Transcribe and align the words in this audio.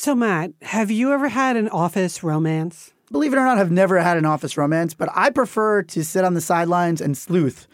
So, 0.00 0.14
Matt, 0.14 0.52
have 0.62 0.92
you 0.92 1.12
ever 1.12 1.26
had 1.26 1.56
an 1.56 1.68
office 1.70 2.22
romance? 2.22 2.92
Believe 3.10 3.32
it 3.32 3.36
or 3.36 3.44
not, 3.44 3.58
I've 3.58 3.72
never 3.72 3.98
had 3.98 4.16
an 4.16 4.24
office 4.24 4.56
romance, 4.56 4.94
but 4.94 5.08
I 5.12 5.30
prefer 5.30 5.82
to 5.82 6.04
sit 6.04 6.24
on 6.24 6.34
the 6.34 6.40
sidelines 6.40 7.00
and 7.00 7.18
sleuth. 7.18 7.66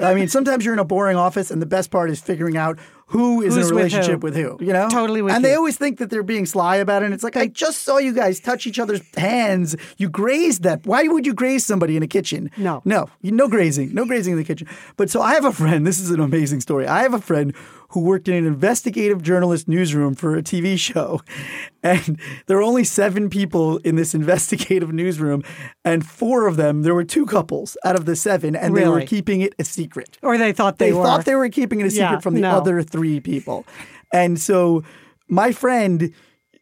I 0.00 0.14
mean, 0.14 0.28
sometimes 0.28 0.64
you're 0.64 0.72
in 0.72 0.80
a 0.80 0.86
boring 0.86 1.18
office, 1.18 1.50
and 1.50 1.60
the 1.60 1.66
best 1.66 1.90
part 1.90 2.08
is 2.08 2.18
figuring 2.18 2.56
out 2.56 2.78
who 3.08 3.42
is 3.42 3.54
Who's 3.54 3.66
in 3.66 3.72
a 3.72 3.74
with 3.74 3.76
relationship 3.84 4.20
who. 4.22 4.26
with 4.26 4.36
who. 4.36 4.56
You 4.60 4.72
know, 4.72 4.88
Totally 4.88 5.20
with 5.22 5.34
And 5.34 5.42
you. 5.44 5.50
they 5.50 5.54
always 5.54 5.76
think 5.76 5.98
that 5.98 6.08
they're 6.08 6.22
being 6.22 6.46
sly 6.46 6.76
about 6.76 7.02
it. 7.02 7.06
And 7.06 7.14
it's 7.14 7.22
like, 7.22 7.36
I 7.36 7.48
just 7.48 7.82
saw 7.82 7.98
you 7.98 8.12
guys 8.14 8.40
touch 8.40 8.66
each 8.66 8.78
other's 8.78 9.02
hands. 9.16 9.76
You 9.98 10.08
grazed 10.08 10.62
that. 10.62 10.86
Why 10.86 11.02
would 11.04 11.26
you 11.26 11.34
graze 11.34 11.66
somebody 11.66 11.96
in 11.96 12.02
a 12.02 12.08
kitchen? 12.08 12.50
No. 12.56 12.80
no, 12.84 13.08
no 13.22 13.48
grazing, 13.48 13.92
no 13.92 14.06
grazing 14.06 14.32
in 14.32 14.38
the 14.38 14.44
kitchen. 14.44 14.66
But 14.96 15.10
so 15.10 15.20
I 15.20 15.34
have 15.34 15.44
a 15.44 15.52
friend. 15.52 15.86
This 15.86 16.00
is 16.00 16.10
an 16.10 16.20
amazing 16.20 16.60
story. 16.62 16.86
I 16.86 17.02
have 17.02 17.12
a 17.12 17.20
friend 17.20 17.54
who 17.96 18.02
worked 18.02 18.28
in 18.28 18.34
an 18.34 18.44
investigative 18.44 19.22
journalist 19.22 19.68
newsroom 19.68 20.14
for 20.14 20.36
a 20.36 20.42
TV 20.42 20.78
show. 20.78 21.22
And 21.82 22.20
there 22.46 22.56
were 22.56 22.64
only 22.64 22.82
seven 22.82 23.30
people 23.30 23.76
in 23.78 23.94
this 23.94 24.12
investigative 24.12 24.92
newsroom. 24.92 25.44
And 25.84 26.04
four 26.04 26.48
of 26.48 26.56
them, 26.56 26.82
there 26.82 26.96
were 26.96 27.04
two 27.04 27.26
couples 27.26 27.76
out 27.84 27.94
of 27.94 28.06
the 28.06 28.16
seven, 28.16 28.56
and 28.56 28.76
they 28.76 28.88
were 28.88 29.02
keeping 29.02 29.40
it 29.40 29.54
a 29.60 29.62
secret. 29.62 30.18
Or 30.20 30.36
they 30.36 30.52
thought 30.52 30.78
they, 30.78 30.86
were. 30.86 30.94
They 30.94 30.98
were? 30.98 31.04
thought 31.04 31.24
they 31.24 31.36
were 31.36 31.48
keeping 31.48 31.80
it 31.80 31.86
a 31.86 31.90
secret 31.90 32.10
Yeah, 32.10 32.18
from 32.18 32.34
the 32.34 32.40
no. 32.40 32.50
other 32.50 32.82
three 32.82 33.20
people. 33.20 33.64
And 34.12 34.40
so 34.40 34.82
my 35.28 35.52
friend, 35.52 36.12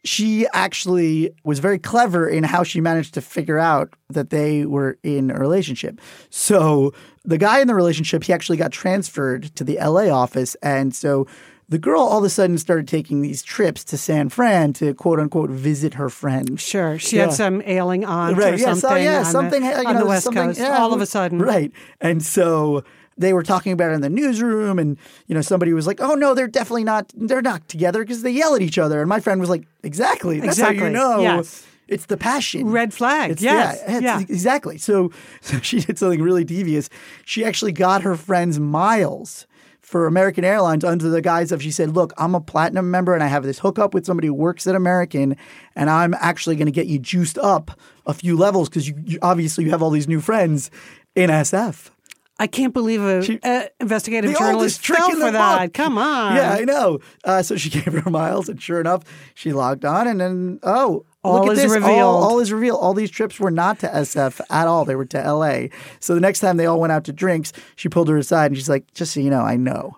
she 0.05 0.47
actually 0.53 1.31
was 1.43 1.59
very 1.59 1.79
clever 1.79 2.29
in 2.29 2.43
how 2.43 2.63
she 2.63 2.79
managed 2.79 3.13
to 3.15 3.21
figure 3.21 3.57
out 3.59 3.93
that 4.09 4.29
they 4.29 4.65
were 4.65 4.97
in 5.03 5.31
a 5.31 5.37
relationship. 5.39 5.99
So 6.29 6.93
the 7.23 7.37
guy 7.37 7.59
in 7.59 7.67
the 7.67 7.75
relationship, 7.75 8.23
he 8.23 8.31
actually 8.31 8.57
got 8.57 8.71
transferred 8.71 9.53
to 9.55 9.63
the 9.63 9.77
LA 9.81 10.09
office. 10.09 10.55
And 10.61 10.93
so 10.95 11.25
the 11.67 11.79
girl 11.79 12.01
all 12.01 12.19
of 12.19 12.23
a 12.23 12.29
sudden 12.29 12.59
started 12.59 12.87
taking 12.87 13.21
these 13.21 13.41
trips 13.41 13.83
to 13.85 13.97
San 13.97 14.29
Fran 14.29 14.73
to 14.73 14.93
quote 14.93 15.19
unquote 15.19 15.49
visit 15.49 15.95
her 15.95 16.09
friend. 16.09 16.59
Sure. 16.61 16.99
She 16.99 17.15
Yeah. 17.17 17.23
had 17.23 17.33
some 17.33 17.63
ailing 17.65 18.05
aunt 18.05 18.37
or 18.37 18.41
Right. 18.41 18.59
Yeah. 18.59 18.65
something. 18.75 18.79
So 18.89 18.95
yeah, 18.97 19.17
on 19.17 19.23
the- 19.23 19.31
something 19.31 19.63
you 19.65 19.71
on 19.73 19.95
the 19.95 20.05
West 20.05 20.23
something- 20.25 20.43
Coast. 20.49 20.59
yeah, 20.59 20.77
all 20.77 20.93
of 20.93 21.01
a 21.01 21.07
sudden. 21.07 21.39
Right. 21.39 21.71
And 21.99 22.21
so 22.23 22.83
they 23.17 23.33
were 23.33 23.43
talking 23.43 23.71
about 23.71 23.91
it 23.91 23.95
in 23.95 24.01
the 24.01 24.09
newsroom, 24.09 24.77
and 24.79 24.97
you 25.27 25.35
know 25.35 25.41
somebody 25.41 25.73
was 25.73 25.87
like, 25.87 26.01
"Oh 26.01 26.15
no, 26.15 26.33
they're 26.33 26.47
definitely 26.47 26.83
not. 26.83 27.11
They're 27.15 27.41
not 27.41 27.67
together 27.69 28.03
because 28.03 28.21
they 28.23 28.31
yell 28.31 28.55
at 28.55 28.61
each 28.61 28.77
other." 28.77 28.99
And 29.01 29.07
my 29.09 29.19
friend 29.19 29.39
was 29.39 29.49
like, 29.49 29.65
"Exactly. 29.83 30.39
That's 30.39 30.59
how 30.59 30.69
Exactly. 30.69 30.87
you 30.87 30.93
know." 30.93 31.21
Yes. 31.21 31.65
It's 31.87 32.07
the 32.07 32.17
passion. 32.17 32.69
Red 32.71 32.95
flag. 32.95 33.29
It's, 33.31 33.43
Yes. 33.43 33.77
Yeah, 33.87 33.97
it's- 33.97 34.01
Yeah. 34.03 34.19
exactly. 34.21 34.79
So, 34.79 35.11
so 35.41 35.59
she 35.59 35.79
did 35.81 35.99
something 35.99 36.19
really 36.21 36.43
devious. 36.43 36.89
She 37.25 37.45
actually 37.45 37.73
got 37.73 38.01
her 38.01 38.15
friends 38.15 38.59
miles 38.59 39.45
for 39.81 40.07
American 40.07 40.43
Airlines 40.43 40.83
under 40.83 41.09
the 41.09 41.21
guise 41.21 41.51
of 41.51 41.61
she 41.61 41.69
said, 41.69 41.91
"Look, 41.95 42.11
I'm 42.17 42.33
a 42.33 42.41
platinum 42.41 42.89
member 42.89 43.13
and 43.13 43.21
I 43.23 43.27
have 43.27 43.43
this 43.43 43.59
hookup 43.59 43.93
with 43.93 44.03
somebody 44.05 44.27
who 44.27 44.33
works 44.33 44.65
at 44.65 44.73
American, 44.75 45.37
and 45.75 45.89
I'm 45.91 46.15
actually 46.15 46.55
going 46.55 46.65
to 46.65 46.71
get 46.71 46.87
you 46.87 46.97
juiced 46.97 47.37
up 47.37 47.79
a 48.07 48.13
few 48.15 48.35
levels 48.35 48.67
because 48.67 48.87
you, 48.89 48.95
you 49.05 49.19
obviously 49.21 49.63
you 49.63 49.69
have 49.69 49.83
all 49.83 49.91
these 49.91 50.07
new 50.07 50.19
friends 50.21 50.71
in 51.15 51.29
SF." 51.29 51.91
I 52.37 52.47
can't 52.47 52.73
believe 52.73 53.01
a, 53.01 53.23
She- 53.23 53.39
a 53.43 53.69
investigative 53.79 54.37
journalist 54.37 54.85
fell 54.85 55.09
for 55.11 55.31
that. 55.31 55.61
book. 55.67 55.73
Come 55.73 55.97
on. 55.97 56.35
Yeah, 56.35 56.51
I 56.51 56.65
know. 56.65 56.99
Uh, 57.23 57.41
so 57.41 57.55
she 57.55 57.69
gave 57.79 57.85
her 57.93 58.09
miles, 58.09 58.49
and 58.49 58.61
sure 58.61 58.81
enough, 58.81 59.03
she 59.35 59.53
logged 59.53 59.85
on, 59.85 60.05
and 60.07 60.19
then 60.19 60.59
oh, 60.63 61.05
All 61.23 61.35
look 61.39 61.47
at 61.47 61.51
is 61.53 61.63
this! 61.63 61.71
revealed. 61.71 61.99
All, 62.01 62.23
all 62.23 62.39
is 62.39 62.51
revealed. 62.51 62.79
All 62.81 62.93
these 62.93 63.09
trips 63.09 63.39
were 63.39 63.51
not 63.51 63.79
to 63.79 63.87
SF 63.87 64.41
at 64.49 64.67
all; 64.67 64.83
they 64.83 64.95
were 64.95 65.05
to 65.05 65.33
LA. 65.33 65.67
So 66.01 66.13
the 66.13 66.19
next 66.19 66.41
time 66.41 66.57
they 66.57 66.65
all 66.65 66.79
went 66.81 66.91
out 66.91 67.05
to 67.05 67.13
drinks, 67.13 67.53
she 67.77 67.87
pulled 67.87 68.09
her 68.09 68.17
aside, 68.17 68.47
and 68.47 68.57
she's 68.57 68.69
like, 68.69 68.93
"Just 68.93 69.13
so 69.13 69.21
you 69.21 69.29
know, 69.29 69.41
I 69.41 69.55
know." 69.55 69.97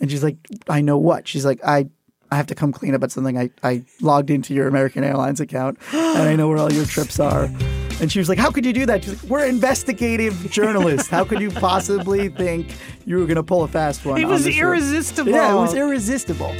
And 0.00 0.10
she's 0.10 0.24
like, 0.24 0.36
"I 0.68 0.80
know 0.80 0.96
what?" 0.98 1.28
She's 1.28 1.44
like, 1.44 1.60
"I." 1.64 1.88
I 2.32 2.36
have 2.36 2.46
to 2.48 2.54
come 2.56 2.72
clean 2.72 2.94
about 2.94 3.12
something. 3.12 3.38
I, 3.38 3.50
I 3.62 3.84
logged 4.00 4.28
into 4.28 4.54
your 4.54 4.66
American 4.66 5.04
Airlines 5.04 5.38
account 5.38 5.78
and 5.92 6.22
I 6.22 6.34
know 6.34 6.48
where 6.48 6.58
all 6.58 6.72
your 6.72 6.84
trips 6.86 7.20
are. 7.20 7.48
And 8.00 8.10
she 8.10 8.18
was 8.18 8.28
like, 8.28 8.38
How 8.38 8.50
could 8.50 8.66
you 8.66 8.72
do 8.72 8.86
that? 8.86 9.04
She's 9.04 9.22
like, 9.22 9.30
We're 9.30 9.46
investigative 9.46 10.50
journalists. 10.50 11.08
How 11.08 11.24
could 11.24 11.40
you 11.40 11.50
possibly 11.50 12.28
think 12.28 12.74
you 13.06 13.18
were 13.18 13.26
going 13.26 13.36
to 13.36 13.42
pull 13.42 13.62
a 13.62 13.68
fast 13.68 14.04
one? 14.04 14.20
It 14.20 14.26
was 14.26 14.44
this 14.44 14.54
show?" 14.54 14.62
irresistible. 14.62 15.32
Yeah, 15.32 15.56
it 15.56 15.60
was 15.60 15.74
irresistible. 15.74 16.54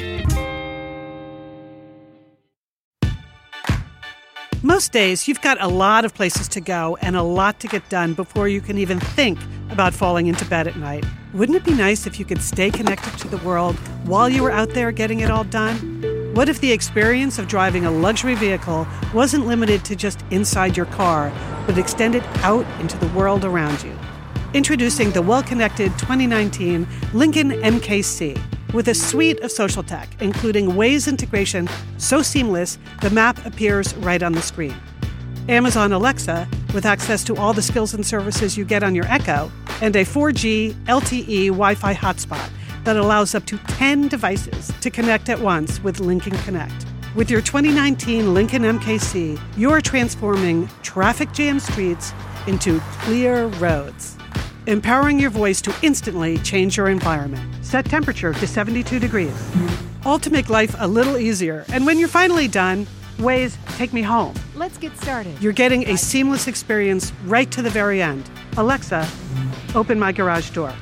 Most 4.64 4.92
days, 4.92 5.28
you've 5.28 5.42
got 5.42 5.60
a 5.60 5.68
lot 5.68 6.06
of 6.06 6.14
places 6.14 6.48
to 6.48 6.60
go 6.60 6.96
and 7.02 7.16
a 7.16 7.22
lot 7.22 7.60
to 7.60 7.68
get 7.68 7.86
done 7.90 8.14
before 8.14 8.48
you 8.48 8.62
can 8.62 8.78
even 8.78 8.98
think 8.98 9.38
about 9.68 9.92
falling 9.92 10.26
into 10.26 10.46
bed 10.46 10.66
at 10.66 10.76
night. 10.76 11.04
Wouldn't 11.34 11.56
it 11.56 11.64
be 11.64 11.74
nice 11.74 12.06
if 12.06 12.18
you 12.18 12.24
could 12.24 12.40
stay 12.40 12.70
connected 12.70 13.18
to 13.18 13.28
the 13.28 13.36
world 13.38 13.76
while 14.06 14.28
you 14.28 14.42
were 14.42 14.50
out 14.50 14.70
there 14.70 14.90
getting 14.90 15.20
it 15.20 15.30
all 15.30 15.44
done? 15.44 16.13
What 16.34 16.48
if 16.48 16.60
the 16.60 16.72
experience 16.72 17.38
of 17.38 17.46
driving 17.46 17.86
a 17.86 17.92
luxury 17.92 18.34
vehicle 18.34 18.88
wasn't 19.14 19.46
limited 19.46 19.84
to 19.84 19.94
just 19.94 20.24
inside 20.32 20.76
your 20.76 20.86
car, 20.86 21.32
but 21.64 21.78
extended 21.78 22.24
out 22.38 22.66
into 22.80 22.98
the 22.98 23.06
world 23.16 23.44
around 23.44 23.84
you? 23.84 23.96
Introducing 24.52 25.12
the 25.12 25.22
well 25.22 25.44
connected 25.44 25.96
2019 25.96 26.88
Lincoln 27.12 27.50
MKC 27.52 28.36
with 28.74 28.88
a 28.88 28.94
suite 28.94 29.38
of 29.42 29.52
social 29.52 29.84
tech, 29.84 30.08
including 30.20 30.70
Waze 30.70 31.06
integration 31.06 31.68
so 31.98 32.20
seamless 32.20 32.80
the 33.00 33.10
map 33.10 33.46
appears 33.46 33.94
right 33.98 34.20
on 34.20 34.32
the 34.32 34.42
screen. 34.42 34.74
Amazon 35.48 35.92
Alexa 35.92 36.48
with 36.74 36.84
access 36.84 37.22
to 37.22 37.36
all 37.36 37.52
the 37.52 37.62
skills 37.62 37.94
and 37.94 38.04
services 38.04 38.58
you 38.58 38.64
get 38.64 38.82
on 38.82 38.96
your 38.96 39.06
Echo, 39.06 39.52
and 39.80 39.94
a 39.94 40.04
4G 40.04 40.72
LTE 40.86 41.46
Wi 41.50 41.76
Fi 41.76 41.94
hotspot 41.94 42.50
that 42.84 42.96
allows 42.96 43.34
up 43.34 43.44
to 43.46 43.58
10 43.58 44.08
devices 44.08 44.72
to 44.80 44.90
connect 44.90 45.28
at 45.28 45.40
once 45.40 45.82
with 45.82 46.00
Lincoln 46.00 46.36
Connect. 46.38 46.86
With 47.14 47.30
your 47.30 47.40
2019 47.40 48.34
Lincoln 48.34 48.62
MKC, 48.62 49.40
you're 49.56 49.80
transforming 49.80 50.68
traffic 50.82 51.32
jam 51.32 51.60
streets 51.60 52.12
into 52.46 52.80
clear 53.00 53.46
roads 53.46 54.16
empowering 54.66 55.18
your 55.18 55.30
voice 55.30 55.60
to 55.62 55.74
instantly 55.82 56.38
change 56.38 56.76
your 56.76 56.88
environment. 56.88 57.42
Set 57.64 57.84
temperature 57.84 58.32
to 58.32 58.46
72 58.46 58.98
degrees. 58.98 59.52
All 60.04 60.18
to 60.18 60.30
make 60.30 60.48
life 60.48 60.74
a 60.78 60.88
little 60.88 61.18
easier. 61.18 61.64
And 61.72 61.86
when 61.86 61.98
you're 61.98 62.08
finally 62.08 62.48
done, 62.48 62.86
Waze, 63.18 63.56
take 63.76 63.92
me 63.92 64.02
home. 64.02 64.34
Let's 64.54 64.76
get 64.78 64.96
started. 64.96 65.40
You're 65.40 65.52
getting 65.52 65.88
a 65.88 65.96
seamless 65.96 66.48
experience 66.48 67.12
right 67.26 67.50
to 67.52 67.62
the 67.62 67.70
very 67.70 68.02
end. 68.02 68.28
Alexa, 68.56 69.08
open 69.74 69.98
my 69.98 70.12
garage 70.12 70.50
door. 70.50 70.72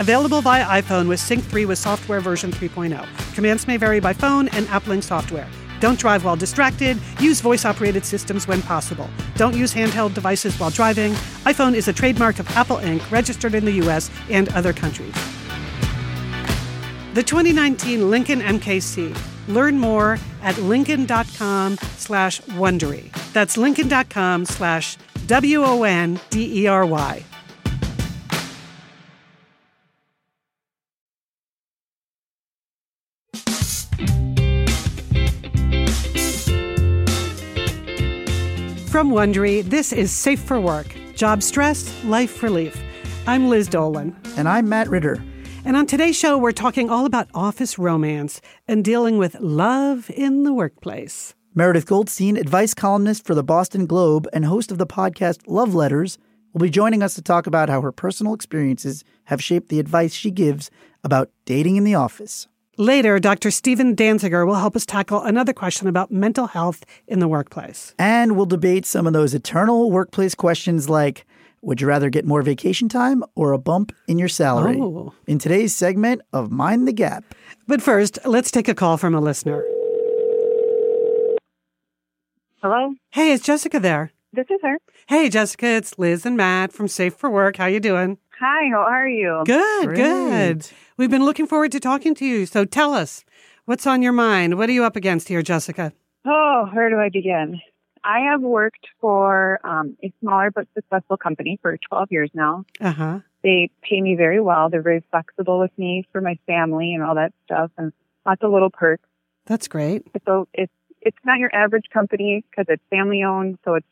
Available 0.00 0.40
via 0.40 0.64
iPhone 0.64 1.08
with 1.08 1.20
Sync 1.20 1.44
3 1.44 1.66
with 1.66 1.78
software 1.78 2.20
version 2.20 2.50
3.0. 2.50 3.34
Commands 3.34 3.66
may 3.66 3.76
vary 3.76 4.00
by 4.00 4.12
phone 4.12 4.48
and 4.48 4.66
app 4.68 4.86
link 4.86 5.02
software. 5.02 5.48
Don't 5.80 5.98
drive 5.98 6.24
while 6.24 6.36
distracted. 6.36 6.98
Use 7.20 7.40
voice 7.40 7.64
operated 7.64 8.04
systems 8.04 8.48
when 8.48 8.62
possible. 8.62 9.08
Don't 9.36 9.54
use 9.54 9.72
handheld 9.74 10.14
devices 10.14 10.58
while 10.58 10.70
driving. 10.70 11.12
iPhone 11.44 11.74
is 11.74 11.88
a 11.88 11.92
trademark 11.92 12.38
of 12.38 12.48
Apple 12.56 12.78
Inc., 12.78 13.08
registered 13.10 13.54
in 13.54 13.64
the 13.64 13.72
US 13.82 14.10
and 14.30 14.48
other 14.54 14.72
countries. 14.72 15.14
The 17.14 17.22
2019 17.22 18.10
Lincoln 18.10 18.40
MKC. 18.40 19.16
Learn 19.46 19.78
more 19.78 20.18
at 20.42 20.56
lincoln.com 20.58 21.76
slash 21.96 22.40
Wondery. 22.40 23.12
That's 23.32 23.56
lincoln.com 23.56 24.46
slash 24.46 24.96
W 25.26 25.62
O 25.62 25.82
N 25.82 26.18
D 26.30 26.62
E 26.62 26.66
R 26.66 26.86
Y. 26.86 27.24
From 38.94 39.10
Wondery, 39.10 39.64
this 39.64 39.92
is 39.92 40.12
Safe 40.12 40.38
for 40.38 40.60
Work 40.60 40.94
Job 41.16 41.42
Stress, 41.42 42.04
Life 42.04 42.44
Relief. 42.44 42.80
I'm 43.26 43.48
Liz 43.48 43.66
Dolan. 43.66 44.16
And 44.36 44.48
I'm 44.48 44.68
Matt 44.68 44.88
Ritter. 44.88 45.20
And 45.64 45.76
on 45.76 45.86
today's 45.86 46.16
show, 46.16 46.38
we're 46.38 46.52
talking 46.52 46.90
all 46.90 47.04
about 47.04 47.26
office 47.34 47.76
romance 47.76 48.40
and 48.68 48.84
dealing 48.84 49.18
with 49.18 49.34
love 49.40 50.10
in 50.10 50.44
the 50.44 50.54
workplace. 50.54 51.34
Meredith 51.56 51.86
Goldstein, 51.86 52.36
advice 52.36 52.72
columnist 52.72 53.26
for 53.26 53.34
the 53.34 53.42
Boston 53.42 53.86
Globe 53.86 54.28
and 54.32 54.44
host 54.44 54.70
of 54.70 54.78
the 54.78 54.86
podcast 54.86 55.40
Love 55.48 55.74
Letters, 55.74 56.16
will 56.52 56.60
be 56.60 56.70
joining 56.70 57.02
us 57.02 57.16
to 57.16 57.22
talk 57.22 57.48
about 57.48 57.68
how 57.68 57.80
her 57.80 57.90
personal 57.90 58.32
experiences 58.32 59.02
have 59.24 59.42
shaped 59.42 59.70
the 59.70 59.80
advice 59.80 60.14
she 60.14 60.30
gives 60.30 60.70
about 61.02 61.32
dating 61.46 61.74
in 61.74 61.82
the 61.82 61.96
office. 61.96 62.46
Later, 62.76 63.18
Dr. 63.20 63.50
Stephen 63.50 63.94
Dansiger 63.94 64.46
will 64.46 64.56
help 64.56 64.74
us 64.74 64.84
tackle 64.84 65.22
another 65.22 65.52
question 65.52 65.86
about 65.86 66.10
mental 66.10 66.48
health 66.48 66.84
in 67.06 67.20
the 67.20 67.28
workplace. 67.28 67.94
And 67.98 68.36
we'll 68.36 68.46
debate 68.46 68.84
some 68.84 69.06
of 69.06 69.12
those 69.12 69.32
eternal 69.32 69.90
workplace 69.90 70.34
questions 70.34 70.88
like 70.88 71.24
would 71.62 71.80
you 71.80 71.86
rather 71.86 72.10
get 72.10 72.26
more 72.26 72.42
vacation 72.42 72.90
time 72.90 73.24
or 73.36 73.52
a 73.52 73.58
bump 73.58 73.90
in 74.06 74.18
your 74.18 74.28
salary? 74.28 74.76
Oh. 74.78 75.14
In 75.26 75.38
today's 75.38 75.74
segment 75.74 76.20
of 76.32 76.50
Mind 76.50 76.86
the 76.86 76.92
Gap. 76.92 77.24
But 77.66 77.80
first, 77.80 78.18
let's 78.26 78.50
take 78.50 78.68
a 78.68 78.74
call 78.74 78.98
from 78.98 79.14
a 79.14 79.20
listener. 79.20 79.64
Hello, 82.60 82.94
Hey, 83.12 83.30
is 83.30 83.40
Jessica 83.40 83.78
there? 83.80 84.10
this 84.32 84.46
is 84.50 84.58
her. 84.62 84.78
Hey, 85.06 85.28
Jessica, 85.30 85.66
it's 85.68 85.98
Liz 85.98 86.26
and 86.26 86.36
Matt 86.36 86.72
from 86.72 86.88
Safe 86.88 87.14
for 87.14 87.30
Work. 87.30 87.56
How 87.56 87.66
you 87.66 87.78
doing? 87.80 88.18
Hi, 88.40 88.68
how 88.70 88.80
are 88.80 89.08
you? 89.08 89.42
Good, 89.46 89.86
Great. 89.86 89.96
good. 89.96 90.68
We've 90.96 91.10
been 91.10 91.24
looking 91.24 91.46
forward 91.46 91.72
to 91.72 91.80
talking 91.80 92.14
to 92.16 92.24
you. 92.24 92.46
So 92.46 92.64
tell 92.64 92.94
us, 92.94 93.24
What's 93.66 93.86
on 93.86 94.02
your 94.02 94.12
mind? 94.12 94.58
What 94.58 94.68
are 94.68 94.72
you 94.72 94.84
up 94.84 94.94
against 94.94 95.28
here, 95.28 95.40
Jessica? 95.40 95.94
Oh, 96.26 96.68
where 96.74 96.90
do 96.90 96.98
I 96.98 97.08
begin? 97.08 97.62
I 98.04 98.20
have 98.30 98.42
worked 98.42 98.86
for 99.00 99.58
um, 99.64 99.96
a 100.04 100.12
smaller 100.20 100.50
but 100.50 100.68
successful 100.74 101.16
company 101.16 101.58
for 101.62 101.78
12 101.88 102.08
years 102.10 102.30
now. 102.34 102.66
Uh 102.78 102.92
huh. 102.92 103.20
They 103.42 103.70
pay 103.82 104.02
me 104.02 104.16
very 104.16 104.38
well. 104.40 104.68
They're 104.68 104.82
very 104.82 105.02
flexible 105.10 105.58
with 105.58 105.70
me 105.78 106.06
for 106.12 106.20
my 106.20 106.38
family 106.46 106.92
and 106.92 107.02
all 107.02 107.14
that 107.14 107.32
stuff, 107.44 107.70
and 107.78 107.92
lots 108.26 108.42
of 108.42 108.52
little 108.52 108.70
perks. 108.70 109.08
That's 109.46 109.66
great. 109.68 110.06
So 110.26 110.46
it's 110.52 110.72
it's 111.00 111.16
not 111.24 111.38
your 111.38 111.54
average 111.54 111.86
company 111.92 112.44
because 112.50 112.66
it's 112.68 112.82
family 112.90 113.22
owned. 113.22 113.58
So 113.64 113.74
it's 113.74 113.86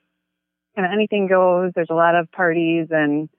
kind 0.76 0.84
of 0.87 0.93
anything 0.93 1.28
goes. 1.28 1.72
There's 1.75 1.90
a 1.90 1.94
lot 1.94 2.14
of 2.14 2.31
parties 2.31 2.88
and 2.90 3.31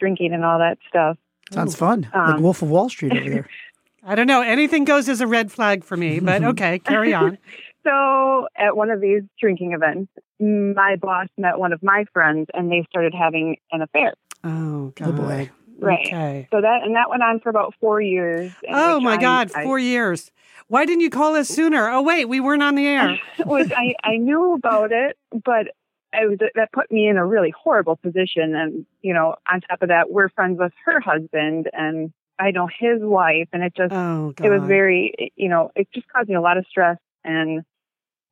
drinking 0.00 0.32
and 0.32 0.44
all 0.46 0.60
that 0.60 0.78
stuff. 0.88 1.18
Sounds 1.50 1.74
fun. 1.76 2.08
like 2.14 2.34
Um, 2.36 2.42
Wolf 2.42 2.62
of 2.62 2.70
Wall 2.70 2.88
Street 2.88 3.12
over 3.12 3.28
there. 3.30 3.48
I 4.04 4.14
don't 4.14 4.26
know. 4.26 4.42
Anything 4.42 4.84
goes 4.84 5.08
as 5.08 5.20
a 5.20 5.26
red 5.26 5.52
flag 5.52 5.84
for 5.84 5.96
me, 5.96 6.18
but 6.20 6.42
okay, 6.52 6.78
carry 6.78 7.12
on. 7.14 7.38
So 7.84 8.46
at 8.56 8.76
one 8.76 8.90
of 8.90 9.00
these 9.00 9.22
drinking 9.40 9.72
events, 9.72 10.08
my 10.38 10.94
boss 10.94 11.26
met 11.36 11.58
one 11.58 11.72
of 11.72 11.82
my 11.82 12.04
friends 12.12 12.46
and 12.54 12.70
they 12.70 12.86
started 12.88 13.12
having 13.12 13.56
an 13.72 13.82
affair. 13.82 14.14
Oh, 14.44 14.92
God. 14.94 15.08
Oh, 15.08 15.12
boy. 15.12 15.50
Right. 15.80 16.06
Okay. 16.06 16.48
So 16.52 16.60
that 16.60 16.84
and 16.84 16.94
that 16.94 17.10
went 17.10 17.24
on 17.24 17.40
for 17.40 17.48
about 17.48 17.74
four 17.80 18.00
years. 18.00 18.52
Oh, 18.68 19.00
my 19.00 19.14
I- 19.14 19.20
God. 19.20 19.50
I- 19.56 19.64
Four 19.64 19.80
years. 19.80 20.30
Why 20.68 20.86
didn't 20.86 21.00
you 21.00 21.10
call 21.10 21.34
us 21.34 21.48
sooner? 21.48 21.88
Oh, 21.90 22.02
wait, 22.02 22.26
we 22.26 22.38
weren't 22.38 22.62
on 22.62 22.76
the 22.76 22.86
air. 22.86 23.18
which 23.44 23.72
I, 23.72 23.94
I 24.04 24.16
knew 24.16 24.52
about 24.54 24.92
it, 24.92 25.18
but 25.44 25.66
I 26.12 26.26
was, 26.26 26.38
that 26.54 26.72
put 26.72 26.90
me 26.90 27.08
in 27.08 27.16
a 27.16 27.26
really 27.26 27.50
horrible 27.50 27.96
position. 27.96 28.54
And, 28.54 28.86
you 29.00 29.14
know, 29.14 29.36
on 29.50 29.60
top 29.62 29.82
of 29.82 29.88
that, 29.88 30.10
we're 30.10 30.28
friends 30.30 30.58
with 30.58 30.72
her 30.84 31.00
husband 31.00 31.68
and 31.72 32.12
I 32.38 32.50
know 32.50 32.66
his 32.66 33.00
wife. 33.00 33.48
And 33.52 33.62
it 33.62 33.74
just, 33.76 33.92
oh, 33.92 34.34
it 34.42 34.48
was 34.50 34.62
very, 34.66 35.32
you 35.36 35.48
know, 35.48 35.70
it 35.76 35.88
just 35.94 36.08
caused 36.08 36.28
me 36.28 36.34
a 36.34 36.40
lot 36.40 36.56
of 36.58 36.66
stress. 36.68 36.98
And 37.24 37.62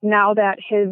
now 0.03 0.35
that 0.35 0.59
his 0.67 0.89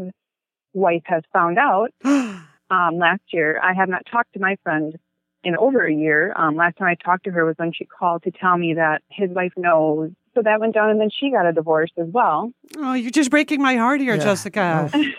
wife 0.72 1.02
has 1.06 1.22
found 1.32 1.58
out 1.58 1.90
um, 2.04 2.98
last 2.98 3.22
year, 3.32 3.60
I 3.62 3.72
have 3.74 3.88
not 3.88 4.02
talked 4.10 4.32
to 4.34 4.40
my 4.40 4.56
friend 4.62 4.96
in 5.44 5.56
over 5.56 5.84
a 5.86 5.92
year. 5.92 6.32
Um, 6.36 6.56
last 6.56 6.76
time 6.76 6.88
I 6.88 6.94
talked 6.94 7.24
to 7.24 7.30
her 7.30 7.44
was 7.44 7.54
when 7.58 7.72
she 7.72 7.84
called 7.84 8.22
to 8.24 8.30
tell 8.30 8.56
me 8.56 8.74
that 8.74 9.02
his 9.10 9.30
wife 9.30 9.52
knows. 9.56 10.10
So 10.34 10.42
that 10.42 10.60
went 10.60 10.74
down, 10.74 10.90
and 10.90 11.00
then 11.00 11.10
she 11.10 11.30
got 11.30 11.46
a 11.46 11.52
divorce 11.52 11.90
as 11.96 12.06
well. 12.08 12.52
oh, 12.76 12.92
you're 12.92 13.10
just 13.10 13.30
breaking 13.30 13.60
my 13.60 13.76
heart 13.76 14.00
here, 14.00 14.14
Yeah. 14.14 14.22
Jessica. 14.24 14.90
Oh. 14.92 15.04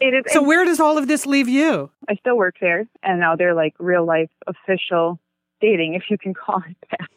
It 0.00 0.26
is. 0.26 0.32
So, 0.32 0.42
where 0.42 0.64
does 0.64 0.80
all 0.80 0.98
of 0.98 1.08
this 1.08 1.26
leave 1.26 1.48
you? 1.48 1.90
I 2.08 2.16
still 2.16 2.36
work 2.36 2.56
there, 2.60 2.86
and 3.02 3.20
now 3.20 3.36
they're 3.36 3.54
like 3.54 3.74
real 3.78 4.04
life 4.04 4.30
official 4.46 5.18
dating, 5.60 5.94
if 5.94 6.04
you 6.10 6.18
can 6.18 6.34
call 6.46 6.62
it 6.68 6.76
that. 6.90 7.08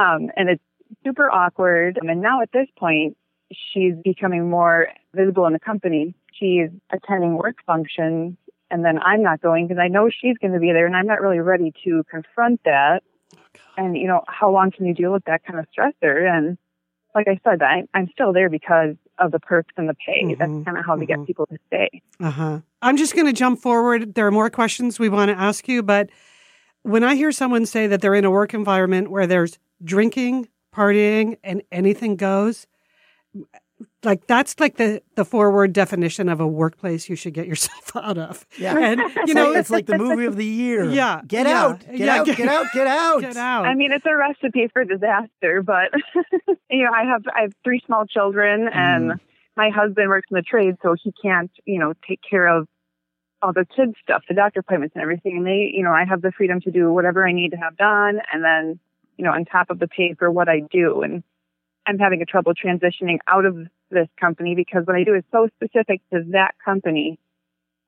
Um, 0.00 0.30
and 0.36 0.50
it's 0.50 0.62
super 1.04 1.30
awkward. 1.30 1.98
And 2.02 2.20
now 2.20 2.42
at 2.42 2.50
this 2.52 2.68
point, 2.76 3.16
she's 3.52 3.94
becoming 4.02 4.50
more 4.50 4.88
visible 5.14 5.46
in 5.46 5.52
the 5.52 5.60
company. 5.60 6.14
She's 6.32 6.68
attending 6.90 7.36
work 7.36 7.56
functions, 7.64 8.36
and 8.70 8.84
then 8.84 8.98
I'm 8.98 9.22
not 9.22 9.40
going 9.40 9.68
because 9.68 9.80
I 9.80 9.88
know 9.88 10.10
she's 10.10 10.36
going 10.38 10.52
to 10.52 10.60
be 10.60 10.72
there, 10.72 10.86
and 10.86 10.96
I'm 10.96 11.06
not 11.06 11.20
really 11.20 11.38
ready 11.38 11.72
to 11.84 12.04
confront 12.10 12.60
that. 12.64 13.02
And 13.76 13.96
you 13.96 14.06
know, 14.06 14.22
how 14.26 14.50
long 14.50 14.70
can 14.70 14.86
you 14.86 14.94
deal 14.94 15.12
with 15.12 15.24
that 15.24 15.44
kind 15.44 15.58
of 15.58 15.66
stressor? 15.76 16.28
And 16.28 16.58
like 17.14 17.28
I 17.28 17.40
said, 17.44 17.62
I, 17.62 17.84
I'm 17.94 18.08
still 18.12 18.32
there 18.32 18.50
because 18.50 18.96
of 19.18 19.30
the 19.32 19.40
perks 19.40 19.72
and 19.76 19.88
the 19.88 19.94
pay. 19.94 20.22
Mhm, 20.22 20.38
That's 20.38 20.64
kind 20.64 20.78
of 20.78 20.84
how 20.84 20.96
they 20.96 21.04
mhm. 21.04 21.08
get 21.08 21.26
people 21.26 21.46
to 21.46 21.58
stay. 21.68 22.02
Uh 22.20 22.30
huh. 22.30 22.60
I'm 22.82 22.96
just 22.96 23.14
going 23.14 23.26
to 23.26 23.32
jump 23.32 23.60
forward. 23.60 24.14
There 24.14 24.26
are 24.26 24.30
more 24.32 24.50
questions 24.50 24.98
we 24.98 25.08
want 25.08 25.30
to 25.30 25.38
ask 25.38 25.68
you, 25.68 25.82
but 25.82 26.10
when 26.82 27.02
I 27.04 27.14
hear 27.14 27.32
someone 27.32 27.64
say 27.66 27.86
that 27.86 28.00
they're 28.00 28.14
in 28.14 28.24
a 28.24 28.30
work 28.30 28.52
environment 28.54 29.10
where 29.10 29.26
there's 29.26 29.58
drinking, 29.82 30.48
partying, 30.74 31.38
and 31.42 31.62
anything 31.72 32.16
goes, 32.16 32.66
like 34.02 34.26
that's 34.26 34.60
like 34.60 34.76
the 34.76 35.02
the 35.14 35.24
forward 35.24 35.72
definition 35.72 36.28
of 36.28 36.40
a 36.40 36.46
workplace 36.46 37.08
you 37.08 37.16
should 37.16 37.34
get 37.34 37.46
yourself 37.46 37.96
out 38.02 38.18
of. 38.18 38.46
Yeah. 38.58 38.76
And 38.78 39.00
you 39.26 39.34
know, 39.34 39.52
it's 39.52 39.70
like 39.70 39.86
the 39.86 39.98
movie 39.98 40.26
of 40.26 40.36
the 40.36 40.44
year. 40.44 40.84
Yeah, 40.84 41.20
Get 41.26 41.46
yeah, 41.46 41.62
out. 41.62 41.80
Get 41.80 41.98
yeah, 41.98 42.16
out. 42.16 42.26
get- 42.26 42.36
Get 42.36 42.48
out. 42.48 42.66
Get 42.72 42.86
out. 42.86 43.20
get 43.20 43.36
out. 43.36 43.66
I 43.66 43.74
mean, 43.74 43.92
it's 43.92 44.04
a 44.06 44.14
recipe 44.14 44.68
for 44.72 44.84
disaster, 44.84 45.62
but 45.62 45.90
you 46.70 46.84
know, 46.84 46.92
I 46.94 47.04
have 47.04 47.22
I 47.34 47.42
have 47.42 47.52
three 47.62 47.80
small 47.86 48.06
children, 48.06 48.68
and 48.72 49.12
mm. 49.12 49.20
my 49.56 49.70
husband 49.70 50.08
works 50.08 50.28
in 50.30 50.36
the 50.36 50.42
trade, 50.42 50.76
so 50.82 50.94
he 51.02 51.12
can't, 51.22 51.50
you 51.64 51.78
know, 51.78 51.94
take 52.06 52.20
care 52.28 52.46
of 52.46 52.68
all 53.42 53.52
the 53.52 53.66
kids 53.76 53.94
stuff, 54.02 54.22
the 54.28 54.34
doctor 54.34 54.60
appointments, 54.60 54.94
and 54.94 55.02
everything. 55.02 55.38
And 55.38 55.46
they, 55.46 55.70
you 55.72 55.82
know, 55.82 55.92
I 55.92 56.04
have 56.04 56.22
the 56.22 56.32
freedom 56.32 56.60
to 56.62 56.70
do 56.70 56.92
whatever 56.92 57.26
I 57.26 57.32
need 57.32 57.50
to 57.50 57.56
have 57.56 57.76
done, 57.76 58.20
and 58.32 58.44
then, 58.44 58.78
you 59.16 59.24
know, 59.24 59.32
on 59.32 59.44
top 59.44 59.70
of 59.70 59.78
the 59.78 59.88
pay 59.88 60.14
for 60.14 60.30
what 60.30 60.48
I 60.48 60.60
do. 60.60 61.02
And 61.02 61.22
I'm 61.86 61.98
having 61.98 62.22
a 62.22 62.24
trouble 62.24 62.52
transitioning 62.54 63.18
out 63.26 63.44
of 63.44 63.56
this 63.90 64.08
company 64.18 64.54
because 64.54 64.86
what 64.86 64.96
I 64.96 65.04
do 65.04 65.14
is 65.14 65.24
so 65.30 65.48
specific 65.56 66.00
to 66.12 66.24
that 66.32 66.54
company 66.64 67.18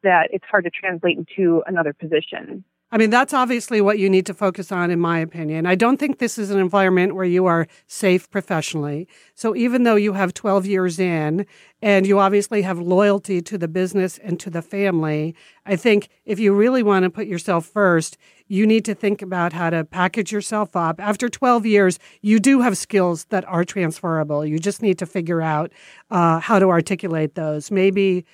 that 0.03 0.29
it's 0.33 0.45
hard 0.51 0.65
to 0.65 0.71
translate 0.71 1.19
into 1.19 1.63
another 1.67 1.93
position. 1.93 2.65
I 2.93 2.99
mean, 2.99 3.11
that's 3.11 3.35
obviously 3.35 3.81
what 3.81 3.99
you 3.99 4.09
need 4.09 4.27
to 4.27 4.35
focus 4.35 4.71
on, 4.71 4.93
in 4.93 5.01
my 5.01 5.19
opinion. 5.19 5.67
I 5.67 5.75
don't 5.75 5.97
think 5.97 6.19
this 6.19 6.39
is 6.39 6.51
an 6.51 6.61
environment 6.61 7.17
where 7.17 7.25
you 7.25 7.47
are 7.47 7.67
safe 7.89 8.31
professionally. 8.31 9.09
So 9.35 9.57
even 9.57 9.83
though 9.83 9.97
you 9.97 10.13
have 10.13 10.33
12 10.35 10.67
years 10.67 11.01
in 11.01 11.47
and 11.83 12.07
you 12.07 12.21
obviously 12.21 12.63
have 12.63 12.79
loyalty 12.79 13.43
to 13.43 13.59
the 13.59 13.67
business 13.67 14.19
and 14.19 14.39
to 14.39 14.51
the 14.51 14.63
family, 14.63 15.35
I 15.65 15.75
think 15.75 16.09
if 16.25 16.39
you 16.39 16.55
really 16.55 16.85
want 16.85 17.03
to 17.03 17.11
put 17.11 17.27
yourself 17.27 17.67
first, 17.67 18.19
you 18.47 18.65
need 18.65 18.85
to 18.85 18.95
think 18.95 19.21
about 19.21 19.53
how 19.53 19.71
to 19.71 19.85
package 19.85 20.31
yourself 20.31 20.77
up. 20.77 21.01
After 21.01 21.29
12 21.29 21.67
years, 21.67 21.99
you 22.23 22.39
do 22.39 22.61
have 22.61 22.79
skills 22.79 23.25
that 23.31 23.45
are 23.49 23.65
transferable. 23.65 24.47
You 24.47 24.61
just 24.61 24.81
need 24.81 24.99
to 25.01 25.07
figure 25.07 25.43
out 25.43 25.73
uh, 26.13 26.39
how 26.39 26.61
to 26.61 26.69
articulate 26.69 27.35
those. 27.35 27.73
Maybe 27.73 28.25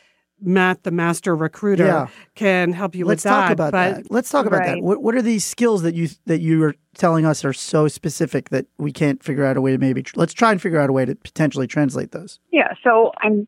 Matt, 0.42 0.82
the 0.82 0.90
master 0.90 1.34
recruiter, 1.36 1.86
Yeah. 1.86 2.08
can 2.34 2.72
help 2.72 2.94
you 2.94 3.04
Let's 3.04 3.24
with 3.24 3.30
that. 3.30 3.40
talk 3.42 3.50
about 3.52 3.72
but 3.72 3.94
that. 3.96 4.10
Let's 4.10 4.28
talk 4.30 4.46
about 4.46 4.64
that. 4.64 4.82
What, 4.82 5.02
what 5.02 5.14
are 5.14 5.22
these 5.22 5.44
skills 5.44 5.82
that 5.82 5.94
you 5.94 6.08
that 6.26 6.40
you 6.40 6.62
are 6.64 6.74
telling 6.96 7.24
us 7.24 7.44
are 7.44 7.52
so 7.52 7.88
specific 7.88 8.50
that 8.50 8.66
we 8.78 8.92
can't 8.92 9.22
figure 9.22 9.44
out 9.44 9.56
a 9.56 9.60
way 9.60 9.72
to 9.72 9.78
maybe 9.78 10.02
tr- 10.02 10.14
let's 10.18 10.32
try 10.34 10.50
and 10.52 10.60
figure 10.60 10.78
out 10.80 10.90
a 10.90 10.92
way 10.92 11.04
to 11.04 11.14
potentially 11.14 11.66
translate 11.66 12.12
those. 12.12 12.38
Yeah, 12.50 12.72
so 12.84 13.12
I'm 13.22 13.46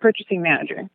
purchasing 0.00 0.42
manager. 0.42 0.88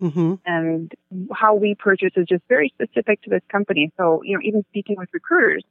hmm 0.00 0.34
and 0.46 0.92
how 1.32 1.54
we 1.54 1.74
purchase 1.74 2.12
is 2.16 2.26
just 2.28 2.42
very 2.48 2.72
specific 2.74 3.22
to 3.22 3.30
this 3.30 3.42
company. 3.50 3.92
So, 3.96 4.22
you 4.24 4.34
know, 4.36 4.40
even 4.42 4.64
speaking 4.70 4.96
with 4.98 5.08
recruiters, 5.12 5.64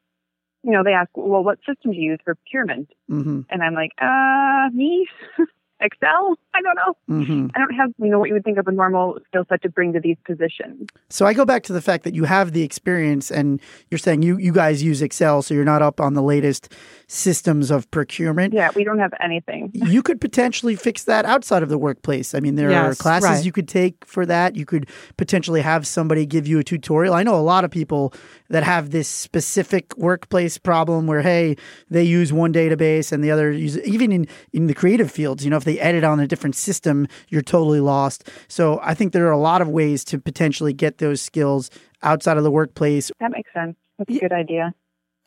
you 0.64 0.72
know, 0.72 0.84
they 0.84 0.92
ask, 0.94 1.10
well, 1.16 1.44
what 1.44 1.58
system 1.60 1.92
do 1.92 1.98
you 1.98 2.12
use 2.12 2.20
for 2.24 2.36
procurement? 2.36 2.90
hmm 3.08 3.42
And 3.50 3.64
I'm 3.64 3.74
like, 3.74 3.92
uh, 4.02 4.70
me? 4.74 5.08
Excel? 5.82 6.38
I 6.54 6.62
don't 6.62 6.76
know. 6.76 6.96
hmm 7.08 7.48
I 7.56 7.60
don't 7.60 7.74
have, 7.74 7.92
you 7.98 8.10
know, 8.10 8.20
what 8.20 8.28
you 8.28 8.34
would 8.34 8.44
think 8.44 8.58
of 8.58 8.68
a 8.68 8.72
normal 8.72 9.20
skill 9.28 9.46
set 9.50 9.62
to 9.64 9.70
bring 9.70 9.94
to 9.94 10.00
these 10.00 10.18
positions. 10.26 10.90
So 11.10 11.26
I 11.26 11.34
go 11.34 11.46
back 11.46 11.64
to 11.64 11.74
the 11.74 11.82
fact 11.82 12.04
that 12.04 12.14
you 12.14 12.26
have 12.26 12.52
the 12.52 12.64
experience, 12.64 13.32
and 13.32 13.62
you're 13.90 13.98
saying 13.98 14.22
you 14.22 14.38
you 14.38 14.52
guys 14.52 14.84
use 14.84 15.02
Excel, 15.02 15.42
so 15.42 15.54
you're 15.54 15.66
not 15.66 15.82
up 15.82 16.00
on 16.00 16.14
the 16.14 16.22
latest 16.22 16.74
systems 17.08 17.72
of 17.72 17.90
procurement. 17.92 18.54
Yeah, 18.54 18.70
we 18.76 18.84
don't 18.84 19.00
have 19.00 19.14
anything. 19.20 19.72
you 19.74 20.02
could 20.02 20.22
potentially 20.22 20.76
fix 20.76 21.04
that 21.06 21.26
outside 21.26 21.64
of 21.64 21.70
the 21.70 21.78
workplace. 21.78 22.34
I 22.34 22.40
mean, 22.40 22.56
there 22.56 22.72
are 22.74 22.96
classes 22.96 23.30
right. 23.30 23.46
you 23.46 23.52
could 23.52 23.68
take 23.68 24.06
for 24.06 24.26
that. 24.26 24.56
You 24.56 24.66
could 24.66 24.88
potentially 25.18 25.62
have 25.62 25.86
somebody 25.88 26.26
give 26.26 26.48
you 26.48 26.60
a 26.60 26.64
tutorial. 26.64 27.14
I 27.14 27.24
know 27.24 27.36
a 27.36 27.42
lot 27.42 27.66
of 27.66 27.72
people 27.72 28.14
that 28.50 28.64
have 28.64 28.92
this 28.92 29.08
specific 29.08 29.98
workplace 29.98 30.58
problem 30.58 31.08
where, 31.08 31.22
hey, 31.22 31.56
they 31.90 32.04
use 32.04 32.32
one 32.32 32.54
database 32.54 33.12
and 33.12 33.24
the 33.24 33.32
other 33.32 33.52
use 33.52 33.78
even 33.80 34.12
in, 34.12 34.28
in 34.54 34.68
the 34.68 34.74
creative 34.74 35.12
fields, 35.12 35.44
you 35.44 35.50
know, 35.50 35.58
if 35.58 35.64
they 35.64 35.71
edit 35.80 36.04
on 36.04 36.20
a 36.20 36.28
different 36.28 36.56
system, 36.56 37.08
you're 37.30 37.42
totally 37.42 37.80
lost. 37.80 38.30
So 38.48 38.80
I 38.84 38.94
think 38.94 39.14
there 39.14 39.28
are 39.28 39.32
a 39.32 39.38
lot 39.38 39.62
of 39.62 39.68
ways 39.68 40.04
to 40.06 40.20
potentially 40.20 40.74
get 40.74 40.98
those 40.98 41.22
skills 41.22 41.70
outside 42.04 42.38
of 42.38 42.44
the 42.44 42.52
workplace. 42.52 43.12
That 43.20 43.32
makes 43.32 43.52
sense. 43.54 43.76
That's 43.98 44.18
a 44.18 44.20
good 44.20 44.34
idea. 44.34 44.74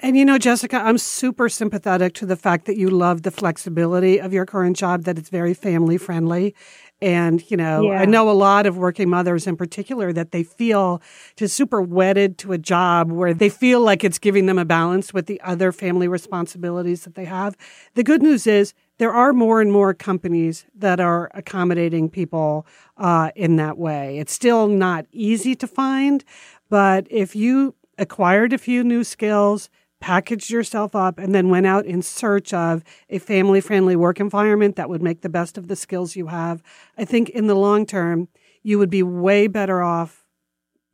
And 0.01 0.17
you 0.17 0.25
know, 0.25 0.39
Jessica, 0.39 0.77
I'm 0.77 0.99
super 0.99 1.49
sympathetic 1.49 2.15
to 2.15 2.27
the 2.27 2.37
fact 2.37 2.67
that 2.67 2.77
you 2.77 2.91
love 2.91 3.23
the 3.23 3.31
flexibility 3.31 4.19
of 4.21 4.33
your 4.33 4.45
current 4.45 4.77
job, 4.77 5.05
that 5.05 5.19
it's 5.19 5.31
very 5.31 5.55
family 5.55 5.97
friendly. 5.99 6.55
And, 7.01 7.49
you 7.51 7.57
know, 7.57 7.83
Yeah. 7.85 8.01
I 8.01 8.05
know 8.05 8.29
a 8.29 8.33
lot 8.33 8.67
of 8.67 8.77
working 8.77 9.09
mothers 9.09 9.47
in 9.47 9.57
particular 9.57 10.13
that 10.13 10.33
they 10.33 10.43
feel 10.43 11.01
just 11.37 11.55
super 11.55 11.81
wedded 11.81 12.39
to 12.39 12.53
a 12.53 12.59
job 12.59 13.13
where 13.13 13.33
they 13.33 13.49
feel 13.49 13.81
like 13.81 14.03
it's 14.05 14.19
giving 14.19 14.47
them 14.47 14.59
a 14.59 14.65
balance 14.65 15.15
with 15.15 15.27
the 15.27 15.41
other 15.43 15.71
family 15.71 16.09
responsibilities 16.09 17.05
that 17.05 17.15
they 17.15 17.25
have. 17.25 17.57
The 17.95 18.03
good 18.03 18.23
news 18.23 18.47
is 18.47 18.75
there 18.99 19.13
are 19.13 19.33
more 19.33 19.61
and 19.61 19.71
more 19.71 19.95
companies 19.95 20.67
that 20.75 20.99
are 20.99 21.31
accommodating 21.35 22.09
people 22.09 22.67
uh, 22.97 23.31
in 23.37 23.57
that 23.57 23.79
way. 23.79 24.19
It's 24.19 24.33
still 24.33 24.67
not 24.67 25.07
easy 25.13 25.55
to 25.57 25.67
find, 25.67 26.25
but 26.69 27.07
if 27.11 27.37
you 27.37 27.75
acquired 27.99 28.53
a 28.53 28.59
few 28.59 28.83
new 28.83 29.05
skills, 29.05 29.69
packaged 30.05 30.51
yourself 30.51 30.95
up, 30.95 31.19
and 31.19 31.35
then 31.35 31.49
went 31.49 31.65
out 31.65 31.87
in 31.87 32.03
search 32.03 32.53
of 32.53 32.85
a 33.09 33.19
family 33.19 33.59
friendly 33.59 33.97
work 33.97 34.21
environment 34.21 34.77
that 34.77 34.91
would 34.91 35.03
make 35.03 35.23
the 35.23 35.31
best 35.31 35.57
of 35.57 35.67
the 35.67 35.75
skills 35.75 36.15
you 36.15 36.27
have, 36.27 36.63
I 36.99 37.07
think 37.07 37.31
in 37.31 37.47
the 37.47 37.55
long 37.55 37.87
term, 37.87 38.29
you 38.63 38.79
would 38.79 38.91
be 38.91 39.03
way 39.03 39.47
better 39.47 39.83
off 39.83 40.27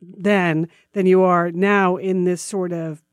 then 0.01 0.69
than 0.93 1.07
you 1.07 1.23
are 1.23 1.51
now 1.51 1.97
in 1.97 2.23
this 2.23 2.41
sort 2.41 2.71
of, 2.71 3.03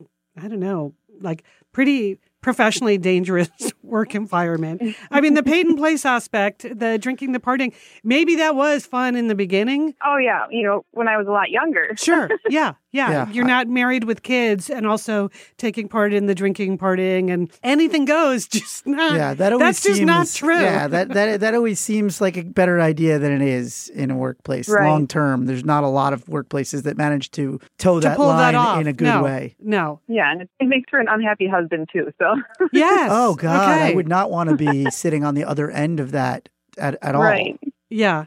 I 0.41 0.47
don't 0.47 0.61
know, 0.61 0.95
like 1.21 1.43
pretty 1.73 2.21
professionally 2.41 2.97
dangerous 2.97 3.51
work 3.83 4.15
environment. 4.15 4.97
I 5.11 5.21
mean, 5.21 5.35
the 5.35 5.43
paid 5.43 5.67
and 5.67 5.77
place 5.77 6.05
aspect, 6.05 6.63
the 6.63 6.97
drinking, 6.97 7.33
the 7.33 7.41
partying, 7.41 7.75
maybe 8.05 8.37
that 8.37 8.55
was 8.55 8.87
fun 8.87 9.17
in 9.17 9.27
the 9.27 9.35
beginning. 9.35 9.95
Oh 10.05 10.17
yeah, 10.17 10.47
you 10.51 10.63
know, 10.63 10.85
when 10.93 11.09
I 11.09 11.17
was 11.17 11.27
a 11.27 11.33
lot 11.33 11.51
younger. 11.51 11.97
Sure. 11.97 12.29
Yeah. 12.49 12.75
Yeah. 12.91 13.11
Yeah. 13.11 13.31
You're 13.31 13.45
not 13.45 13.69
married 13.69 14.05
with 14.05 14.23
kids 14.23 14.71
and 14.71 14.87
also 14.87 15.31
taking 15.59 15.89
part 15.89 16.13
in 16.15 16.27
the 16.27 16.35
drinking, 16.35 16.79
partying, 16.79 17.31
and 17.31 17.51
anything 17.63 18.05
goes. 18.07 18.47
Just 18.59 18.87
not. 18.87 19.15
Yeah, 19.15 19.35
that 19.35 19.53
always 19.53 19.67
that's 19.67 19.83
just 19.83 20.03
not 20.03 20.27
true. 20.29 20.59
Yeah, 20.59 20.89
that, 20.89 21.11
that 21.11 21.41
that 21.41 21.55
always 21.55 21.79
seems 21.81 22.21
like 22.21 22.37
a 22.37 22.43
better 22.43 22.81
idea 22.81 23.19
than 23.19 23.33
it 23.33 23.43
is 23.43 23.89
in 23.91 24.11
a 24.11 24.17
workplace 24.17 24.69
Right. 24.69 24.89
long 24.89 25.07
term. 25.07 25.47
There's 25.47 25.65
not 25.65 25.85
a 25.85 25.89
lot 25.89 26.13
of 26.13 26.25
workplaces 26.27 26.85
that 26.85 26.97
manage 26.97 27.31
to 27.33 27.61
toe 27.79 28.01
to 28.01 28.09
that 28.09 28.17
pull 28.17 28.27
line 28.29 28.55
that 28.55 28.81
in 28.81 28.87
a 28.87 28.93
good 28.93 29.05
no, 29.05 29.23
way. 29.23 29.55
No. 29.61 30.01
Yeah, 30.09 30.31
and 30.33 30.43
it, 30.43 30.51
it 30.59 30.67
makes 30.67 30.89
for 30.89 30.99
an 30.99 31.09
unhappy 31.09 31.47
husband 31.47 31.89
too. 31.93 32.13
So 32.19 32.37
Yes. 32.73 33.11
Oh 33.19 33.35
God, 33.35 33.69
I 33.81 33.95
would 33.95 34.09
not 34.09 34.31
want 34.31 34.49
to 34.51 34.57
be 34.57 34.91
sitting 34.91 35.25
on 35.25 35.35
the 35.35 35.45
other 35.45 35.71
end 35.71 36.01
of 36.01 36.13
that 36.13 36.49
at, 36.79 36.97
at 37.03 37.15
all. 37.15 37.23
right. 37.23 37.59
Yeah. 37.91 38.27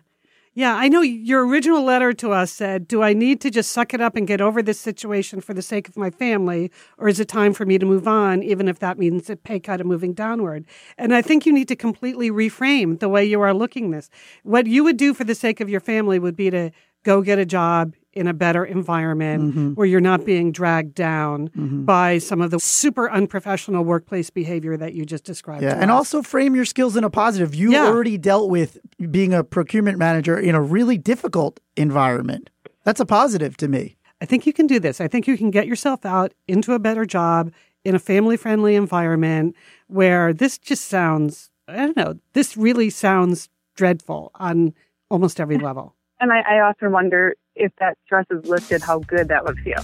Yeah, 0.61 0.75
I 0.75 0.89
know 0.89 1.01
your 1.01 1.47
original 1.47 1.81
letter 1.81 2.13
to 2.13 2.33
us 2.33 2.51
said, 2.51 2.87
Do 2.87 3.01
I 3.01 3.13
need 3.13 3.41
to 3.41 3.49
just 3.49 3.71
suck 3.71 3.95
it 3.95 3.99
up 3.99 4.15
and 4.15 4.27
get 4.27 4.41
over 4.41 4.61
this 4.61 4.79
situation 4.79 5.41
for 5.41 5.55
the 5.55 5.61
sake 5.63 5.89
of 5.89 5.97
my 5.97 6.11
family? 6.11 6.71
Or 6.99 7.07
is 7.07 7.19
it 7.19 7.27
time 7.27 7.55
for 7.55 7.65
me 7.65 7.79
to 7.79 7.85
move 7.87 8.07
on, 8.07 8.43
even 8.43 8.67
if 8.67 8.77
that 8.77 8.99
means 8.99 9.27
a 9.27 9.35
pay 9.35 9.59
cut 9.59 9.79
and 9.79 9.89
moving 9.89 10.13
downward? 10.13 10.67
And 10.99 11.15
I 11.15 11.23
think 11.23 11.47
you 11.47 11.51
need 11.51 11.67
to 11.69 11.75
completely 11.75 12.29
reframe 12.29 12.99
the 12.99 13.09
way 13.09 13.25
you 13.25 13.41
are 13.41 13.55
looking 13.55 13.89
this. 13.89 14.11
What 14.43 14.67
you 14.67 14.83
would 14.83 14.97
do 14.97 15.15
for 15.15 15.23
the 15.23 15.33
sake 15.33 15.61
of 15.61 15.67
your 15.67 15.79
family 15.79 16.19
would 16.19 16.35
be 16.35 16.51
to 16.51 16.69
go 17.01 17.23
get 17.23 17.39
a 17.39 17.45
job 17.45 17.95
in 18.13 18.27
a 18.27 18.33
better 18.33 18.65
environment 18.65 19.41
Mm-hmm. 19.41 19.69
where 19.71 19.87
you're 19.87 20.01
not 20.01 20.25
being 20.25 20.51
dragged 20.51 20.93
down 20.95 21.49
by 21.85 22.17
some 22.17 22.41
of 22.41 22.51
the 22.51 22.59
super 22.59 23.09
unprofessional 23.09 23.83
workplace 23.83 24.29
behavior 24.29 24.75
that 24.77 24.93
you 24.93 25.05
just 25.05 25.23
described. 25.23 25.63
Yeah, 25.63 25.75
and 25.79 25.89
us. 25.89 25.95
also 25.97 26.21
frame 26.21 26.55
your 26.55 26.65
skills 26.65 26.95
in 26.97 27.03
a 27.03 27.09
positive. 27.09 27.55
You 27.55 27.71
Yeah. 27.71 27.85
already 27.87 28.17
dealt 28.17 28.49
with 28.49 28.77
being 29.09 29.33
a 29.33 29.43
procurement 29.43 29.97
manager 29.97 30.37
in 30.37 30.55
a 30.55 30.61
really 30.61 30.97
difficult 30.97 31.59
environment. 31.77 32.49
That's 32.83 32.99
a 32.99 33.05
positive 33.05 33.55
to 33.57 33.67
me. 33.67 33.95
I 34.21 34.25
think 34.25 34.45
you 34.45 34.53
can 34.53 34.67
do 34.67 34.79
this. 34.79 34.99
I 35.01 35.07
think 35.07 35.27
you 35.27 35.37
can 35.37 35.49
get 35.51 35.65
yourself 35.67 36.05
out 36.05 36.33
into 36.47 36.73
a 36.73 36.79
better 36.79 37.05
job 37.05 37.51
in 37.83 37.95
a 37.95 37.99
family 37.99 38.37
friendly 38.37 38.75
environment 38.75 39.55
where 39.87 40.33
this 40.33 40.57
just 40.57 40.85
sounds, 40.85 41.49
I 41.67 41.77
don't 41.77 41.97
know, 41.97 42.15
this 42.33 42.55
really 42.57 42.89
sounds 42.89 43.49
dreadful 43.75 44.31
on 44.35 44.73
almost 45.09 45.39
every 45.39 45.57
level. 45.57 45.95
And 46.21 46.31
I, 46.31 46.41
I 46.41 46.59
often 46.61 46.91
wonder 46.91 47.35
if 47.55 47.71
that 47.79 47.97
stress 48.05 48.25
is 48.29 48.45
lifted, 48.47 48.81
how 48.83 48.99
good 48.99 49.27
that 49.29 49.43
would 49.43 49.57
feel. 49.59 49.83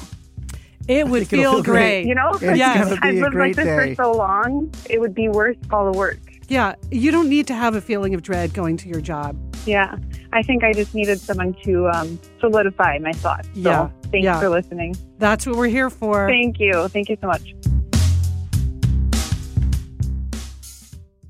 It 0.88 1.08
would 1.08 1.28
feel 1.28 1.54
feel 1.54 1.64
great. 1.64 2.04
great. 2.04 2.06
You 2.06 2.16
know, 2.16 2.30
It's 2.34 2.58
Yes. 2.58 2.98
I've 3.02 3.16
lived 3.16 3.36
like 3.36 3.56
this 3.56 3.66
day. 3.66 3.96
for 3.96 4.04
so 4.04 4.12
long, 4.14 4.72
it 4.90 5.02
would 5.02 5.14
be 5.16 5.28
worth 5.28 5.58
all 5.74 5.92
the 5.92 5.98
work. 5.98 6.20
Yeah. 6.48 6.76
You 6.92 7.12
don't 7.12 7.28
need 7.28 7.48
to 7.48 7.56
have 7.56 7.76
a 7.76 7.82
feeling 7.82 8.14
of 8.14 8.22
dread 8.22 8.54
going 8.54 8.78
to 8.78 8.88
your 8.88 9.02
job. 9.02 9.36
Yeah, 9.66 9.98
I 10.32 10.44
think 10.44 10.64
I 10.64 10.72
just 10.72 10.96
needed 10.96 11.20
someone 11.20 11.54
to 11.66 11.90
um, 11.90 12.18
solidify 12.40 13.00
my 13.00 13.12
thoughts. 13.12 13.48
So 13.54 13.60
Yeah, 13.60 13.90
thanks 14.12 14.24
yeah. 14.24 14.40
for 14.40 14.48
listening. 14.48 14.96
That's 15.18 15.46
what 15.46 15.58
we're 15.58 15.68
here 15.68 15.90
for. 15.90 16.28
Thank 16.30 16.58
you. 16.60 16.88
Thank 16.88 17.10
you 17.10 17.18
so 17.20 17.28
much. 17.28 17.54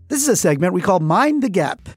This 0.10 0.22
is 0.22 0.28
a 0.30 0.36
segment 0.36 0.74
we 0.74 0.82
call 0.82 1.00
Mind 1.00 1.42
the 1.42 1.50
Gap. 1.50 1.90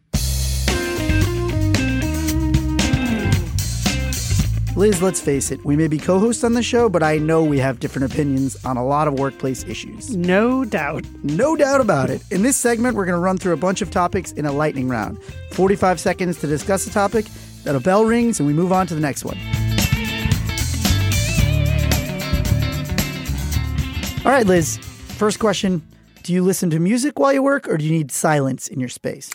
Liz, 4.81 5.03
let's 5.03 5.21
face 5.21 5.51
it, 5.51 5.63
we 5.63 5.77
may 5.77 5.89
be 5.89 5.99
co 5.99 6.19
hosts 6.19 6.43
on 6.43 6.55
the 6.55 6.63
show, 6.63 6.89
but 6.89 7.03
I 7.03 7.19
know 7.19 7.45
we 7.45 7.59
have 7.59 7.81
different 7.81 8.11
opinions 8.11 8.57
on 8.65 8.79
a 8.79 8.83
lot 8.83 9.09
of 9.09 9.19
workplace 9.19 9.63
issues. 9.65 10.17
No 10.17 10.65
doubt. 10.65 11.05
No 11.23 11.55
doubt 11.55 11.83
about 11.83 12.09
it. 12.09 12.23
In 12.31 12.41
this 12.41 12.57
segment, 12.57 12.97
we're 12.97 13.05
going 13.05 13.15
to 13.15 13.21
run 13.21 13.37
through 13.37 13.53
a 13.53 13.59
bunch 13.59 13.83
of 13.83 13.91
topics 13.91 14.33
in 14.33 14.47
a 14.47 14.53
lightning 14.53 14.89
round 14.89 15.23
45 15.53 16.01
seconds 16.01 16.41
to 16.41 16.47
discuss 16.47 16.87
a 16.87 16.91
topic, 16.91 17.27
then 17.63 17.77
a 17.77 17.81
bell 17.81 18.07
rings, 18.07 18.41
and 18.41 18.47
we 18.47 18.55
move 18.55 18.73
on 18.73 18.87
to 18.87 18.95
the 18.95 19.03
next 19.03 19.23
one. 19.23 19.37
All 24.25 24.33
right, 24.33 24.47
Liz, 24.47 24.79
first 25.19 25.41
question 25.41 25.83
Do 26.23 26.33
you 26.33 26.43
listen 26.43 26.71
to 26.71 26.79
music 26.79 27.19
while 27.19 27.35
you 27.35 27.43
work, 27.43 27.69
or 27.69 27.77
do 27.77 27.85
you 27.85 27.93
need 27.93 28.11
silence 28.11 28.67
in 28.67 28.81
your 28.81 28.89
space? 28.89 29.31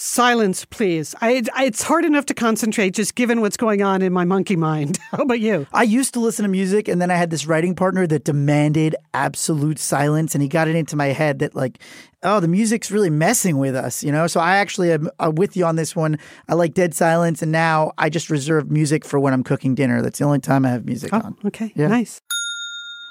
Silence, 0.00 0.64
please. 0.64 1.12
I, 1.20 1.42
I, 1.56 1.64
it's 1.64 1.82
hard 1.82 2.04
enough 2.04 2.24
to 2.26 2.34
concentrate 2.34 2.94
just 2.94 3.16
given 3.16 3.40
what's 3.40 3.56
going 3.56 3.82
on 3.82 4.00
in 4.00 4.12
my 4.12 4.24
monkey 4.24 4.54
mind. 4.54 4.96
How 5.10 5.24
about 5.24 5.40
you? 5.40 5.66
I 5.72 5.82
used 5.82 6.14
to 6.14 6.20
listen 6.20 6.44
to 6.44 6.48
music, 6.48 6.86
and 6.86 7.02
then 7.02 7.10
I 7.10 7.16
had 7.16 7.30
this 7.30 7.46
writing 7.46 7.74
partner 7.74 8.06
that 8.06 8.22
demanded 8.22 8.94
absolute 9.12 9.80
silence, 9.80 10.36
and 10.36 10.42
he 10.42 10.46
got 10.46 10.68
it 10.68 10.76
into 10.76 10.94
my 10.94 11.06
head 11.06 11.40
that 11.40 11.56
like, 11.56 11.80
oh, 12.22 12.38
the 12.38 12.46
music's 12.46 12.92
really 12.92 13.10
messing 13.10 13.58
with 13.58 13.74
us, 13.74 14.04
you 14.04 14.12
know. 14.12 14.28
So 14.28 14.38
I 14.38 14.58
actually 14.58 14.92
am 14.92 15.10
uh, 15.18 15.32
with 15.34 15.56
you 15.56 15.64
on 15.64 15.74
this 15.74 15.96
one. 15.96 16.16
I 16.48 16.54
like 16.54 16.74
dead 16.74 16.94
silence, 16.94 17.42
and 17.42 17.50
now 17.50 17.90
I 17.98 18.08
just 18.08 18.30
reserve 18.30 18.70
music 18.70 19.04
for 19.04 19.18
when 19.18 19.32
I'm 19.32 19.42
cooking 19.42 19.74
dinner. 19.74 20.00
That's 20.00 20.20
the 20.20 20.26
only 20.26 20.38
time 20.38 20.64
I 20.64 20.68
have 20.68 20.84
music 20.84 21.12
on. 21.12 21.36
Oh, 21.42 21.48
okay. 21.48 21.72
Yeah. 21.74 21.88
Nice. 21.88 22.20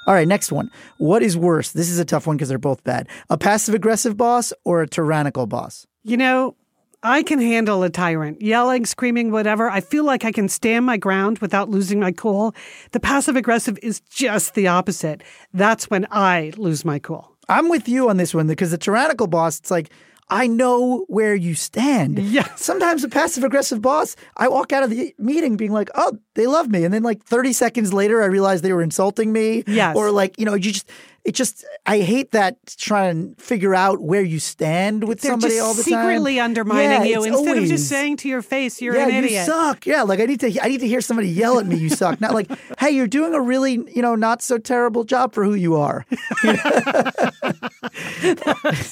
All 0.06 0.14
right, 0.14 0.26
next 0.26 0.50
one. 0.50 0.70
What 0.96 1.22
is 1.22 1.36
worse? 1.36 1.70
This 1.70 1.90
is 1.90 1.98
a 1.98 2.04
tough 2.06 2.26
one 2.26 2.38
because 2.38 2.48
they're 2.48 2.56
both 2.56 2.82
bad. 2.82 3.08
A 3.28 3.36
passive 3.36 3.74
aggressive 3.74 4.16
boss 4.16 4.54
or 4.64 4.80
a 4.80 4.88
tyrannical 4.88 5.46
boss? 5.46 5.86
You 6.02 6.16
know, 6.16 6.56
I 7.02 7.22
can 7.22 7.40
handle 7.40 7.82
a 7.84 7.90
tyrant, 7.90 8.42
yelling, 8.42 8.84
screaming, 8.84 9.30
whatever. 9.30 9.70
I 9.70 9.80
feel 9.80 10.04
like 10.04 10.24
I 10.24 10.32
can 10.32 10.48
stand 10.48 10.84
my 10.84 10.96
ground 10.96 11.38
without 11.38 11.68
losing 11.68 12.00
my 12.00 12.10
cool. 12.10 12.54
The 12.90 13.00
passive 13.00 13.36
aggressive 13.36 13.78
is 13.82 14.00
just 14.00 14.54
the 14.54 14.66
opposite. 14.66 15.22
That's 15.54 15.88
when 15.90 16.06
I 16.10 16.52
lose 16.56 16.84
my 16.84 16.98
cool. 16.98 17.36
I'm 17.48 17.68
with 17.68 17.88
you 17.88 18.10
on 18.10 18.16
this 18.16 18.34
one 18.34 18.48
because 18.48 18.72
the 18.72 18.78
tyrannical 18.78 19.28
boss, 19.28 19.60
it's 19.60 19.70
like, 19.70 19.90
I 20.30 20.46
know 20.46 21.06
where 21.08 21.34
you 21.34 21.54
stand. 21.54 22.18
Yeah. 22.18 22.54
Sometimes 22.56 23.02
a 23.02 23.08
passive 23.08 23.44
aggressive 23.44 23.80
boss, 23.80 24.14
I 24.36 24.48
walk 24.48 24.72
out 24.72 24.82
of 24.82 24.90
the 24.90 25.14
meeting 25.18 25.56
being 25.56 25.72
like, 25.72 25.88
oh, 25.94 26.18
they 26.34 26.46
love 26.46 26.68
me. 26.68 26.84
And 26.84 26.92
then 26.92 27.02
like 27.02 27.22
30 27.24 27.52
seconds 27.54 27.94
later, 27.94 28.22
I 28.22 28.26
realize 28.26 28.60
they 28.60 28.72
were 28.72 28.82
insulting 28.82 29.32
me. 29.32 29.64
Yes. 29.66 29.96
Or 29.96 30.10
like, 30.10 30.38
you 30.38 30.44
know, 30.44 30.54
you 30.54 30.72
just, 30.72 30.90
it 31.28 31.34
just, 31.34 31.64
I 31.84 31.98
hate 32.00 32.30
that 32.32 32.56
trying 32.78 33.34
to 33.34 33.42
figure 33.42 33.74
out 33.74 34.00
where 34.00 34.22
you 34.22 34.38
stand 34.38 35.06
with 35.06 35.20
They're 35.20 35.32
somebody 35.32 35.58
all 35.58 35.74
the 35.74 35.82
time. 35.82 36.00
secretly 36.00 36.40
undermining 36.40 36.90
Yeah, 36.90 37.18
you 37.18 37.24
instead 37.24 37.58
of 37.58 37.64
just 37.66 37.88
saying 37.88 38.16
to 38.18 38.28
your 38.28 38.40
face, 38.42 38.80
you're 38.80 38.96
yeah, 38.96 39.08
an 39.08 39.12
you 39.12 39.18
idiot. 39.18 39.46
suck. 39.46 39.84
Yeah, 39.86 40.02
like 40.04 40.20
I 40.20 40.24
need 40.24 40.40
to 40.40 40.64
I 40.64 40.68
need 40.68 40.80
to 40.80 40.88
hear 40.88 41.00
somebody 41.02 41.28
yell 41.28 41.58
at 41.58 41.66
me, 41.66 41.76
you 41.76 41.90
suck. 41.90 42.20
Not 42.20 42.32
like, 42.34 42.50
hey, 42.78 42.90
you're 42.90 43.06
doing 43.06 43.34
a 43.34 43.40
really, 43.40 43.72
you 43.94 44.00
know, 44.02 44.14
not 44.14 44.40
so 44.42 44.56
terrible 44.58 45.04
job 45.04 45.34
for 45.34 45.44
who 45.44 45.54
you 45.54 45.76
are. 45.76 46.06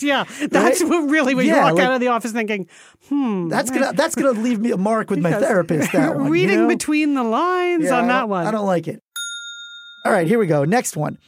yeah, 0.00 0.24
that's 0.50 0.82
Right? 0.82 0.88
what 0.88 1.10
really 1.10 1.34
when 1.34 1.46
you 1.46 1.56
walk 1.56 1.74
like- 1.74 1.84
out 1.84 1.94
of 1.94 2.00
the 2.00 2.08
office 2.08 2.32
thinking, 2.32 2.68
hmm, 3.08 3.48
That's 3.48 3.70
gonna 3.70 3.92
that's 3.94 4.14
gonna 4.14 4.38
leave 4.38 4.58
me 4.60 4.70
a 4.72 4.76
mark 4.76 5.10
with 5.10 5.20
my 5.20 5.32
therapist. 5.32 5.92
That 5.92 6.14
one, 6.16 6.26
you 6.26 6.32
reading 6.32 6.60
know? 6.62 6.68
between 6.68 7.14
the 7.14 7.24
lines 7.24 7.84
Yeah, 7.84 7.98
on 7.98 8.08
that 8.08 8.28
one. 8.28 8.46
I 8.46 8.50
don't 8.50 8.66
like 8.66 8.88
it. 8.88 9.02
All 10.04 10.12
right, 10.12 10.26
here 10.26 10.38
we 10.38 10.46
go. 10.46 10.64
Next 10.64 10.96
one. 10.96 11.18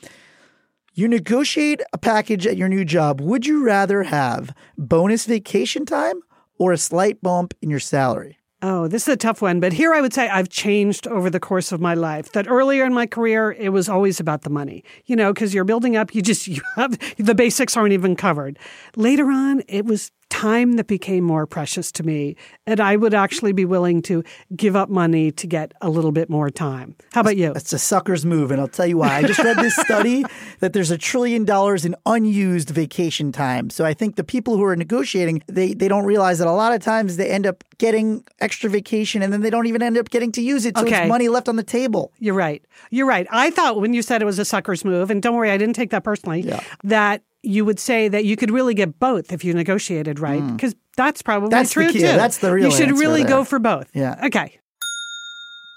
You 0.99 1.07
negotiate 1.07 1.81
a 1.93 1.97
package 1.97 2.45
at 2.45 2.57
your 2.57 2.69
new 2.69 2.85
job. 2.85 3.21
Would 3.21 3.47
you 3.47 3.65
rather 3.65 4.03
have 4.03 4.53
bonus 4.77 5.27
vacation 5.27 5.87
time 5.87 6.23
or 6.59 6.73
a 6.73 6.77
slight 6.77 7.23
bump 7.23 7.55
in 7.63 7.71
your 7.71 7.79
salary? 7.79 8.39
Oh, 8.63 8.89
this 8.89 9.07
is 9.07 9.15
a 9.15 9.17
tough 9.17 9.41
one, 9.41 9.61
but 9.61 9.73
here 9.73 9.95
I 9.95 10.01
would 10.01 10.13
say 10.13 10.29
I've 10.29 10.49
changed 10.49 11.07
over 11.07 11.31
the 11.31 11.39
course 11.39 11.71
of 11.71 11.81
my 11.81 11.95
life. 11.95 12.33
That 12.33 12.49
earlier 12.49 12.85
in 12.85 12.93
my 12.93 13.07
career, 13.07 13.53
it 13.53 13.69
was 13.69 13.89
always 13.89 14.19
about 14.19 14.43
the 14.43 14.51
money, 14.51 14.83
you 15.07 15.15
know, 15.15 15.33
because 15.33 15.55
you're 15.55 15.63
building 15.63 15.97
up, 15.97 16.17
you 16.17 16.21
just, 16.21 16.49
you 16.49 16.61
have 16.75 16.99
the 17.17 17.33
basics 17.33 17.77
aren't 17.77 17.93
even 17.93 18.17
covered. 18.17 18.59
Later 18.97 19.31
on, 19.31 19.63
it 19.69 19.85
was 19.85 20.11
time 20.39 20.75
that 20.75 20.87
became 20.87 21.25
more 21.25 21.47
precious 21.47 21.91
to 21.93 22.03
me. 22.03 22.37
And 22.67 22.81
I 22.81 22.97
would 22.97 23.15
actually 23.15 23.53
be 23.53 23.65
willing 23.65 24.03
to 24.03 24.23
give 24.55 24.77
up 24.77 24.89
money 24.89 25.31
to 25.33 25.47
get 25.47 25.73
a 25.81 25.89
little 25.91 26.13
bit 26.13 26.29
more 26.31 26.51
time. 26.51 26.95
How 27.13 27.23
about 27.23 27.37
you? 27.37 27.53
It's 27.57 27.73
a 27.73 27.79
sucker's 27.79 28.25
move, 28.25 28.51
and 28.51 28.61
I'll 28.61 28.69
tell 28.69 28.87
you 28.87 28.99
why. 28.99 29.17
I 29.17 29.23
just 29.23 29.41
read 29.43 29.57
this 29.57 29.75
study 29.87 30.25
that 30.61 30.73
there's 30.73 30.91
a 30.91 30.99
trillion 30.99 31.45
dollars 31.45 31.85
in 31.85 31.95
unused 32.07 32.71
vacation 32.71 33.33
time. 33.33 33.71
So 33.71 33.85
I 33.85 33.95
think 33.95 34.17
the 34.17 34.25
people 34.25 34.57
who 34.57 34.65
are 34.65 34.77
negotiating, 34.77 35.43
they 35.47 35.75
they 35.75 35.89
don't 35.89 36.05
realize 36.05 36.39
that 36.39 36.49
a 36.49 36.53
lot 36.53 36.73
of 36.75 36.81
times 36.83 37.17
they 37.17 37.31
end 37.31 37.47
up 37.47 37.65
getting 37.79 38.25
extra 38.41 38.69
vacation 38.69 39.23
and 39.23 39.33
then 39.33 39.41
they 39.41 39.51
don't 39.51 39.67
even 39.67 39.83
end 39.83 39.97
up 39.97 40.11
getting 40.11 40.33
to 40.33 40.43
use 40.43 40.65
it. 40.67 40.77
So 40.77 40.85
Okay. 40.85 41.03
it's 41.03 41.09
money 41.09 41.29
left 41.29 41.49
on 41.49 41.57
the 41.57 41.63
table. 41.63 42.13
You're 42.19 42.35
right. 42.35 42.63
You're 42.91 43.07
right. 43.07 43.27
I 43.31 43.51
thought 43.51 43.81
when 43.81 43.93
you 43.95 44.03
said 44.03 44.21
it 44.21 44.25
was 44.25 44.39
a 44.39 44.45
sucker's 44.45 44.85
move, 44.85 45.11
and 45.11 45.23
don't 45.23 45.35
worry, 45.37 45.51
I 45.51 45.59
didn't 45.59 45.75
take 45.77 45.91
that 45.91 46.05
personally, 46.05 46.41
yeah. 46.43 46.61
that 46.85 47.23
you 47.43 47.65
would 47.65 47.79
say 47.79 48.09
that 48.09 48.25
you 48.25 48.37
could 48.37 48.51
really 48.51 48.75
get 48.75 48.99
both 48.99 49.33
if 49.33 49.45
you 49.45 49.55
negotiated 49.55 50.19
right. 50.19 50.45
Because 50.57 50.75
that's 50.97 51.23
probably 51.23 51.47
Hmm. 51.49 51.51
That's 51.51 51.69
the 51.71 51.75
true 51.75 51.93
key. 51.93 52.01
too. 52.01 52.07
That's 52.07 52.39
the 52.39 52.53
real 52.53 52.67
You 52.67 52.71
should 52.73 52.99
really 52.99 53.23
there. 53.23 53.29
go 53.31 53.45
for 53.45 53.59
both. 53.59 53.89
Yeah. 53.95 54.21
Okay. 54.27 54.59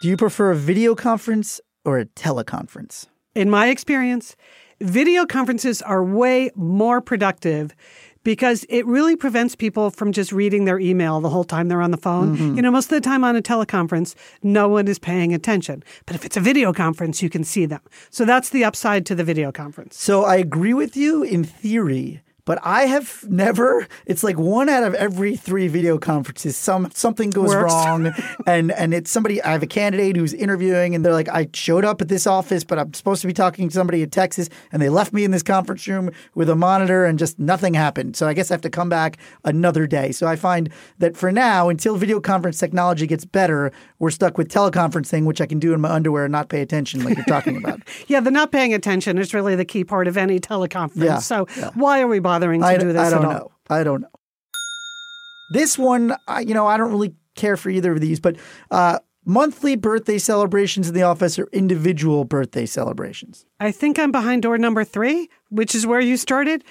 Do 0.02 0.08
you 0.08 0.18
prefer 0.18 0.52
a 0.52 0.56
video 0.56 0.96
conference 0.96 1.62
or 1.86 2.00
a 2.00 2.06
teleconference? 2.06 3.06
In 3.36 3.50
my 3.50 3.68
experience, 3.68 4.36
video 4.82 5.26
conferences 5.26 5.82
are 5.84 6.04
way 6.04 6.50
more 6.56 7.02
productive 7.02 7.76
because 8.24 8.66
it 8.70 8.86
really 8.86 9.16
prevents 9.16 9.56
people 9.56 9.90
from 9.90 10.12
just 10.12 10.32
reading 10.32 10.66
their 10.66 10.80
email 10.80 11.20
the 11.20 11.30
whole 11.30 11.44
time 11.44 11.68
they're 11.68 11.82
on 11.82 11.92
the 11.92 11.98
phone. 11.98 12.38
Mm-hmm. 12.38 12.56
You 12.56 12.62
know, 12.62 12.72
most 12.72 12.86
of 12.86 13.02
the 13.02 13.02
time 13.02 13.24
on 13.24 13.36
a 13.36 13.42
teleconference, 13.42 14.16
no 14.44 14.68
one 14.68 14.88
is 14.88 15.00
paying 15.00 15.34
attention. 15.34 15.84
But 16.06 16.16
if 16.16 16.26
it's 16.26 16.38
a 16.38 16.42
video 16.42 16.74
conference, 16.74 17.22
you 17.22 17.30
can 17.30 17.44
see 17.44 17.66
them. 17.66 17.82
So 18.10 18.26
that's 18.26 18.50
the 18.50 18.64
upside 18.64 19.06
to 19.08 19.16
the 19.16 19.24
video 19.24 19.52
conference. 19.52 19.98
So 20.00 20.24
I 20.24 20.36
agree 20.36 20.74
with 20.74 20.96
you 20.96 21.24
in 21.24 21.44
theory, 21.44 22.22
but 22.52 22.60
I 22.64 22.88
have 22.88 23.24
never. 23.30 23.88
It's 24.06 24.26
like 24.26 24.38
one 24.38 24.68
out 24.68 24.84
of 24.84 24.94
every 24.96 25.38
three 25.38 25.70
video 25.70 25.98
conferences, 25.98 26.58
some 26.58 26.92
something 26.94 27.30
goes 27.30 27.48
Works. 27.48 27.72
wrong, 27.72 28.12
and 28.46 28.74
and 28.74 28.94
it's 28.94 29.10
somebody. 29.10 29.42
I 29.42 29.54
have 29.54 29.64
a 29.64 29.68
candidate 29.68 30.18
who's 30.18 30.34
interviewing, 30.34 30.94
and 30.94 31.06
they're 31.06 31.14
like, 31.14 31.30
I 31.30 31.48
showed 31.54 31.86
up 31.86 32.02
at 32.02 32.10
this 32.10 32.28
office, 32.28 32.66
but 32.66 32.78
I'm 32.78 32.94
supposed 32.94 33.22
to 33.22 33.28
be 33.28 33.32
talking 33.32 33.70
to 33.70 33.74
somebody 33.74 34.02
in 34.02 34.10
Texas, 34.10 34.50
and 34.74 34.82
they 34.82 34.90
left 34.90 35.14
me 35.14 35.24
in 35.24 35.32
this 35.32 35.44
conference 35.44 35.88
room 35.88 36.12
with 36.36 36.50
a 36.50 36.56
monitor, 36.58 37.06
and 37.06 37.18
just 37.18 37.40
nothing 37.40 37.74
happened. 37.74 38.18
So 38.18 38.28
I 38.28 38.34
guess 38.34 38.52
I 38.52 38.54
have 38.56 38.62
to 38.64 38.70
come 38.70 38.90
back 38.90 39.18
another 39.46 39.88
day. 39.88 40.12
So 40.12 40.28
I 40.28 40.36
find 40.36 40.70
that 40.98 41.16
for 41.16 41.32
now, 41.32 41.70
until 41.70 41.96
video 41.96 42.20
conference 42.20 42.60
technology 42.60 43.08
gets 43.08 43.24
better, 43.24 43.72
we're 44.00 44.12
stuck 44.12 44.38
with 44.38 44.50
teleconferencing, 44.50 45.24
which 45.24 45.40
I 45.40 45.46
can 45.46 45.60
do 45.60 45.74
in 45.74 45.80
my 45.80 45.90
underwear 45.90 46.26
and 46.26 46.34
not 46.34 46.50
pay 46.50 46.60
attention, 46.60 47.06
like 47.06 47.16
you're 47.16 47.24
talking 47.24 47.56
about. 47.56 47.80
Yeah, 48.08 48.20
the 48.20 48.32
not 48.32 48.52
paying 48.52 48.74
attention 48.74 49.18
is 49.18 49.34
really 49.34 49.56
the 49.56 49.64
key 49.64 49.86
part 49.86 50.08
of 50.08 50.18
any 50.18 50.40
teleconference. 50.40 51.06
Yeah, 51.06 51.20
so 51.20 51.46
why 51.76 52.02
are 52.02 52.08
we 52.08 52.20
bothering 52.20 52.41
to 52.42 52.66
I, 52.66 52.78
do 52.78 52.94
this 52.94 52.98
I 52.98 53.10
don't 53.10 53.26
at 53.26 53.26
all? 53.26 53.34
know. 53.34 53.52
I 53.70 53.84
don't 53.84 54.02
know. 54.02 54.10
This 55.54 55.78
one, 55.78 56.16
I, 56.28 56.42
you 56.42 56.54
know, 56.54 56.66
I 56.66 56.78
don't 56.78 56.92
really 56.92 57.14
care 57.36 57.58
for 57.58 57.70
either 57.70 57.92
of 57.92 58.00
these, 58.02 58.20
but 58.20 58.38
uh, 58.72 59.00
monthly 59.26 59.76
birthday 59.76 60.18
celebrations 60.18 60.88
in 60.88 60.96
the 60.96 61.04
office 61.04 61.38
or 61.38 61.48
individual 61.52 62.24
birthday 62.26 62.66
celebrations. 62.66 63.46
I 63.60 63.72
think 63.72 64.00
I'm 64.00 64.12
behind 64.12 64.44
door 64.44 64.58
number 64.58 64.84
three, 64.84 65.30
which 65.50 65.76
is 65.76 65.86
where 65.86 66.00
you 66.00 66.18
started. 66.18 66.64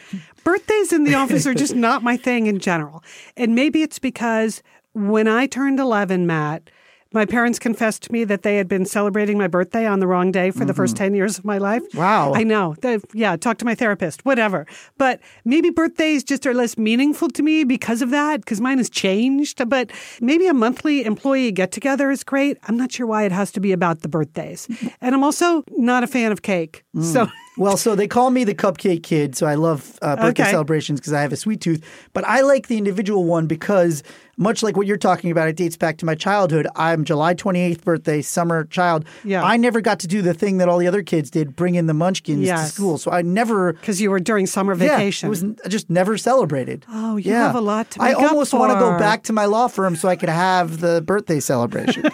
Birthdays 0.44 0.92
in 0.92 1.04
the 1.04 1.14
office 1.14 1.46
are 1.46 1.54
just 1.54 1.74
not 1.88 2.02
my 2.02 2.16
thing 2.16 2.46
in 2.46 2.58
general. 2.58 3.04
And 3.36 3.54
maybe 3.54 3.82
it's 3.82 3.98
because 3.98 4.62
when 4.92 5.28
I 5.28 5.46
turned 5.46 5.78
11, 5.78 6.26
Matt, 6.26 6.70
my 7.12 7.26
parents 7.26 7.58
confessed 7.58 8.02
to 8.04 8.12
me 8.12 8.24
that 8.24 8.42
they 8.42 8.56
had 8.56 8.68
been 8.68 8.84
celebrating 8.84 9.36
my 9.36 9.48
birthday 9.48 9.86
on 9.86 9.98
the 10.00 10.06
wrong 10.06 10.30
day 10.30 10.50
for 10.50 10.64
the 10.64 10.74
first 10.74 10.94
mm-hmm. 10.94 11.04
10 11.04 11.14
years 11.14 11.38
of 11.38 11.44
my 11.44 11.58
life. 11.58 11.82
Wow. 11.94 12.32
I 12.34 12.44
know. 12.44 12.76
They've, 12.80 13.04
yeah, 13.12 13.36
talk 13.36 13.58
to 13.58 13.64
my 13.64 13.74
therapist, 13.74 14.24
whatever. 14.24 14.66
But 14.96 15.20
maybe 15.44 15.70
birthdays 15.70 16.22
just 16.22 16.46
are 16.46 16.54
less 16.54 16.78
meaningful 16.78 17.28
to 17.30 17.42
me 17.42 17.64
because 17.64 18.00
of 18.00 18.10
that, 18.10 18.40
because 18.40 18.60
mine 18.60 18.78
has 18.78 18.88
changed. 18.88 19.68
But 19.68 19.90
maybe 20.20 20.46
a 20.46 20.54
monthly 20.54 21.04
employee 21.04 21.50
get 21.50 21.72
together 21.72 22.10
is 22.10 22.22
great. 22.22 22.58
I'm 22.68 22.76
not 22.76 22.92
sure 22.92 23.06
why 23.06 23.24
it 23.24 23.32
has 23.32 23.50
to 23.52 23.60
be 23.60 23.72
about 23.72 24.02
the 24.02 24.08
birthdays. 24.08 24.68
And 25.00 25.14
I'm 25.14 25.24
also 25.24 25.64
not 25.76 26.04
a 26.04 26.06
fan 26.06 26.30
of 26.32 26.42
cake. 26.42 26.84
So. 26.94 27.26
Mm. 27.26 27.32
Well, 27.60 27.76
so 27.76 27.94
they 27.94 28.08
call 28.08 28.30
me 28.30 28.44
the 28.44 28.54
cupcake 28.54 29.02
kid, 29.02 29.36
so 29.36 29.46
I 29.46 29.54
love 29.54 29.98
uh, 30.00 30.16
birthday 30.16 30.44
Okay. 30.44 30.50
celebrations 30.50 30.98
because 30.98 31.12
I 31.12 31.20
have 31.20 31.30
a 31.30 31.36
sweet 31.36 31.60
tooth. 31.60 31.84
But 32.14 32.24
I 32.24 32.40
like 32.40 32.68
the 32.68 32.78
individual 32.78 33.26
one 33.26 33.46
because, 33.46 34.02
much 34.38 34.62
like 34.62 34.78
what 34.78 34.86
you're 34.86 34.96
talking 34.96 35.30
about, 35.30 35.46
it 35.46 35.56
dates 35.56 35.76
back 35.76 35.98
to 35.98 36.06
my 36.06 36.14
childhood. 36.14 36.66
I'm 36.74 37.04
July 37.04 37.34
28th 37.34 37.84
birthday, 37.84 38.22
summer 38.22 38.64
child. 38.64 39.04
Yeah. 39.24 39.42
I 39.44 39.58
never 39.58 39.82
got 39.82 40.00
to 40.00 40.06
do 40.06 40.22
the 40.22 40.32
thing 40.32 40.56
that 40.56 40.70
all 40.70 40.78
the 40.78 40.86
other 40.88 41.02
kids 41.02 41.30
did, 41.30 41.54
bring 41.54 41.74
in 41.74 41.84
the 41.86 41.92
munchkins 41.92 42.46
Yes. 42.46 42.68
to 42.70 42.74
school. 42.74 42.96
So 42.96 43.10
I 43.10 43.20
never 43.20 43.74
Because 43.74 44.00
you 44.00 44.10
were 44.10 44.20
during 44.20 44.46
summer 44.46 44.74
vacation. 44.74 45.26
Yeah, 45.26 45.28
it 45.28 45.30
was 45.30 45.42
n- 45.42 45.56
just 45.68 45.90
never 45.90 46.16
celebrated. 46.16 46.86
Oh, 46.88 47.18
you 47.18 47.34
have 47.34 47.54
a 47.54 47.60
lot 47.60 47.90
to 47.90 48.00
I 48.02 48.08
make 48.14 48.16
up 48.16 48.30
almost 48.30 48.54
want 48.54 48.72
to 48.72 48.78
go 48.78 48.96
back 48.98 49.24
to 49.24 49.34
my 49.34 49.44
law 49.44 49.68
firm 49.68 49.96
so 49.96 50.08
I 50.08 50.16
could 50.16 50.30
have 50.30 50.80
the 50.80 51.02
birthday 51.02 51.40
celebration. 51.40 52.04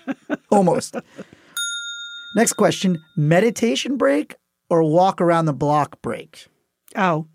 almost. 0.50 0.96
Next 2.34 2.54
question: 2.54 3.02
meditation 3.16 3.98
break 3.98 4.36
or 4.74 4.82
walk 4.82 5.20
around 5.20 5.44
the 5.46 5.52
block 5.52 6.02
break? 6.02 6.48
Oh, 6.96 7.26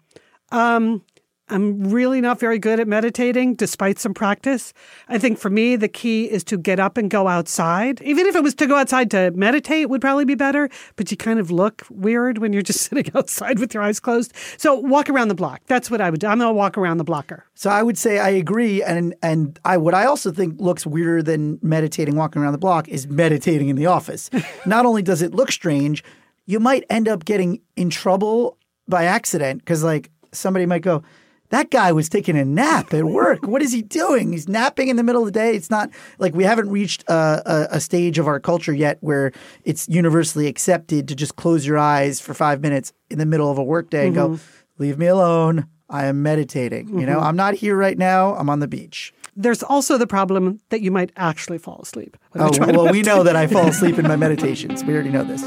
um, 0.51 1.03
I'm 1.51 1.89
really 1.89 2.22
not 2.22 2.39
very 2.39 2.60
good 2.60 2.79
at 2.79 2.88
meditating, 2.88 3.55
despite 3.55 3.98
some 3.98 4.13
practice. 4.13 4.72
I 5.08 5.17
think 5.17 5.39
for 5.39 5.50
me, 5.50 5.75
the 5.75 5.88
key 5.88 6.25
is 6.25 6.43
to 6.46 6.58
get 6.58 6.79
up 6.79 6.98
and 6.98 7.10
go 7.10 7.27
outside. 7.27 8.01
Even 8.01 8.27
if 8.27 8.36
it 8.36 8.43
was 8.43 8.53
to 8.55 8.67
go 8.67 8.75
outside 8.75 9.10
to 9.12 9.31
meditate, 9.31 9.89
would 9.89 10.01
probably 10.01 10.25
be 10.25 10.36
better. 10.36 10.69
But 10.96 11.10
you 11.10 11.17
kind 11.17 11.39
of 11.39 11.50
look 11.50 11.86
weird 11.89 12.38
when 12.38 12.53
you're 12.53 12.62
just 12.62 12.81
sitting 12.89 13.12
outside 13.15 13.60
with 13.60 13.74
your 13.74 13.81
eyes 13.81 14.00
closed. 14.00 14.34
So 14.58 14.75
walk 14.75 15.10
around 15.10 15.29
the 15.29 15.36
block. 15.36 15.62
That's 15.65 15.89
what 15.89 16.01
I 16.01 16.10
would 16.10 16.19
do. 16.19 16.27
I'm 16.27 16.38
going 16.38 16.50
to 16.50 16.53
walk 16.53 16.77
around 16.77 16.98
the 16.98 17.03
blocker. 17.03 17.46
So 17.55 17.69
I 17.69 17.81
would 17.81 17.98
say 17.98 18.19
I 18.19 18.29
agree, 18.29 18.84
and 18.84 19.15
and 19.24 19.59
I 19.66 19.77
what 19.77 19.94
I 19.94 20.05
also 20.05 20.31
think 20.31 20.59
looks 20.59 20.85
weirder 20.85 21.24
than 21.24 21.59
meditating 21.61 22.16
walking 22.16 22.42
around 22.42 22.51
the 22.51 22.59
block 22.59 22.87
is 22.87 23.07
meditating 23.07 23.70
in 23.70 23.75
the 23.75 23.87
office. 23.87 24.29
Not 24.66 24.85
only 24.85 25.01
does 25.01 25.22
it 25.22 25.33
look 25.33 25.51
strange, 25.51 26.03
you 26.50 26.59
might 26.59 26.83
end 26.90 27.07
up 27.07 27.25
getting 27.25 27.62
in 27.75 27.92
trouble 27.92 28.57
by 28.88 29.05
accident 29.05 29.59
because 29.59 29.83
like 29.83 30.09
somebody 30.31 30.66
might 30.66 30.81
go. 30.81 31.03
That 31.50 31.70
guy 31.70 31.92
was 31.92 32.09
taking 32.09 32.38
a 32.38 32.46
nap 32.46 32.92
at 32.94 33.05
work. 33.05 33.46
What 33.46 33.62
is 33.62 33.72
he 33.72 33.83
doing? 33.83 34.31
He's 34.31 34.48
napping 34.48 34.88
in 34.88 34.96
the 34.96 35.03
middle 35.03 35.22
of 35.22 35.27
the 35.27 35.31
day. 35.31 35.55
It's 35.55 35.70
not 35.70 35.92
like 36.18 36.33
we 36.33 36.44
haven't 36.44 36.70
reached 36.70 37.03
a, 37.07 37.42
a, 37.46 37.68
a 37.77 37.79
stage 37.79 38.18
of 38.18 38.27
our 38.27 38.40
culture 38.40 38.74
yet 38.74 38.98
where 39.01 39.31
it's 39.64 39.88
universally 39.88 40.48
accepted 40.48 41.07
to 41.07 41.16
just 41.16 41.35
close 41.35 41.68
your 41.68 41.77
eyes 41.77 42.20
for 42.20 42.33
five 42.33 42.62
minutes 42.62 42.94
in 43.12 43.20
the 43.20 43.25
middle 43.27 43.51
of 43.51 43.59
a 43.59 43.64
workday 43.64 44.07
and 44.07 44.16
go, 44.16 44.29
mm-hmm. 44.29 44.83
leave 44.83 44.98
me 44.98 45.05
alone. 45.05 45.68
I 45.88 46.05
am 46.05 46.24
meditating. 46.24 47.00
You 47.00 47.05
know, 47.05 47.18
mm-hmm. 47.18 47.27
I'm 47.27 47.35
not 47.35 47.55
here 47.55 47.75
right 47.75 47.98
now. 47.98 48.35
I'm 48.35 48.50
on 48.50 48.59
the 48.59 48.68
beach. 48.68 49.14
There's 49.35 49.64
also 49.64 49.98
the 50.00 50.07
problem 50.07 50.59
that 50.70 50.81
you 50.81 50.92
might 50.92 51.12
actually 51.16 51.59
fall 51.59 51.79
asleep. 51.81 52.18
Oh, 52.35 52.46
you're 52.46 52.53
trying 52.53 52.74
to 52.74 52.79
well, 52.79 52.92
we 52.92 53.03
know 53.03 53.24
that 53.24 53.35
I 53.35 53.46
fall 53.46 53.68
asleep 53.68 53.98
in 54.00 54.07
my 54.07 54.16
meditations. 54.16 54.83
We 54.83 54.94
already 54.94 55.09
know 55.09 55.24
this. 55.24 55.44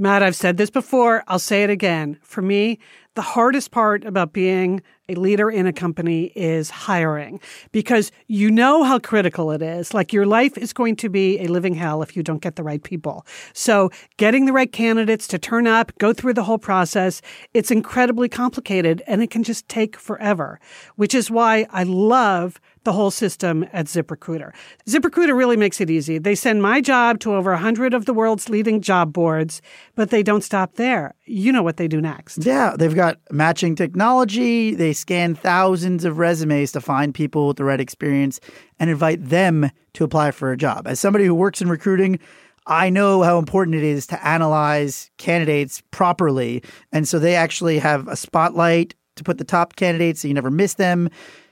Matt, 0.00 0.22
I've 0.22 0.36
said 0.36 0.56
this 0.56 0.70
before. 0.70 1.24
I'll 1.26 1.40
say 1.40 1.64
it 1.64 1.70
again. 1.70 2.18
For 2.22 2.40
me, 2.40 2.78
the 3.16 3.22
hardest 3.22 3.72
part 3.72 4.04
about 4.04 4.32
being 4.32 4.80
a 5.08 5.14
leader 5.14 5.50
in 5.50 5.66
a 5.66 5.72
company 5.72 6.24
is 6.34 6.68
hiring 6.68 7.40
because 7.72 8.12
you 8.26 8.50
know 8.50 8.84
how 8.84 8.98
critical 8.98 9.50
it 9.50 9.62
is. 9.62 9.94
Like 9.94 10.12
your 10.12 10.26
life 10.26 10.58
is 10.58 10.74
going 10.74 10.96
to 10.96 11.08
be 11.08 11.38
a 11.38 11.46
living 11.46 11.74
hell 11.74 12.02
if 12.02 12.14
you 12.14 12.22
don't 12.22 12.42
get 12.42 12.56
the 12.56 12.62
right 12.62 12.82
people. 12.82 13.26
So 13.54 13.90
getting 14.18 14.44
the 14.44 14.52
right 14.52 14.70
candidates 14.70 15.26
to 15.28 15.38
turn 15.38 15.66
up, 15.66 15.92
go 15.98 16.12
through 16.12 16.34
the 16.34 16.42
whole 16.42 16.58
process, 16.58 17.22
it's 17.54 17.70
incredibly 17.70 18.28
complicated 18.28 19.02
and 19.06 19.22
it 19.22 19.30
can 19.30 19.42
just 19.42 19.66
take 19.68 19.96
forever, 19.96 20.60
which 20.96 21.14
is 21.14 21.30
why 21.30 21.66
I 21.70 21.84
love 21.84 22.60
the 22.84 22.92
whole 22.92 23.10
system 23.10 23.66
at 23.72 23.86
ZipRecruiter. 23.86 24.52
ZipRecruiter 24.86 25.36
really 25.36 25.56
makes 25.56 25.80
it 25.80 25.90
easy. 25.90 26.16
They 26.18 26.34
send 26.34 26.62
my 26.62 26.80
job 26.80 27.18
to 27.20 27.34
over 27.34 27.50
100 27.52 27.92
of 27.92 28.06
the 28.06 28.14
world's 28.14 28.48
leading 28.48 28.80
job 28.80 29.12
boards, 29.12 29.60
but 29.94 30.08
they 30.10 30.22
don't 30.22 30.42
stop 30.42 30.76
there. 30.76 31.14
You 31.26 31.52
know 31.52 31.62
what 31.62 31.76
they 31.76 31.88
do 31.88 32.00
next. 32.00 32.46
Yeah, 32.46 32.76
they've 32.78 32.94
got 32.94 33.18
matching 33.30 33.76
technology. 33.76 34.74
They 34.74 34.94
scan 34.98 35.34
thousands 35.34 36.04
of 36.04 36.18
resumes 36.18 36.72
to 36.72 36.80
find 36.80 37.14
people 37.14 37.48
with 37.48 37.56
the 37.56 37.64
right 37.64 37.80
experience 37.80 38.40
and 38.78 38.90
invite 38.90 39.24
them 39.24 39.70
to 39.94 40.04
apply 40.04 40.30
for 40.30 40.52
a 40.52 40.56
job. 40.56 40.86
As 40.86 41.00
somebody 41.00 41.24
who 41.24 41.34
works 41.34 41.62
in 41.62 41.68
recruiting, 41.68 42.18
I 42.66 42.90
know 42.90 43.22
how 43.22 43.38
important 43.38 43.76
it 43.76 43.82
is 43.82 44.06
to 44.08 44.26
analyze 44.26 45.10
candidates 45.16 45.82
properly. 45.90 46.62
And 46.92 47.08
so 47.08 47.18
they 47.18 47.34
actually 47.34 47.78
have 47.78 48.06
a 48.08 48.16
spotlight 48.16 48.94
to 49.16 49.24
put 49.24 49.38
the 49.38 49.44
top 49.44 49.76
candidates 49.76 50.20
so 50.20 50.28
you 50.28 50.34
never 50.34 50.50
miss 50.50 50.74
them. 50.74 51.08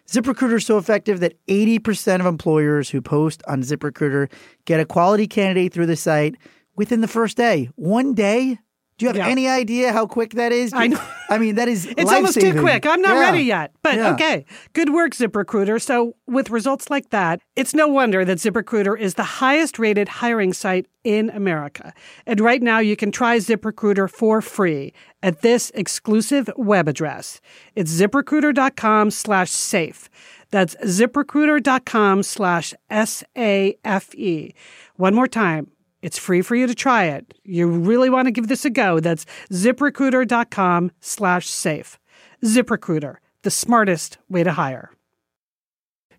ZipRecruiter 0.09 0.57
is 0.57 0.67
so 0.67 0.79
effective 0.79 1.21
that 1.21 1.35
80% 1.47 2.21
of 2.21 2.27
employers 2.27 2.91
who 2.91 3.01
post 3.01 3.43
on 3.49 3.63
ZipRecruiter 3.63 4.31
get 4.65 4.79
a 4.79 4.85
quality 4.85 5.27
candidate 5.27 5.73
through 5.73 5.87
the 5.87 5.97
site 5.97 6.37
within 6.77 7.01
the 7.01 7.09
first 7.09 7.37
day. 7.37 7.71
One 7.75 8.15
day? 8.15 8.59
Do 8.99 9.05
you 9.05 9.09
have 9.09 9.17
Yeah. 9.17 9.29
any 9.29 9.47
idea 9.47 9.93
how 9.93 10.07
quick 10.07 10.33
that 10.35 10.53
is? 10.53 10.73
I 10.73 10.87
know. 10.87 10.99
I 11.29 11.37
mean, 11.39 11.57
that 11.57 11.69
is 11.69 11.85
It's 11.99 12.11
almost 12.11 12.41
too 12.41 12.59
quick. 12.59 12.87
I'm 12.87 13.03
not 13.03 13.17
Yeah. 13.17 13.21
ready 13.31 13.43
yet. 13.43 13.73
But 13.83 13.97
Yeah. 13.97 14.13
okay, 14.13 14.47
good 14.73 14.91
work, 14.91 15.13
ZipRecruiter. 15.13 15.83
So, 15.83 16.15
with 16.27 16.49
results 16.49 16.89
like 16.89 17.11
that, 17.11 17.41
it's 17.57 17.75
no 17.75 17.89
wonder 17.89 18.25
that 18.25 18.39
ZipRecruiter 18.39 18.99
is 18.99 19.15
the 19.15 19.23
highest 19.43 19.79
rated 19.79 20.09
hiring 20.09 20.55
site 20.55 20.87
in 21.05 21.29
America. 21.31 21.93
And 22.27 22.41
right 22.41 22.63
now, 22.63 22.79
you 22.79 22.97
can 22.97 23.13
try 23.13 23.37
ZipRecruiter 23.37 24.09
for 24.09 24.41
free 24.41 24.95
at 25.23 25.43
this 25.43 25.71
exclusive 25.75 26.49
web 26.57 26.89
address. 26.89 27.41
It's 27.75 27.93
ziprecruiter.com 27.93 29.11
slash 29.11 29.51
safe. 29.51 30.09
That's 30.51 30.75
ziprecruiter.com 30.77 32.23
slash 32.23 32.73
S 32.89 33.25
A 33.37 33.77
F 33.85 34.15
E. 34.15 34.55
One 34.97 35.15
more 35.15 35.27
time. 35.29 35.67
It's 36.03 36.19
free 36.19 36.43
for 36.43 36.55
you 36.55 36.67
to 36.67 36.75
try 36.75 37.05
it. 37.05 37.35
You 37.45 37.69
really 37.69 38.11
want 38.11 38.27
to 38.27 38.33
give 38.33 38.49
this 38.49 38.65
a 38.65 38.71
go. 38.71 39.01
That's 39.01 39.27
ziprecruiter.com 39.51 40.93
slash 41.01 41.49
safe. 41.49 41.99
ZipRecruiter, 42.45 43.17
the 43.43 43.51
smartest 43.51 44.19
way 44.29 44.45
to 44.45 44.53
hire. 44.53 44.91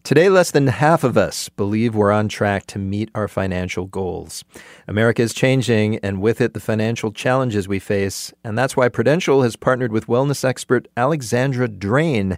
Today, 0.08 0.30
less 0.30 0.52
than 0.52 0.68
half 0.68 1.04
of 1.04 1.18
us 1.18 1.50
believe 1.50 1.94
we're 1.94 2.14
on 2.14 2.30
track 2.30 2.66
to 2.68 2.80
meet 2.80 3.12
our 3.14 3.28
financial 3.28 3.88
goals. 3.88 4.46
America 4.88 5.22
is 5.22 5.34
changing, 5.34 5.98
and 5.98 6.22
with 6.22 6.40
it, 6.40 6.54
the 6.54 6.62
financial 6.62 7.12
challenges 7.12 7.68
we 7.68 7.78
face. 7.78 8.34
And 8.42 8.58
that's 8.58 8.78
why 8.78 8.88
Prudential 8.88 9.42
has 9.42 9.58
partnered 9.58 9.92
with 9.92 10.08
wellness 10.08 10.46
expert 10.46 10.88
Alexandra 10.96 11.68
Drain. 11.68 12.38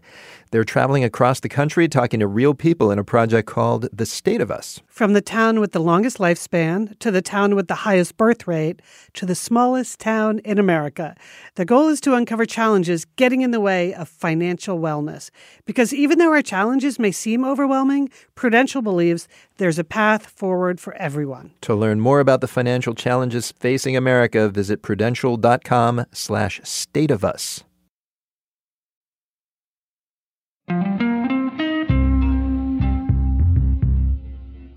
They're 0.51 0.63
traveling 0.63 1.03
across 1.03 1.41
the 1.41 1.49
country 1.49 1.88
talking 1.88 2.19
to 2.21 2.27
real 2.27 2.55
people 2.55 2.89
in 2.89 2.97
a 2.97 3.03
project 3.03 3.47
called 3.47 3.88
The 3.93 4.05
State 4.05 4.41
of 4.41 4.49
Us. 4.49 4.81
From 4.88 5.13
the 5.13 5.21
town 5.21 5.59
with 5.59 5.73
the 5.73 5.79
longest 5.79 6.17
lifespan 6.17 6.97
to 6.99 7.12
the 7.12 7.21
town 7.21 7.55
with 7.55 7.67
the 7.67 7.75
highest 7.75 8.17
birth 8.17 8.47
rate 8.47 8.81
to 9.13 9.27
the 9.27 9.35
smallest 9.35 9.99
town 9.99 10.39
in 10.39 10.57
America, 10.57 11.15
the 11.53 11.65
goal 11.65 11.88
is 11.88 12.01
to 12.01 12.15
uncover 12.15 12.45
challenges 12.45 13.05
getting 13.15 13.41
in 13.41 13.51
the 13.51 13.59
way 13.59 13.93
of 13.93 14.09
financial 14.09 14.79
wellness. 14.79 15.29
Because 15.65 15.93
even 15.93 16.17
though 16.17 16.31
our 16.31 16.41
challenges 16.41 16.97
may 16.97 17.12
seem 17.12 17.45
overwhelming, 17.45 18.09
Prudential 18.33 18.81
believes 18.81 19.27
there's 19.57 19.77
a 19.77 19.83
path 19.83 20.25
forward 20.25 20.79
for 20.79 20.93
everyone. 20.95 21.51
To 21.62 21.75
learn 21.75 21.99
more 21.99 22.19
about 22.19 22.41
the 22.41 22.47
financial 22.47 22.95
challenges 22.95 23.51
facing 23.59 23.95
America, 23.95 24.49
visit 24.49 24.81
prudential.com 24.81 26.05
slash 26.12 26.59
state 26.63 27.12
of 27.12 27.23
us. 27.23 27.63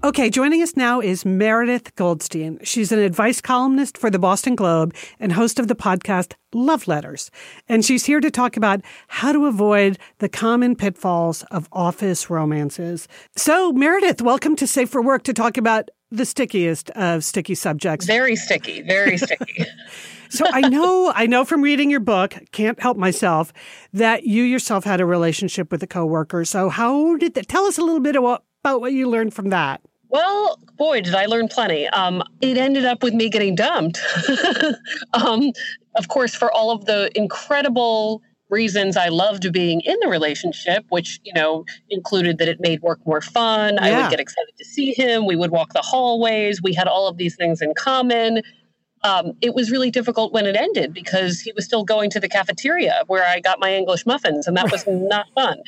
Okay, 0.05 0.31
joining 0.31 0.63
us 0.63 0.77
now 0.77 1.01
is 1.01 1.25
Meredith 1.25 1.95
Goldstein. 1.95 2.59
She's 2.65 2.91
an 2.91 2.99
advice 2.99 3.41
columnist 3.41 3.97
for 3.97 4.11
the 4.11 4.19
Boston 4.19 4.57
Globe 4.57 4.95
and 5.21 5.33
host 5.33 5.61
of 5.61 5.69
the 5.69 5.77
podcast 5.77 6.35
Love 6.53 6.89
Letters. 6.89 7.31
And 7.69 7.85
she's 7.85 8.05
here 8.05 8.21
to 8.21 8.31
talk 8.31 8.57
about 8.57 8.81
how 9.07 9.31
to 9.33 9.47
avoid 9.47 9.99
the 10.19 10.29
common 10.29 10.75
pitfalls 10.75 11.45
of 11.45 11.69
office 11.73 12.29
romances. 12.29 13.07
So, 13.37 13.73
Meredith, 13.73 14.21
welcome 14.21 14.57
to 14.57 14.67
Safe 14.67 14.91
for 14.91 15.01
Work 15.01 15.23
to 15.23 15.33
talk 15.33 15.57
about 15.57 15.89
the 16.13 16.27
stickiest 16.27 16.91
of 16.91 17.25
sticky 17.25 17.55
subjects. 17.55 18.07
Very 18.07 18.37
sticky, 18.37 18.83
very 18.83 19.17
sticky. 19.17 19.65
so 20.29 20.45
I 20.51 20.69
know, 20.69 21.13
I 21.15 21.27
know 21.27 21.45
from 21.45 21.63
reading 21.63 21.91
your 21.91 22.01
book, 22.01 22.37
can't 22.53 22.79
help 22.81 22.97
myself, 22.97 23.53
that 23.93 24.25
you 24.25 24.43
yourself 24.43 24.85
had 24.85 25.01
a 25.01 25.07
relationship 25.07 25.73
with 25.73 25.83
a 25.83 25.87
coworker. 25.87 26.45
So 26.45 26.69
how 26.69 27.17
did 27.17 27.35
that? 27.35 27.49
Tell 27.49 27.65
us 27.65 27.79
a 27.79 27.83
little 27.83 28.01
bit 28.01 28.17
about, 28.17 28.45
what 28.63 28.93
you 28.93 29.11
learned 29.11 29.35
from 29.35 29.49
that. 29.49 29.81
Well, 30.09 30.59
boy, 30.77 31.01
did 31.01 31.15
I 31.15 31.27
learn 31.27 31.49
plenty. 31.49 31.89
Um, 31.89 32.23
it 32.41 32.57
ended 32.57 32.85
up 32.85 33.03
with 33.03 33.15
me 33.15 33.29
getting 33.29 33.55
dumped. 33.57 33.99
um, 35.15 35.53
of 35.97 36.09
course, 36.09 36.35
for 36.35 36.53
all 36.53 36.71
of 36.71 36.85
the 36.85 37.11
incredible 37.17 38.23
reasons 38.53 38.97
I 38.97 39.09
loved 39.09 39.53
being 39.53 39.81
in 39.81 39.97
the 40.01 40.09
relationship, 40.09 40.85
which, 40.91 41.19
you 41.25 41.33
know, 41.33 41.65
included 41.91 42.39
that 42.39 42.49
it 42.49 42.61
made 42.61 42.83
work 42.83 43.01
more 43.05 43.21
fun. 43.21 43.75
Yeah. 43.75 43.85
I 43.85 44.03
would 44.03 44.11
get 44.11 44.21
excited 44.21 44.53
to 44.59 44.65
see 44.65 44.93
him. 44.93 45.27
We 45.27 45.35
would 45.35 45.51
walk 45.51 45.73
the 45.73 45.83
hallways. 45.83 46.63
We 46.63 46.75
had 46.75 46.87
all 46.87 47.09
of 47.09 47.17
these 47.17 47.35
things 47.35 47.61
in 47.61 47.75
common 47.75 48.43
um, 49.05 49.33
it 49.41 49.55
was 49.55 49.71
really 49.71 49.91
difficult 49.91 50.33
when 50.33 50.47
it 50.47 50.57
ended 50.57 50.95
because 50.95 51.41
he 51.41 51.53
was 51.53 51.65
still 51.65 51.85
going 51.85 52.11
to 52.11 52.21
the 52.21 52.29
cafeteria 52.29 53.03
where 53.07 53.27
I 53.27 53.41
got 53.41 53.59
my 53.59 53.75
English 53.75 54.07
muffins, 54.07 54.47
and 54.47 54.57
that 54.57 54.71
was 54.71 54.85
not 54.87 55.27
fun. 55.35 55.59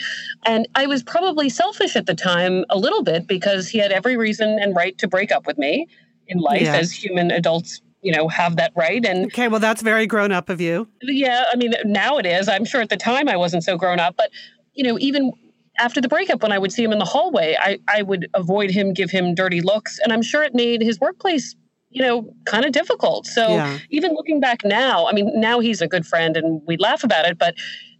And 0.44 0.68
I 0.74 0.86
was 0.86 1.02
probably 1.02 1.48
selfish 1.48 1.96
at 1.96 2.06
the 2.06 2.14
time 2.14 2.64
a 2.70 2.78
little 2.78 3.02
bit 3.02 3.26
because 3.26 3.68
he 3.68 3.78
had 3.78 3.92
every 3.92 4.16
reason 4.16 4.58
and 4.60 4.76
right 4.76 4.96
to 4.98 5.08
break 5.08 5.32
up 5.32 5.46
with 5.46 5.58
me 5.58 5.88
in 6.28 6.38
life, 6.38 6.62
yeah. 6.62 6.76
as 6.76 6.92
human 6.92 7.30
adults 7.30 7.80
you 8.04 8.12
know 8.12 8.28
have 8.28 8.56
that 8.56 8.72
right 8.76 9.04
and 9.04 9.26
okay 9.26 9.48
well 9.48 9.60
that's 9.60 9.82
very 9.82 10.06
grown 10.06 10.30
up 10.30 10.48
of 10.48 10.60
you 10.60 10.86
yeah 11.02 11.44
i 11.52 11.56
mean 11.56 11.72
now 11.84 12.18
it 12.18 12.26
is 12.26 12.48
i'm 12.48 12.64
sure 12.64 12.80
at 12.80 12.90
the 12.90 12.96
time 12.96 13.28
i 13.28 13.36
wasn't 13.36 13.64
so 13.64 13.76
grown 13.76 13.98
up 13.98 14.14
but 14.16 14.30
you 14.74 14.84
know 14.84 14.98
even 15.00 15.32
after 15.78 16.00
the 16.00 16.08
breakup 16.08 16.42
when 16.42 16.52
i 16.52 16.58
would 16.58 16.70
see 16.70 16.84
him 16.84 16.92
in 16.92 16.98
the 16.98 17.04
hallway 17.04 17.56
i, 17.58 17.78
I 17.88 18.02
would 18.02 18.28
avoid 18.34 18.70
him 18.70 18.92
give 18.92 19.10
him 19.10 19.34
dirty 19.34 19.60
looks 19.60 19.98
and 20.02 20.12
i'm 20.12 20.22
sure 20.22 20.42
it 20.42 20.54
made 20.54 20.82
his 20.82 21.00
workplace 21.00 21.56
you 21.94 22.02
know, 22.02 22.28
kind 22.44 22.64
of 22.64 22.72
difficult. 22.72 23.24
So 23.24 23.46
yeah. 23.46 23.78
even 23.88 24.14
looking 24.14 24.40
back 24.40 24.64
now, 24.64 25.06
I 25.06 25.12
mean, 25.12 25.30
now 25.40 25.60
he's 25.60 25.80
a 25.80 25.86
good 25.86 26.04
friend 26.04 26.36
and 26.36 26.60
we 26.66 26.76
laugh 26.76 27.04
about 27.04 27.24
it, 27.24 27.38
but 27.38 27.54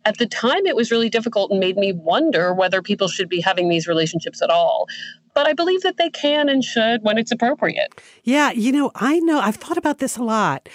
at 0.04 0.18
the 0.18 0.26
time 0.26 0.66
it 0.66 0.76
was 0.76 0.90
really 0.90 1.08
difficult 1.08 1.50
and 1.50 1.60
made 1.60 1.76
me 1.76 1.92
wonder 1.92 2.52
whether 2.52 2.82
people 2.82 3.06
should 3.06 3.28
be 3.28 3.40
having 3.40 3.68
these 3.68 3.86
relationships 3.86 4.42
at 4.42 4.50
all. 4.50 4.86
But 5.35 5.49
I 5.49 5.53
believe 5.53 5.83
that 5.83 5.97
they 5.97 6.11
can 6.11 6.49
and 6.49 6.64
should 6.64 7.03
when 7.03 7.18
it's 7.18 7.33
appropriate. 7.33 8.01
Yeah, 8.23 8.53
you 8.53 8.73
know, 8.73 8.90
I 8.94 9.18
know 9.20 9.40
I've 9.40 9.57
thought 9.57 9.77
about 9.77 9.99
this 9.99 10.16
a 10.16 10.23
lot. 10.23 10.68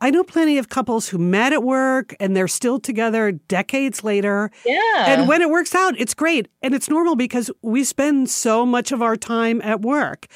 I 0.00 0.10
know 0.10 0.22
plenty 0.22 0.58
of 0.58 0.68
couples 0.68 1.08
who 1.08 1.18
met 1.18 1.52
at 1.52 1.62
work 1.62 2.14
and 2.20 2.36
they're 2.36 2.48
still 2.48 2.78
together 2.78 3.32
decades 3.32 4.04
later. 4.04 4.50
Yeah. 4.64 5.06
And 5.06 5.28
when 5.28 5.40
it 5.40 5.48
works 5.48 5.74
out, 5.74 5.98
it's 5.98 6.14
great. 6.14 6.48
And 6.62 6.74
it's 6.74 6.88
normal 6.88 7.16
because 7.16 7.50
we 7.62 7.84
spend 7.84 8.28
so 8.28 8.66
much 8.66 8.92
of 8.92 9.00
our 9.02 9.16
time 9.16 9.62
at 9.62 9.80
work 9.82 10.26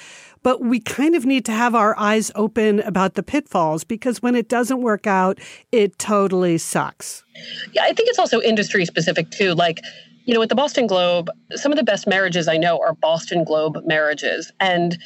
but 0.42 0.60
we 0.60 0.80
kind 0.80 1.14
of 1.14 1.26
need 1.26 1.44
to 1.44 1.52
have 1.52 1.74
our 1.74 1.98
eyes 1.98 2.30
open 2.34 2.80
about 2.80 3.14
the 3.14 3.22
pitfalls 3.22 3.84
because 3.84 4.22
when 4.22 4.34
it 4.34 4.48
doesn't 4.48 4.80
work 4.80 5.06
out, 5.06 5.38
it 5.72 5.98
totally 5.98 6.58
sucks. 6.58 7.24
Yeah, 7.72 7.82
I 7.82 7.92
think 7.92 8.08
it's 8.08 8.18
also 8.18 8.40
industry 8.40 8.84
specific 8.84 9.30
too. 9.30 9.54
Like, 9.54 9.80
you 10.28 10.34
know, 10.34 10.42
at 10.42 10.50
the 10.50 10.54
Boston 10.54 10.86
Globe, 10.86 11.30
some 11.54 11.72
of 11.72 11.78
the 11.78 11.82
best 11.82 12.06
marriages 12.06 12.48
I 12.48 12.58
know 12.58 12.78
are 12.80 12.92
Boston 12.92 13.44
Globe 13.44 13.78
marriages. 13.86 14.52
And 14.60 14.98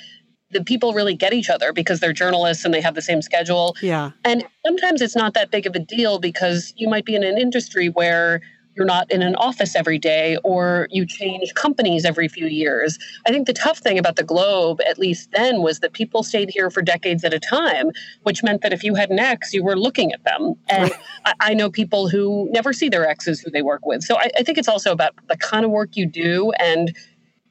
the 0.51 0.65
people 0.65 0.95
really 0.95 1.15
get 1.15 1.33
each 1.33 1.49
other 1.49 1.73
because 1.73 2.01
they're 2.01 2.13
journalists 2.13 2.65
and 2.65 2.75
they 2.75 2.81
have 2.81 2.97
the 2.97 3.03
same 3.03 3.23
schedule. 3.23 3.77
Yeah. 3.81 4.11
And 4.25 4.45
sometimes 4.67 5.01
it's 5.01 5.15
not 5.15 5.35
that 5.35 5.53
big 5.53 5.65
of 5.65 5.77
a 5.77 5.79
deal 5.79 6.19
because 6.19 6.75
you 6.77 6.89
might 6.89 7.05
be 7.05 7.15
in 7.15 7.23
an 7.23 7.39
industry 7.39 7.89
where 7.89 8.41
you're 8.75 8.87
not 8.87 9.11
in 9.11 9.23
an 9.23 9.35
office 9.37 9.77
every 9.77 9.99
day 9.99 10.37
or 10.45 10.89
you 10.91 11.07
change 11.07 11.53
companies 11.55 12.05
every 12.05 12.29
few 12.29 12.47
years. 12.47 12.99
I 13.27 13.31
think 13.31 13.47
the 13.47 13.53
tough 13.53 13.79
thing 13.79 13.99
about 13.99 14.17
the 14.17 14.23
globe, 14.23 14.81
at 14.89 14.99
least 14.99 15.31
then, 15.33 15.63
was 15.63 15.81
that 15.81 15.93
people 15.93 16.23
stayed 16.23 16.51
here 16.51 16.71
for 16.71 16.83
decades 16.83 17.25
at 17.25 17.35
a 17.35 17.41
time, 17.41 17.91
which 18.23 18.43
meant 18.43 18.63
that 18.63 18.73
if 18.73 18.83
you 18.83 18.95
had 18.95 19.11
an 19.11 19.19
ex, 19.19 19.53
you 19.53 19.63
were 19.63 19.77
looking 19.77 20.13
at 20.13 20.25
them. 20.25 20.55
And 20.69 20.91
I, 21.25 21.35
I, 21.41 21.55
know 21.55 21.71
people 21.71 22.09
who 22.09 22.49
never 22.51 22.73
see 22.73 22.89
their 22.89 23.07
exes 23.07 23.41
who 23.41 23.51
they 23.51 23.63
work 23.63 23.85
with. 23.85 24.03
So 24.03 24.17
I, 24.17 24.31
I 24.39 24.43
think 24.43 24.59
it's 24.59 24.69
also 24.69 24.93
about 24.93 25.15
the 25.29 25.37
kind 25.37 25.65
of 25.65 25.71
work 25.71 25.97
you 25.97 26.07
do 26.07 26.53
and 26.53 26.97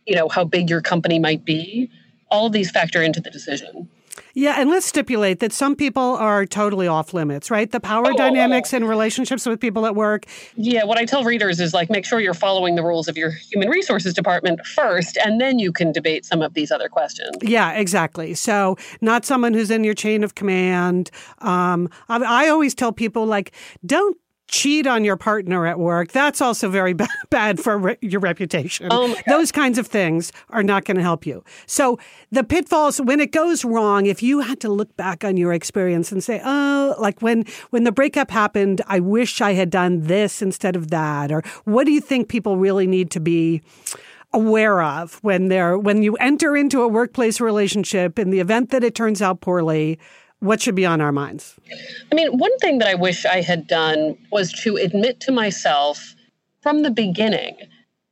you 0.08 0.16
know 0.16 0.28
how 0.28 0.44
big 0.44 0.70
your 0.70 0.82
company 0.82 1.20
might 1.20 1.46
be. 1.46 1.90
All 2.30 2.48
of 2.48 2.54
these 2.54 2.72
factor 2.72 3.02
into 3.02 3.20
the 3.20 3.30
decision. 3.30 3.90
Yeah, 4.34 4.56
and 4.60 4.70
let's 4.70 4.86
stipulate 4.86 5.40
that 5.40 5.52
some 5.52 5.76
people 5.76 6.16
are 6.16 6.46
totally 6.46 6.88
off 6.88 7.14
limits, 7.14 7.52
right? 7.52 7.70
The 7.70 7.80
power 7.80 8.08
oh, 8.08 8.18
dynamics 8.18 8.74
and 8.74 8.88
relationships 8.88 9.46
with 9.46 9.60
people 9.60 9.86
at 9.86 9.96
work. 9.96 10.26
Yeah, 10.56 10.84
what 10.84 10.98
I 10.98 11.06
tell 11.06 11.24
readers 11.24 11.60
is 11.60 11.74
like 11.74 11.90
make 11.90 12.06
sure 12.06 12.20
you're 12.20 12.34
following 12.34 12.76
the 12.76 12.84
rules 12.84 13.08
of 13.08 13.18
your 13.18 13.32
human 13.32 13.70
resources 13.70 14.14
department 14.14 14.66
first, 14.66 15.18
and 15.18 15.42
then 15.42 15.60
you 15.60 15.72
can 15.72 15.92
debate 15.92 16.26
some 16.26 16.42
of 16.42 16.54
these 16.54 16.72
other 16.72 16.90
questions. 16.90 17.36
Yeah, 17.42 17.74
exactly. 17.74 18.34
So, 18.34 18.78
not 19.02 19.26
someone 19.26 19.54
who's 19.54 19.72
in 19.72 19.84
your 19.84 19.94
chain 19.94 20.24
of 20.24 20.36
command. 20.36 21.12
Um, 21.40 21.90
I, 22.10 22.46
I 22.46 22.50
always 22.50 22.74
tell 22.74 22.92
people 22.92 23.26
like, 23.26 23.52
don't 23.86 24.18
cheat 24.52 24.86
on 24.86 25.04
your 25.04 25.16
partner 25.16 25.66
at 25.66 25.80
work, 25.80 26.12
that's 26.12 26.42
also 26.42 26.70
very 26.70 26.94
bad 27.30 27.60
for 27.60 27.78
re- 27.78 27.98
your 28.02 28.20
reputation. 28.20 28.88
Oh 28.92 29.16
Those 29.28 29.52
kinds 29.52 29.78
of 29.78 29.88
things 29.88 30.32
are 30.50 30.62
not 30.62 30.86
going 30.86 30.98
to 30.98 31.04
help 31.04 31.26
you. 31.26 31.44
So 31.66 31.98
the 32.32 32.44
pitfalls 32.44 33.02
when 33.02 33.20
it 33.20 33.32
goes 33.32 33.66
wrong, 33.66 34.06
if 34.06 34.22
you 34.22 34.42
had 34.42 34.60
to 34.60 34.70
look 34.70 34.96
back 34.98 35.24
on 35.24 35.38
your 35.38 35.54
experience 35.54 36.12
and 36.12 36.24
say, 36.24 36.42
"Oh, 36.44 36.96
like 37.00 37.22
when 37.22 37.46
when 37.72 37.86
the 37.86 37.92
breakup 37.92 38.30
happened, 38.30 38.82
I 38.88 39.00
wish 39.00 39.42
I 39.42 39.54
had 39.54 39.70
done 39.70 40.02
this 40.02 40.42
instead 40.42 40.76
of 40.76 40.90
that," 40.92 41.32
or 41.32 41.42
what 41.64 41.86
do 41.86 41.92
you 41.92 42.02
think 42.02 42.28
people 42.28 42.58
really 42.58 42.88
need 42.88 43.10
to 43.12 43.20
be 43.20 43.62
aware 44.34 44.82
of 44.82 45.16
when 45.24 45.48
they're 45.48 45.78
when 45.78 46.04
you 46.04 46.16
enter 46.18 46.56
into 46.58 46.82
a 46.82 46.88
workplace 46.88 47.40
relationship 47.40 48.20
in 48.20 48.30
the 48.30 48.40
event 48.40 48.70
that 48.72 48.84
it 48.84 48.96
turns 48.96 49.22
out 49.22 49.40
poorly? 49.42 49.98
What 50.42 50.60
should 50.62 50.76
be 50.76 50.86
on 50.86 51.02
our 51.02 51.12
minds? 51.12 51.56
I 52.12 52.16
mean, 52.16 52.38
one 52.38 52.56
thing 52.58 52.80
that 52.80 52.88
I 52.88 52.96
wish 52.96 53.26
I 53.26 53.42
had 53.42 53.68
done 53.68 54.18
was 54.32 54.52
to 54.64 54.76
admit 54.76 55.20
to 55.22 55.32
myself 55.32 56.16
from 56.62 56.82
the 56.82 56.92
beginning 56.92 57.58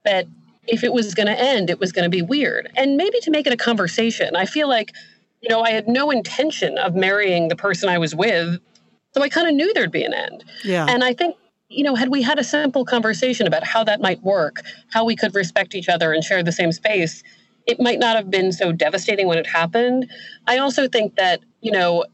that 0.05 0.27
if 0.67 0.83
it 0.83 0.93
was 0.93 1.15
going 1.15 1.27
to 1.27 1.39
end, 1.39 1.69
it 1.69 1.79
was 1.79 1.91
going 1.91 2.03
to 2.03 2.09
be 2.09 2.21
weird. 2.21 2.71
And 2.77 2.97
maybe 2.97 3.19
to 3.21 3.31
make 3.31 3.47
it 3.47 3.53
a 3.53 3.57
conversation. 3.57 4.35
I 4.35 4.45
feel 4.45 4.69
like, 4.69 4.93
you 5.41 5.49
know, 5.49 5.61
I 5.61 5.71
had 5.71 5.87
no 5.87 6.11
intention 6.11 6.77
of 6.77 6.95
marrying 6.95 7.47
the 7.47 7.55
person 7.55 7.89
I 7.89 7.97
was 7.97 8.15
with. 8.15 8.59
So 9.15 9.23
I 9.23 9.29
kind 9.29 9.47
of 9.47 9.55
knew 9.55 9.73
there'd 9.73 9.91
be 9.91 10.03
an 10.03 10.13
end. 10.13 10.43
Yeah. 10.63 10.85
And 10.87 11.03
I 11.03 11.13
think, 11.13 11.35
you 11.69 11.83
know, 11.83 11.95
had 11.95 12.09
we 12.09 12.21
had 12.21 12.37
a 12.37 12.43
simple 12.43 12.85
conversation 12.85 13.47
about 13.47 13.63
how 13.63 13.83
that 13.85 14.01
might 14.01 14.21
work, 14.21 14.61
how 14.91 15.03
we 15.03 15.15
could 15.15 15.33
respect 15.33 15.73
each 15.73 15.89
other 15.89 16.13
and 16.13 16.23
share 16.23 16.43
the 16.43 16.51
same 16.51 16.71
space, 16.71 17.23
it 17.65 17.79
might 17.79 17.99
not 17.99 18.15
have 18.15 18.29
been 18.29 18.51
so 18.51 18.71
devastating 18.71 19.27
when 19.27 19.39
it 19.39 19.47
happened. 19.47 20.09
I 20.47 20.59
also 20.59 20.87
think 20.87 21.15
that, 21.15 21.39
you 21.61 21.71
know, 21.71 22.05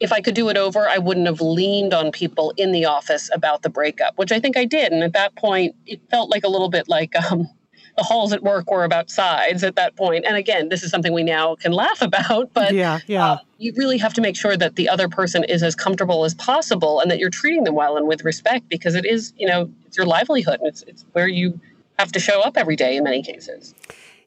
if 0.00 0.12
I 0.12 0.20
could 0.20 0.34
do 0.34 0.48
it 0.48 0.56
over, 0.56 0.88
I 0.88 0.98
wouldn't 0.98 1.26
have 1.26 1.40
leaned 1.40 1.94
on 1.94 2.12
people 2.12 2.52
in 2.56 2.72
the 2.72 2.84
office 2.84 3.30
about 3.32 3.62
the 3.62 3.70
breakup, 3.70 4.18
which 4.18 4.32
I 4.32 4.40
think 4.40 4.56
I 4.56 4.64
did. 4.64 4.92
And 4.92 5.02
at 5.02 5.12
that 5.12 5.34
point, 5.36 5.74
it 5.86 6.00
felt 6.10 6.30
like 6.30 6.44
a 6.44 6.48
little 6.48 6.68
bit 6.68 6.88
like 6.88 7.14
um, 7.30 7.48
the 7.96 8.02
halls 8.02 8.32
at 8.32 8.42
work 8.42 8.70
were 8.70 8.84
about 8.84 9.08
sides 9.08 9.62
at 9.62 9.76
that 9.76 9.96
point. 9.96 10.24
And 10.26 10.36
again, 10.36 10.68
this 10.68 10.82
is 10.82 10.90
something 10.90 11.12
we 11.12 11.22
now 11.22 11.54
can 11.54 11.72
laugh 11.72 12.02
about, 12.02 12.52
but 12.52 12.74
yeah, 12.74 12.98
yeah. 13.06 13.32
Uh, 13.32 13.38
you 13.58 13.72
really 13.76 13.98
have 13.98 14.12
to 14.14 14.20
make 14.20 14.36
sure 14.36 14.56
that 14.56 14.76
the 14.76 14.88
other 14.88 15.08
person 15.08 15.44
is 15.44 15.62
as 15.62 15.74
comfortable 15.74 16.24
as 16.24 16.34
possible 16.34 17.00
and 17.00 17.10
that 17.10 17.18
you're 17.18 17.30
treating 17.30 17.64
them 17.64 17.74
well 17.74 17.96
and 17.96 18.06
with 18.06 18.24
respect 18.24 18.68
because 18.68 18.94
it 18.94 19.06
is, 19.06 19.32
you 19.38 19.46
know, 19.46 19.70
it's 19.86 19.96
your 19.96 20.06
livelihood 20.06 20.60
and 20.60 20.68
it's, 20.68 20.82
it's 20.82 21.04
where 21.12 21.28
you 21.28 21.58
have 21.98 22.10
to 22.12 22.20
show 22.20 22.40
up 22.40 22.56
every 22.56 22.76
day 22.76 22.96
in 22.96 23.04
many 23.04 23.22
cases. 23.22 23.74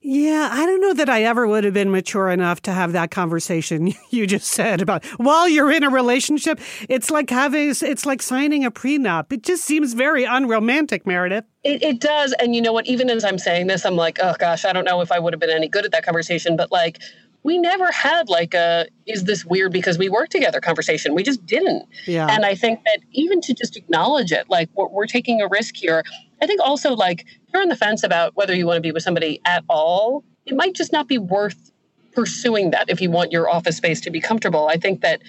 Yeah, 0.10 0.48
I 0.50 0.66
don't 0.66 0.80
know 0.80 0.94
that 0.94 1.10
I 1.10 1.24
ever 1.24 1.46
would 1.46 1.66
have 1.66 1.74
been 1.74 1.92
mature 1.92 2.30
enough 2.30 2.62
to 2.62 2.72
have 2.72 2.94
that 2.94 3.12
conversation 3.12 3.94
you 4.10 4.26
just 4.26 4.48
said 4.48 4.82
about 4.82 5.04
while 5.18 5.50
you're 5.50 5.70
in 5.70 5.84
a 5.84 5.90
relationship. 5.90 6.62
It's 6.88 7.12
like 7.12 7.30
having, 7.30 7.74
it's 7.82 8.06
like 8.06 8.22
signing 8.22 8.64
a 8.64 8.72
prenup. 8.72 9.34
It 9.34 9.44
just 9.44 9.66
seems 9.66 9.92
very 9.92 10.24
unromantic, 10.24 11.06
Meredith. 11.06 11.44
It, 11.66 11.84
it 11.84 12.00
does. 12.00 12.34
And 12.40 12.56
you 12.56 12.62
know 12.62 12.72
what? 12.72 12.88
Even 12.88 13.10
as 13.10 13.26
I'm 13.26 13.38
saying 13.38 13.68
this, 13.68 13.86
I'm 13.86 13.98
like, 13.98 14.18
oh 14.24 14.34
gosh, 14.40 14.64
I 14.64 14.72
don't 14.72 14.86
know 14.86 15.02
if 15.02 15.12
I 15.12 15.20
would 15.20 15.34
have 15.34 15.42
been 15.42 15.50
any 15.50 15.68
good 15.68 15.84
at 15.84 15.92
that 15.92 16.06
conversation. 16.06 16.56
But 16.56 16.72
like, 16.72 17.00
we 17.44 17.58
never 17.58 17.92
had 17.92 18.30
like 18.30 18.54
a 18.54 18.88
is 19.08 19.26
this 19.26 19.44
weird 19.44 19.74
because 19.74 19.98
we 19.98 20.10
work 20.10 20.28
together 20.28 20.60
conversation 20.60 21.16
we 21.16 21.24
just 21.24 21.46
didn't 21.46 21.88
yeah. 22.06 22.28
and 22.30 22.46
i 22.46 22.54
think 22.54 22.82
that 22.84 23.00
even 23.12 23.40
to 23.40 23.54
just 23.54 23.78
acknowledge 23.78 24.34
it 24.34 24.50
like 24.50 24.70
we're, 24.76 24.88
we're 24.88 25.06
taking 25.06 25.40
a 25.40 25.48
risk 25.48 25.76
here 25.76 26.04
I 26.42 26.48
think 26.48 26.62
also 26.62 26.94
like 26.94 27.26
you're 27.54 27.62
on 27.62 27.70
the 27.70 27.76
fence 27.76 28.04
about 28.04 28.36
whether 28.36 28.56
you 28.56 28.66
want 28.66 28.78
to 28.78 28.82
be 28.82 28.92
with 28.92 29.04
somebody 29.04 29.42
at 29.46 29.64
all. 29.70 30.24
It 30.46 30.56
might 30.56 30.76
just 30.76 30.92
not 30.94 31.08
be 31.08 31.18
worth 31.18 31.72
pursuing 32.14 32.72
that 32.72 32.90
if 32.90 33.02
you 33.02 33.12
want 33.12 33.32
your 33.32 33.50
office 33.50 33.78
space 33.78 34.02
to 34.02 34.10
be 34.10 34.20
comfortable. 34.20 34.68
I 34.68 34.78
think 34.78 35.02
that, 35.02 35.22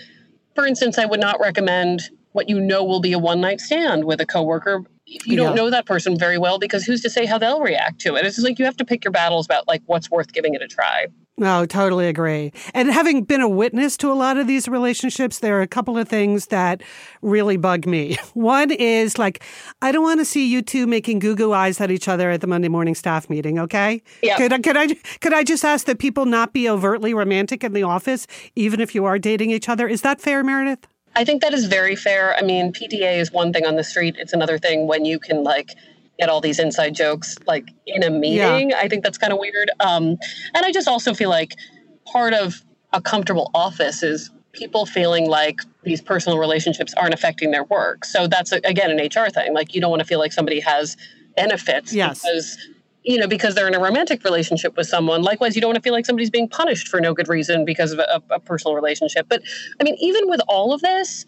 for 0.54 0.66
instance, 0.66 0.98
I 0.98 1.04
would 1.04 1.20
not 1.20 1.40
recommend 1.40 2.10
what 2.32 2.48
you 2.48 2.60
know 2.60 2.84
will 2.84 3.00
be 3.00 3.12
a 3.12 3.18
one 3.18 3.40
night 3.40 3.60
stand 3.60 4.04
with 4.04 4.20
a 4.20 4.26
coworker 4.26 4.84
if 5.06 5.26
you 5.26 5.36
don't 5.36 5.56
know 5.56 5.70
that 5.70 5.86
person 5.86 6.18
very 6.18 6.38
well 6.38 6.58
because 6.58 6.84
who's 6.84 7.00
to 7.00 7.10
say 7.10 7.24
how 7.24 7.38
they'll 7.38 7.60
react 7.60 7.98
to 7.98 8.14
it 8.14 8.24
it's 8.26 8.36
just 8.36 8.46
like 8.46 8.58
you 8.58 8.64
have 8.64 8.76
to 8.76 8.84
pick 8.84 9.04
your 9.04 9.10
battles 9.10 9.46
about 9.46 9.66
like 9.66 9.82
what's 9.86 10.10
worth 10.10 10.32
giving 10.32 10.54
it 10.54 10.62
a 10.62 10.68
try 10.68 11.06
no, 11.38 11.64
totally 11.66 12.08
agree. 12.08 12.52
And 12.74 12.90
having 12.90 13.24
been 13.24 13.40
a 13.40 13.48
witness 13.48 13.96
to 13.98 14.10
a 14.10 14.14
lot 14.14 14.36
of 14.36 14.46
these 14.46 14.68
relationships, 14.68 15.38
there 15.38 15.58
are 15.58 15.62
a 15.62 15.66
couple 15.68 15.96
of 15.96 16.08
things 16.08 16.46
that 16.48 16.82
really 17.22 17.56
bug 17.56 17.86
me. 17.86 18.16
One 18.34 18.70
is 18.70 19.18
like, 19.18 19.42
I 19.80 19.92
don't 19.92 20.02
want 20.02 20.20
to 20.20 20.24
see 20.24 20.46
you 20.46 20.62
two 20.62 20.86
making 20.86 21.20
goo 21.20 21.36
goo 21.36 21.52
eyes 21.52 21.80
at 21.80 21.90
each 21.90 22.08
other 22.08 22.30
at 22.30 22.40
the 22.40 22.46
Monday 22.46 22.68
morning 22.68 22.94
staff 22.94 23.30
meeting. 23.30 23.58
Okay? 23.58 24.02
Yeah. 24.22 24.36
Could, 24.36 24.52
I- 24.52 24.58
could 24.60 24.76
I 24.76 24.86
could 25.20 25.32
I 25.32 25.44
just 25.44 25.64
ask 25.64 25.86
that 25.86 25.98
people 25.98 26.26
not 26.26 26.52
be 26.52 26.68
overtly 26.68 27.14
romantic 27.14 27.64
in 27.64 27.72
the 27.72 27.84
office, 27.84 28.26
even 28.56 28.80
if 28.80 28.94
you 28.94 29.04
are 29.04 29.18
dating 29.18 29.50
each 29.50 29.68
other? 29.68 29.86
Is 29.88 30.02
that 30.02 30.20
fair, 30.20 30.42
Meredith? 30.42 30.86
I 31.16 31.24
think 31.24 31.42
that 31.42 31.54
is 31.54 31.66
very 31.66 31.96
fair. 31.96 32.36
I 32.36 32.42
mean, 32.42 32.72
PDA 32.72 33.18
is 33.18 33.32
one 33.32 33.52
thing 33.52 33.64
on 33.66 33.76
the 33.76 33.84
street. 33.84 34.16
It's 34.18 34.32
another 34.32 34.58
thing 34.58 34.86
when 34.86 35.04
you 35.04 35.18
can 35.18 35.42
like 35.42 35.70
get 36.18 36.28
all 36.28 36.40
these 36.40 36.58
inside 36.58 36.94
jokes 36.94 37.36
like 37.46 37.68
in 37.86 38.02
a 38.02 38.10
meeting. 38.10 38.72
I 38.74 38.88
think 38.88 39.04
that's 39.04 39.18
kind 39.18 39.32
of 39.32 39.38
weird. 39.38 39.70
Um, 39.80 40.16
and 40.54 40.64
I 40.64 40.72
just 40.72 40.88
also 40.88 41.14
feel 41.14 41.30
like 41.30 41.54
part 42.04 42.34
of 42.34 42.62
a 42.92 43.00
comfortable 43.00 43.50
office 43.54 44.02
is 44.02 44.30
people 44.52 44.84
feeling 44.86 45.28
like 45.28 45.60
these 45.84 46.00
personal 46.00 46.38
relationships 46.38 46.92
aren't 46.94 47.14
affecting 47.14 47.50
their 47.52 47.64
work. 47.64 48.04
So 48.04 48.26
that's 48.26 48.50
again 48.52 48.90
an 48.90 48.98
HR 48.98 49.30
thing. 49.30 49.54
Like 49.54 49.74
you 49.74 49.80
don't 49.80 49.90
want 49.90 50.00
to 50.00 50.06
feel 50.06 50.18
like 50.18 50.32
somebody 50.32 50.60
has 50.60 50.96
benefits 51.36 51.92
Yes. 51.92 52.20
because 52.22 52.58
you 53.04 53.16
know 53.18 53.28
because 53.28 53.54
they're 53.54 53.68
in 53.68 53.74
a 53.74 53.80
romantic 53.80 54.24
relationship 54.24 54.76
with 54.76 54.88
someone. 54.88 55.22
Likewise, 55.22 55.54
you 55.54 55.60
don't 55.60 55.68
want 55.68 55.76
to 55.76 55.82
feel 55.82 55.92
like 55.92 56.04
somebody's 56.06 56.30
being 56.30 56.48
punished 56.48 56.88
for 56.88 57.00
no 57.00 57.14
good 57.14 57.28
reason 57.28 57.64
because 57.64 57.92
of 57.92 58.00
a, 58.00 58.22
a 58.30 58.40
personal 58.40 58.74
relationship. 58.74 59.26
But 59.28 59.42
I 59.80 59.84
mean, 59.84 59.94
even 60.00 60.28
with 60.28 60.40
all 60.48 60.72
of 60.72 60.80
this, 60.80 61.24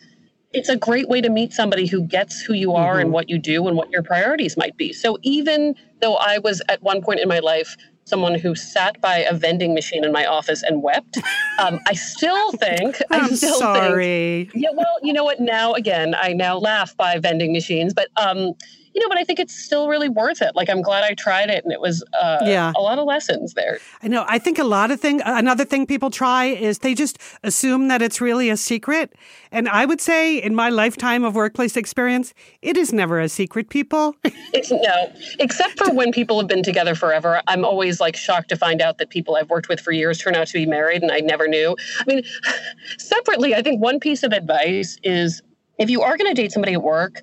it's 0.52 0.68
a 0.68 0.76
great 0.76 1.08
way 1.08 1.20
to 1.20 1.30
meet 1.30 1.52
somebody 1.52 1.86
who 1.86 2.02
gets 2.02 2.40
who 2.40 2.54
you 2.54 2.74
are 2.74 2.98
and 2.98 3.12
what 3.12 3.28
you 3.28 3.38
do 3.38 3.68
and 3.68 3.76
what 3.76 3.90
your 3.90 4.02
priorities 4.02 4.56
might 4.56 4.76
be. 4.76 4.92
So 4.92 5.18
even 5.22 5.76
though 6.00 6.16
I 6.16 6.38
was 6.38 6.60
at 6.68 6.82
one 6.82 7.02
point 7.02 7.20
in 7.20 7.28
my 7.28 7.38
life 7.38 7.76
someone 8.04 8.34
who 8.34 8.56
sat 8.56 9.00
by 9.00 9.18
a 9.18 9.32
vending 9.32 9.72
machine 9.72 10.04
in 10.04 10.10
my 10.10 10.26
office 10.26 10.64
and 10.64 10.82
wept, 10.82 11.18
um, 11.60 11.78
I 11.86 11.94
still 11.94 12.50
think 12.58 13.00
I 13.10 13.18
I'm 13.18 13.36
still 13.36 13.60
think 13.60 13.62
sorry. 13.62 14.50
yeah, 14.54 14.70
well, 14.74 14.96
you 15.02 15.12
know 15.12 15.22
what? 15.22 15.38
Now 15.38 15.74
again, 15.74 16.16
I 16.18 16.32
now 16.32 16.58
laugh 16.58 16.96
by 16.96 17.18
vending 17.18 17.52
machines, 17.52 17.94
but 17.94 18.08
um, 18.16 18.54
you 18.94 19.00
know, 19.00 19.08
but 19.08 19.18
I 19.18 19.24
think 19.24 19.38
it's 19.38 19.54
still 19.54 19.88
really 19.88 20.08
worth 20.08 20.42
it. 20.42 20.54
Like 20.54 20.68
I'm 20.68 20.82
glad 20.82 21.04
I 21.04 21.14
tried 21.14 21.48
it, 21.50 21.64
and 21.64 21.72
it 21.72 21.80
was 21.80 22.04
uh, 22.20 22.38
Yeah. 22.42 22.72
a 22.76 22.80
lot 22.80 22.98
of 22.98 23.04
lessons 23.06 23.54
there. 23.54 23.78
I 24.02 24.08
know. 24.08 24.24
I 24.28 24.38
think 24.38 24.58
a 24.58 24.64
lot 24.64 24.90
of 24.90 25.00
thing. 25.00 25.20
Another 25.24 25.64
thing 25.64 25.86
people 25.86 26.10
try 26.10 26.46
is 26.46 26.78
they 26.80 26.94
just 26.94 27.18
assume 27.42 27.88
that 27.88 28.02
it's 28.02 28.20
really 28.20 28.50
a 28.50 28.56
secret. 28.56 29.14
And 29.52 29.68
I 29.68 29.84
would 29.84 30.00
say, 30.00 30.36
in 30.38 30.54
my 30.54 30.68
lifetime 30.68 31.24
of 31.24 31.34
workplace 31.34 31.76
experience, 31.76 32.34
it 32.62 32.76
is 32.76 32.92
never 32.92 33.20
a 33.20 33.28
secret. 33.28 33.68
People. 33.68 34.14
It's 34.52 34.70
no, 34.72 35.12
except 35.38 35.78
for 35.78 35.92
when 35.94 36.10
people 36.12 36.38
have 36.40 36.48
been 36.48 36.62
together 36.64 36.94
forever. 36.96 37.40
I'm 37.46 37.64
always 37.64 38.00
like 38.00 38.16
shocked 38.16 38.48
to 38.48 38.56
find 38.56 38.82
out 38.82 38.98
that 38.98 39.08
people 39.10 39.36
I've 39.36 39.48
worked 39.48 39.68
with 39.68 39.78
for 39.80 39.92
years 39.92 40.18
turn 40.18 40.34
out 40.34 40.48
to 40.48 40.52
be 40.54 40.66
married, 40.66 41.02
and 41.02 41.12
I 41.12 41.20
never 41.20 41.46
knew. 41.46 41.76
I 42.00 42.04
mean, 42.06 42.22
separately, 42.98 43.54
I 43.54 43.62
think 43.62 43.80
one 43.80 44.00
piece 44.00 44.22
of 44.22 44.32
advice 44.32 44.98
is 45.02 45.42
if 45.78 45.88
you 45.90 46.02
are 46.02 46.16
going 46.16 46.34
to 46.34 46.40
date 46.40 46.52
somebody 46.52 46.74
at 46.74 46.82
work, 46.82 47.22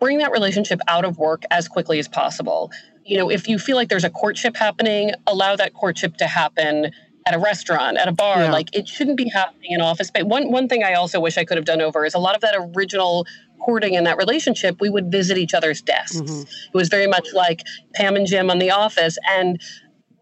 bring 0.00 0.18
that 0.18 0.32
relationship 0.32 0.80
out 0.88 1.04
of 1.04 1.18
work 1.18 1.42
as 1.50 1.68
quickly 1.68 1.98
as 1.98 2.08
possible. 2.08 2.70
You 3.04 3.16
know, 3.18 3.30
if 3.30 3.48
you 3.48 3.58
feel 3.58 3.76
like 3.76 3.88
there's 3.88 4.04
a 4.04 4.10
courtship 4.10 4.56
happening, 4.56 5.12
allow 5.26 5.56
that 5.56 5.74
courtship 5.74 6.16
to 6.16 6.26
happen 6.26 6.90
at 7.26 7.34
a 7.34 7.38
restaurant, 7.38 7.98
at 7.98 8.08
a 8.08 8.12
bar. 8.12 8.44
Yeah. 8.44 8.52
Like 8.52 8.74
it 8.74 8.88
shouldn't 8.88 9.16
be 9.16 9.28
happening 9.28 9.72
in 9.72 9.80
office. 9.80 10.10
But 10.10 10.26
one 10.26 10.50
one 10.50 10.68
thing 10.68 10.84
I 10.84 10.94
also 10.94 11.20
wish 11.20 11.36
I 11.36 11.44
could 11.44 11.56
have 11.56 11.64
done 11.64 11.80
over 11.80 12.04
is 12.04 12.14
a 12.14 12.18
lot 12.18 12.34
of 12.34 12.40
that 12.42 12.54
original 12.56 13.26
courting 13.60 13.94
in 13.94 14.04
that 14.04 14.16
relationship, 14.16 14.80
we 14.80 14.88
would 14.88 15.10
visit 15.10 15.36
each 15.38 15.54
other's 15.54 15.82
desks. 15.82 16.20
Mm-hmm. 16.20 16.42
It 16.42 16.74
was 16.74 16.88
very 16.88 17.06
much 17.06 17.26
like 17.34 17.62
Pam 17.94 18.14
and 18.16 18.26
Jim 18.26 18.50
on 18.50 18.58
The 18.58 18.70
Office. 18.70 19.18
And 19.28 19.60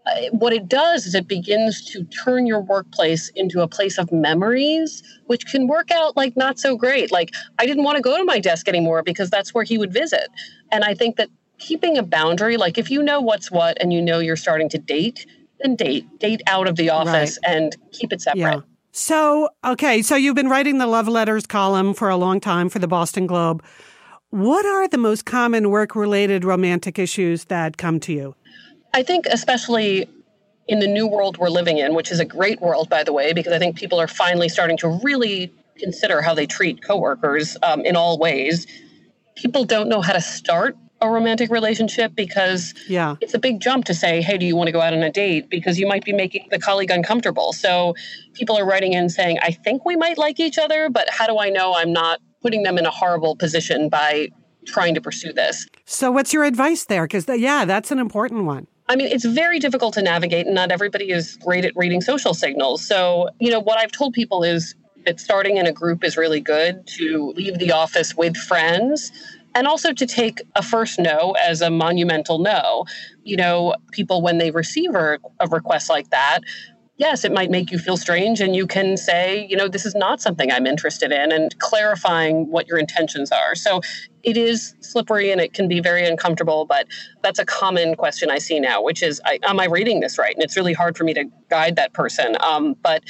Uh, 0.07 0.29
what 0.33 0.53
it 0.53 0.69
does 0.69 1.07
is 1.07 1.15
it 1.15 1.27
begins 1.27 1.83
to 1.85 2.05
turn 2.05 2.47
your 2.47 2.61
workplace 2.61 3.31
into 3.31 3.63
a 3.63 3.69
place 3.69 3.97
of 3.99 4.13
memories, 4.13 5.03
which 5.27 5.47
can 5.47 5.67
work 5.67 5.91
out 5.91 6.17
like 6.17 6.37
not 6.37 6.59
so 6.59 6.77
great. 6.77 7.11
Like, 7.11 7.31
I 7.59 7.67
didn't 7.67 7.85
want 7.85 7.97
to 7.97 8.03
go 8.03 8.17
to 8.19 8.25
my 8.25 8.39
desk 8.39 8.69
anymore 8.69 9.03
because 9.03 9.31
that's 9.31 9.55
where 9.55 9.65
he 9.65 9.79
would 9.79 9.93
visit. 9.93 10.29
And 10.71 10.85
I 10.85 10.95
think 10.95 11.17
that 11.17 11.31
keeping 11.59 11.97
a 11.97 12.03
boundary, 12.03 12.57
like 12.57 12.77
if 12.77 12.91
you 12.91 13.03
know 13.03 13.21
what's 13.21 13.51
what 13.51 13.79
and 13.81 13.93
you 13.93 14.03
know 14.03 14.19
you're 14.19 14.37
starting 14.37 14.69
to 14.71 14.79
date, 14.79 15.27
then 15.61 15.77
date, 15.77 16.07
date 16.19 16.43
out 16.47 16.69
of 16.69 16.77
the 16.77 16.91
office 16.91 17.39
and 17.45 17.75
keep 17.93 18.13
it 18.13 18.21
separate. 18.21 18.41
Yeah. 18.41 18.61
So, 18.93 19.49
okay, 19.65 20.03
so 20.03 20.15
you've 20.15 20.37
been 20.37 20.49
writing 20.49 20.79
the 20.79 20.87
love 20.87 21.09
letters 21.09 21.47
column 21.47 21.95
for 21.95 22.09
a 22.11 22.17
long 22.17 22.39
time 22.41 22.69
for 22.69 22.79
the 22.79 22.87
Boston 22.87 23.27
Globe. 23.27 23.65
What 24.31 24.67
are 24.67 24.87
the 24.87 24.99
most 24.99 25.25
common 25.25 25.71
work 25.71 25.97
related 25.97 26.45
romantic 26.45 26.99
issues 26.99 27.47
that 27.47 27.77
come 27.77 27.99
to 28.01 28.13
you? 28.13 28.37
I 28.95 29.03
think, 29.03 29.27
especially 29.27 30.09
in 30.69 30.79
the 30.79 30.87
new 30.87 31.07
world 31.07 31.37
we're 31.37 31.51
living 31.51 31.79
in, 31.79 31.95
which 31.95 32.11
is 32.11 32.21
a 32.21 32.25
great 32.25 32.61
world, 32.61 32.89
by 32.89 33.03
the 33.03 33.13
way, 33.13 33.33
because 33.33 33.53
I 33.53 33.59
think 33.59 33.77
people 33.77 34.01
are 34.01 34.07
finally 34.09 34.49
starting 34.49 34.77
to 34.79 34.89
really 35.03 35.53
consider 35.79 36.23
how 36.23 36.33
they 36.33 36.47
treat 36.47 36.83
coworkers 36.83 37.57
um, 37.63 37.81
in 37.81 37.97
all 37.97 38.19
ways. 38.19 38.67
People 39.35 39.65
don't 39.65 39.89
know 39.89 40.01
how 40.01 40.13
to 40.13 40.21
start 40.21 40.77
a 41.01 41.09
romantic 41.11 41.51
relationship 41.51 42.15
because 42.15 42.73
Yeah. 42.89 43.17
it's 43.21 43.35
a 43.35 43.39
big 43.39 43.61
jump 43.61 43.85
to 43.87 43.95
say, 43.95 44.23
hey, 44.23 44.39
do 44.39 44.47
you 44.47 44.55
want 44.55 44.69
to 44.69 44.73
go 44.73 44.81
out 44.81 44.93
on 44.95 45.03
a 45.03 45.11
date? 45.11 45.51
Because 45.51 45.79
you 45.79 45.89
might 45.89 46.05
be 46.05 46.13
making 46.13 46.47
the 46.51 46.59
colleague 46.59 46.91
uncomfortable. 46.91 47.53
So 47.53 47.95
people 48.33 48.57
are 48.57 48.65
writing 48.65 48.93
in 48.93 49.11
saying, 49.11 49.39
I 49.43 49.51
think 49.51 49.85
we 49.85 49.97
might 49.97 50.19
like 50.19 50.39
each 50.39 50.57
other, 50.57 50.89
but 50.89 51.11
how 51.11 51.27
do 51.27 51.37
I 51.39 51.51
know 51.51 51.75
I'm 51.75 51.93
not 51.93 52.21
putting 52.43 52.63
them 52.63 52.79
in 52.79 52.87
a 52.87 52.91
horrible 52.91 53.35
position 53.35 53.89
by 53.89 54.29
trying 54.67 54.95
to 54.95 55.01
pursue 55.01 55.33
this? 55.33 55.67
So, 55.85 56.11
what's 56.11 56.33
your 56.33 56.45
advice 56.45 56.85
there? 56.85 57.05
Because, 57.05 57.27
yeah, 57.29 57.65
that's 57.67 57.91
an 57.91 57.99
important 57.99 58.45
one. 58.45 58.67
I 58.89 58.97
mean, 58.97 59.09
it's 59.09 59.25
very 59.25 59.59
difficult 59.59 59.95
to 59.95 60.03
navigate, 60.03 60.47
and 60.47 60.55
not 60.55 60.71
everybody 60.71 61.11
is 61.11 61.37
great 61.37 61.65
at 61.65 61.73
reading 61.75 62.01
social 62.01 62.35
signals. 62.35 62.87
So, 62.87 63.31
you 63.41 63.51
know, 63.51 63.61
what 63.61 63.79
I've 63.79 63.93
told 63.93 64.13
people 64.13 64.45
is 64.45 64.75
that 65.07 65.21
starting 65.21 65.57
in 65.57 65.67
a 65.67 65.73
group 65.73 66.05
is 66.05 66.17
really 66.17 66.41
good 66.41 66.87
to 66.99 67.33
leave 67.37 67.59
the 67.59 67.73
office 67.73 68.15
with 68.15 68.37
friends 68.37 69.11
and 69.55 69.67
also 69.67 69.93
to 69.93 70.07
take 70.07 70.43
a 70.57 70.63
first 70.63 70.99
no 70.99 71.33
as 71.33 71.63
a 71.63 71.71
monumental 71.71 72.39
no. 72.39 72.85
You 73.23 73.37
know, 73.37 73.75
people, 73.93 74.21
when 74.21 74.39
they 74.39 74.51
receive 74.51 74.95
a, 74.95 75.19
request 75.51 75.89
like 75.89 76.11
that, 76.11 76.41
yes, 76.97 77.25
it 77.25 77.33
might 77.33 77.51
make 77.51 77.71
you 77.71 77.79
feel 77.79 77.97
strange, 77.97 78.41
and 78.41 78.55
you 78.55 78.67
can 78.67 78.97
say, 78.97 79.47
you 79.49 79.57
know, 79.57 79.69
this 79.69 79.87
is 79.87 79.95
not 79.95 80.21
something 80.21 80.51
I'm 80.51 80.67
interested 80.67 81.11
in, 81.11 81.33
and 81.33 81.59
clarifying 81.59 82.51
what 82.51 82.67
your 82.67 82.79
intentions 82.79 83.31
are. 83.31 83.55
So 83.55 83.81
it 84.25 84.37
is 84.37 84.75
slippery 84.81 85.31
and 85.31 85.41
it 85.41 85.53
can 85.53 85.69
be 85.69 85.81
very 85.81 86.07
uncomfortable, 86.07 86.65
but 86.65 86.87
that's 87.23 87.39
a 87.39 87.45
common 87.45 87.95
question 87.95 88.31
I 88.31 88.39
see 88.39 88.59
now, 88.59 88.83
which 88.83 89.03
is, 89.03 89.21
I, 89.25 89.39
am 89.45 89.61
I 89.61 89.67
reading 89.67 90.01
this 90.01 90.19
right? 90.19 90.35
And 90.35 90.43
it's 90.43 90.57
really 90.57 90.73
hard 90.73 90.97
for 90.97 91.05
me 91.05 91.15
to 91.15 91.25
guide 91.51 91.77
that 91.77 91.93
person. 91.93 92.37
Um, 92.43 92.75
but 92.83 93.05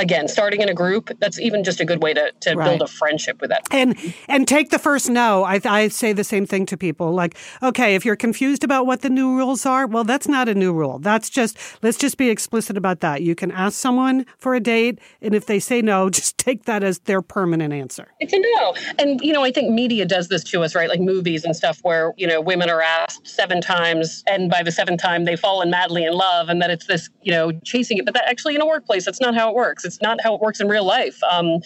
again, 0.00 0.28
starting 0.28 0.60
in 0.62 0.68
a 0.68 0.74
group, 0.74 1.10
that's 1.20 1.38
even 1.38 1.62
just 1.62 1.80
a 1.80 1.84
good 1.84 2.02
way 2.02 2.14
to, 2.14 2.32
to 2.40 2.54
Right. 2.54 2.64
build 2.64 2.82
a 2.82 2.86
friendship 2.86 3.40
with 3.40 3.50
that. 3.50 3.62
And 3.70 3.96
and 4.28 4.48
take 4.48 4.70
the 4.70 4.78
first 4.78 5.08
no. 5.08 5.44
I 5.44 5.60
I 5.64 5.88
say 5.88 6.12
the 6.12 6.24
same 6.24 6.46
thing 6.46 6.66
to 6.66 6.76
people. 6.76 7.12
Like, 7.12 7.36
okay, 7.62 7.94
if 7.94 8.04
you're 8.04 8.16
confused 8.16 8.64
about 8.64 8.86
what 8.86 9.02
the 9.02 9.10
new 9.10 9.36
rules 9.36 9.64
are, 9.66 9.86
well, 9.86 10.04
that's 10.04 10.26
not 10.28 10.48
a 10.48 10.54
new 10.54 10.72
rule. 10.72 10.98
That's 10.98 11.30
just 11.30 11.56
let's 11.82 11.96
just 11.98 12.16
be 12.16 12.28
explicit 12.30 12.76
about 12.76 13.00
that. 13.00 13.22
You 13.22 13.34
can 13.34 13.50
ask 13.52 13.78
someone 13.78 14.26
for 14.38 14.54
a 14.54 14.60
date, 14.60 14.98
and 15.22 15.34
if 15.34 15.46
they 15.46 15.60
say 15.60 15.80
no, 15.82 16.10
just 16.20 16.38
take 16.38 16.64
that 16.64 16.82
as 16.82 16.98
their 17.00 17.22
permanent 17.22 17.72
answer. 17.72 18.08
It's 18.20 18.32
a 18.32 18.38
no. 18.38 18.74
And, 18.98 19.20
you 19.20 19.32
know, 19.32 19.44
I 19.44 19.52
think 19.52 19.70
media 19.70 20.04
does 20.06 20.28
this 20.28 20.42
to 20.44 20.62
us, 20.62 20.74
right? 20.74 20.88
Like 20.88 21.00
movies 21.00 21.44
and 21.44 21.54
stuff 21.54 21.78
where, 21.82 22.12
you 22.16 22.26
know, 22.26 22.40
women 22.40 22.70
are 22.70 22.80
asked 22.82 23.26
seven 23.28 23.60
times 23.60 24.24
and 24.26 24.50
by 24.50 24.62
the 24.62 24.72
seventh 24.72 25.00
time 25.00 25.24
they've 25.24 25.38
fallen 25.38 25.70
madly 25.70 26.04
in 26.04 26.14
love 26.14 26.48
and 26.48 26.60
that 26.62 26.70
it's 26.70 26.86
this, 26.86 27.08
you 27.22 27.30
know, 27.32 27.52
chasing 27.64 27.98
it. 27.98 28.04
But 28.04 28.14
that 28.14 28.24
actually 28.28 28.54
in 28.54 28.60
a 28.62 28.66
workplace, 28.66 29.04
that's 29.04 29.20
not 29.20 29.34
how 29.34 29.50
it 29.50 29.54
works. 29.54 29.84
It's 29.94 30.02
not 30.02 30.20
how 30.22 30.34
it 30.34 30.40
works 30.40 30.60
in 30.60 30.68
real 30.68 30.84
life. 30.84 31.18
Um, 31.30 31.60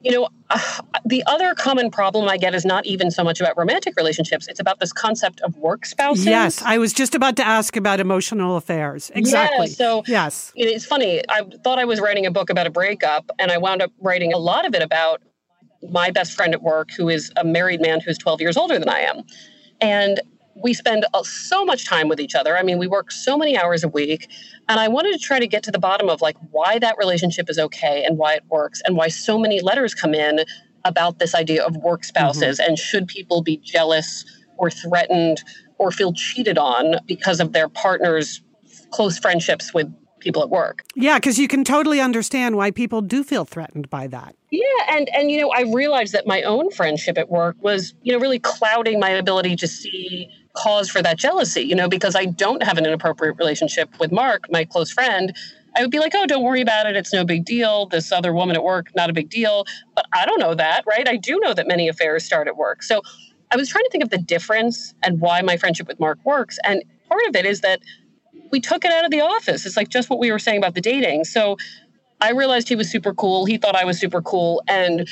you 0.00 0.12
know, 0.12 0.28
uh, 0.50 0.58
the 1.04 1.22
other 1.26 1.54
common 1.54 1.90
problem 1.90 2.28
I 2.28 2.36
get 2.36 2.54
is 2.54 2.64
not 2.64 2.86
even 2.86 3.10
so 3.10 3.24
much 3.24 3.40
about 3.40 3.58
romantic 3.58 3.94
relationships. 3.96 4.46
It's 4.48 4.60
about 4.60 4.78
this 4.78 4.92
concept 4.92 5.40
of 5.40 5.56
work 5.56 5.84
spouses. 5.84 6.24
Yes, 6.24 6.62
I 6.62 6.78
was 6.78 6.92
just 6.92 7.14
about 7.14 7.36
to 7.36 7.46
ask 7.46 7.76
about 7.76 7.98
emotional 7.98 8.56
affairs. 8.56 9.10
Exactly. 9.14 9.66
so- 9.66 10.04
yes. 10.06 10.52
It's 10.54 10.86
funny. 10.86 11.22
I 11.28 11.42
thought 11.64 11.78
I 11.78 11.84
was 11.84 12.00
writing 12.00 12.26
a 12.26 12.30
book 12.30 12.48
about 12.48 12.66
a 12.66 12.70
breakup, 12.70 13.30
and 13.38 13.50
I 13.50 13.58
wound 13.58 13.82
up 13.82 13.90
writing 14.00 14.32
a 14.32 14.38
lot 14.38 14.66
of 14.66 14.74
it 14.74 14.82
about 14.82 15.20
my 15.90 16.10
best 16.10 16.32
friend 16.32 16.54
at 16.54 16.62
work, 16.62 16.90
who 16.92 17.08
is 17.08 17.32
a 17.36 17.44
married 17.44 17.80
man 17.80 18.00
who's 18.00 18.18
12 18.18 18.40
years 18.40 18.56
older 18.56 18.78
than 18.78 18.88
I 18.88 19.00
am. 19.00 19.22
And 19.80 20.20
we 20.62 20.74
spend 20.74 21.06
uh, 21.14 21.22
so 21.22 21.64
much 21.64 21.86
time 21.86 22.08
with 22.08 22.20
each 22.20 22.34
other. 22.34 22.56
I 22.56 22.62
mean, 22.62 22.78
we 22.78 22.86
work 22.86 23.10
so 23.10 23.36
many 23.36 23.56
hours 23.56 23.84
a 23.84 23.88
week. 23.88 24.30
And 24.68 24.78
I 24.80 24.88
wanted 24.88 25.12
to 25.12 25.18
try 25.18 25.38
to 25.38 25.46
get 25.46 25.62
to 25.64 25.70
the 25.70 25.78
bottom 25.78 26.08
of 26.08 26.20
like 26.20 26.36
why 26.50 26.78
that 26.78 26.96
relationship 26.98 27.48
is 27.48 27.58
okay 27.58 28.04
and 28.04 28.18
why 28.18 28.34
it 28.34 28.44
works 28.48 28.82
and 28.84 28.96
why 28.96 29.08
so 29.08 29.38
many 29.38 29.60
letters 29.60 29.94
come 29.94 30.14
in 30.14 30.40
about 30.84 31.18
this 31.18 31.34
idea 31.34 31.64
of 31.64 31.76
work 31.76 32.04
spouses 32.04 32.58
and 32.58 32.78
should 32.78 33.08
people 33.08 33.42
be 33.42 33.56
jealous 33.58 34.24
or 34.56 34.70
threatened 34.70 35.42
or 35.78 35.90
feel 35.90 36.12
cheated 36.12 36.58
on 36.58 36.96
because 37.06 37.40
of 37.40 37.52
their 37.52 37.68
partner's 37.68 38.42
close 38.90 39.18
friendships 39.18 39.72
with 39.72 39.92
people 40.20 40.42
at 40.42 40.50
work. 40.50 40.84
Yeah, 40.96 41.18
because 41.18 41.38
you 41.38 41.48
can 41.48 41.64
totally 41.64 42.00
understand 42.00 42.56
why 42.56 42.70
people 42.70 43.00
do 43.00 43.22
feel 43.22 43.44
threatened 43.44 43.88
by 43.88 44.06
that. 44.08 44.34
Yeah, 44.50 44.62
and 44.90 45.08
and 45.14 45.30
you 45.30 45.40
know, 45.40 45.50
I 45.50 45.62
realized 45.72 46.12
that 46.14 46.26
my 46.26 46.42
own 46.42 46.70
friendship 46.70 47.18
at 47.18 47.28
work 47.28 47.56
was, 47.60 47.94
you 48.02 48.12
know, 48.12 48.18
really 48.18 48.38
clouding 48.38 48.98
my 48.98 49.10
ability 49.10 49.56
to 49.56 49.68
see 49.68 50.28
cause 50.58 50.90
for 50.90 51.00
that 51.02 51.16
jealousy, 51.16 51.62
you 51.62 51.74
know, 51.74 51.88
because 51.88 52.16
I 52.16 52.24
don't 52.24 52.62
have 52.62 52.78
an 52.78 52.86
inappropriate 52.86 53.36
relationship 53.38 53.88
with 54.00 54.10
Mark, 54.10 54.46
my 54.50 54.64
close 54.64 54.90
friend. 54.90 55.36
I 55.76 55.82
would 55.82 55.90
be 55.90 56.00
like, 56.00 56.12
oh, 56.16 56.26
don't 56.26 56.42
worry 56.42 56.60
about 56.60 56.86
it. 56.86 56.96
It's 56.96 57.12
no 57.12 57.24
big 57.24 57.44
deal. 57.44 57.86
This 57.86 58.10
other 58.10 58.32
woman 58.32 58.56
at 58.56 58.64
work, 58.64 58.88
not 58.96 59.08
a 59.08 59.12
big 59.12 59.30
deal. 59.30 59.66
But 59.94 60.06
I 60.12 60.26
don't 60.26 60.40
know 60.40 60.54
that, 60.54 60.84
right? 60.86 61.06
I 61.08 61.16
do 61.16 61.38
know 61.38 61.54
that 61.54 61.68
many 61.68 61.88
affairs 61.88 62.24
start 62.24 62.48
at 62.48 62.56
work. 62.56 62.82
So 62.82 63.02
I 63.52 63.56
was 63.56 63.68
trying 63.68 63.84
to 63.84 63.90
think 63.90 64.02
of 64.02 64.10
the 64.10 64.18
difference 64.18 64.94
and 65.02 65.20
why 65.20 65.42
my 65.42 65.56
friendship 65.56 65.86
with 65.86 66.00
Mark 66.00 66.18
works. 66.24 66.58
And 66.64 66.82
part 67.08 67.22
of 67.28 67.36
it 67.36 67.46
is 67.46 67.60
that 67.60 67.80
we 68.50 68.60
took 68.60 68.84
it 68.84 68.90
out 68.90 69.04
of 69.04 69.10
the 69.12 69.20
office. 69.20 69.64
It's 69.64 69.76
like 69.76 69.88
just 69.88 70.10
what 70.10 70.18
we 70.18 70.32
were 70.32 70.40
saying 70.40 70.58
about 70.58 70.74
the 70.74 70.80
dating. 70.80 71.24
So 71.24 71.56
I 72.20 72.32
realized 72.32 72.68
he 72.68 72.74
was 72.74 72.90
super 72.90 73.14
cool. 73.14 73.44
He 73.46 73.58
thought 73.58 73.76
I 73.76 73.84
was 73.84 74.00
super 74.00 74.20
cool. 74.20 74.62
And 74.66 75.08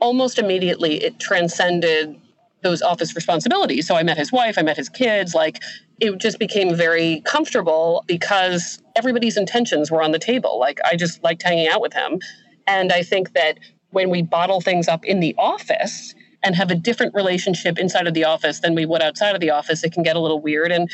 almost 0.00 0.38
immediately 0.38 1.04
it 1.04 1.18
transcended 1.18 2.18
those 2.62 2.82
office 2.82 3.14
responsibilities. 3.14 3.86
So 3.86 3.96
I 3.96 4.02
met 4.02 4.16
his 4.16 4.32
wife, 4.32 4.58
I 4.58 4.62
met 4.62 4.76
his 4.76 4.88
kids. 4.88 5.34
Like 5.34 5.62
it 6.00 6.18
just 6.18 6.38
became 6.38 6.74
very 6.74 7.20
comfortable 7.24 8.04
because 8.06 8.82
everybody's 8.96 9.36
intentions 9.36 9.90
were 9.90 10.02
on 10.02 10.12
the 10.12 10.18
table. 10.18 10.58
Like 10.58 10.80
I 10.84 10.96
just 10.96 11.22
liked 11.22 11.42
hanging 11.42 11.68
out 11.68 11.80
with 11.80 11.92
him. 11.92 12.20
And 12.66 12.92
I 12.92 13.02
think 13.02 13.32
that 13.32 13.58
when 13.90 14.10
we 14.10 14.22
bottle 14.22 14.60
things 14.60 14.88
up 14.88 15.04
in 15.04 15.20
the 15.20 15.34
office, 15.38 16.14
and 16.42 16.54
have 16.54 16.70
a 16.70 16.74
different 16.74 17.14
relationship 17.14 17.78
inside 17.78 18.06
of 18.06 18.14
the 18.14 18.24
office 18.24 18.60
than 18.60 18.74
we 18.74 18.86
would 18.86 19.02
outside 19.02 19.34
of 19.34 19.40
the 19.40 19.50
office, 19.50 19.82
it 19.84 19.92
can 19.92 20.02
get 20.02 20.16
a 20.16 20.20
little 20.20 20.40
weird. 20.40 20.70
And 20.70 20.90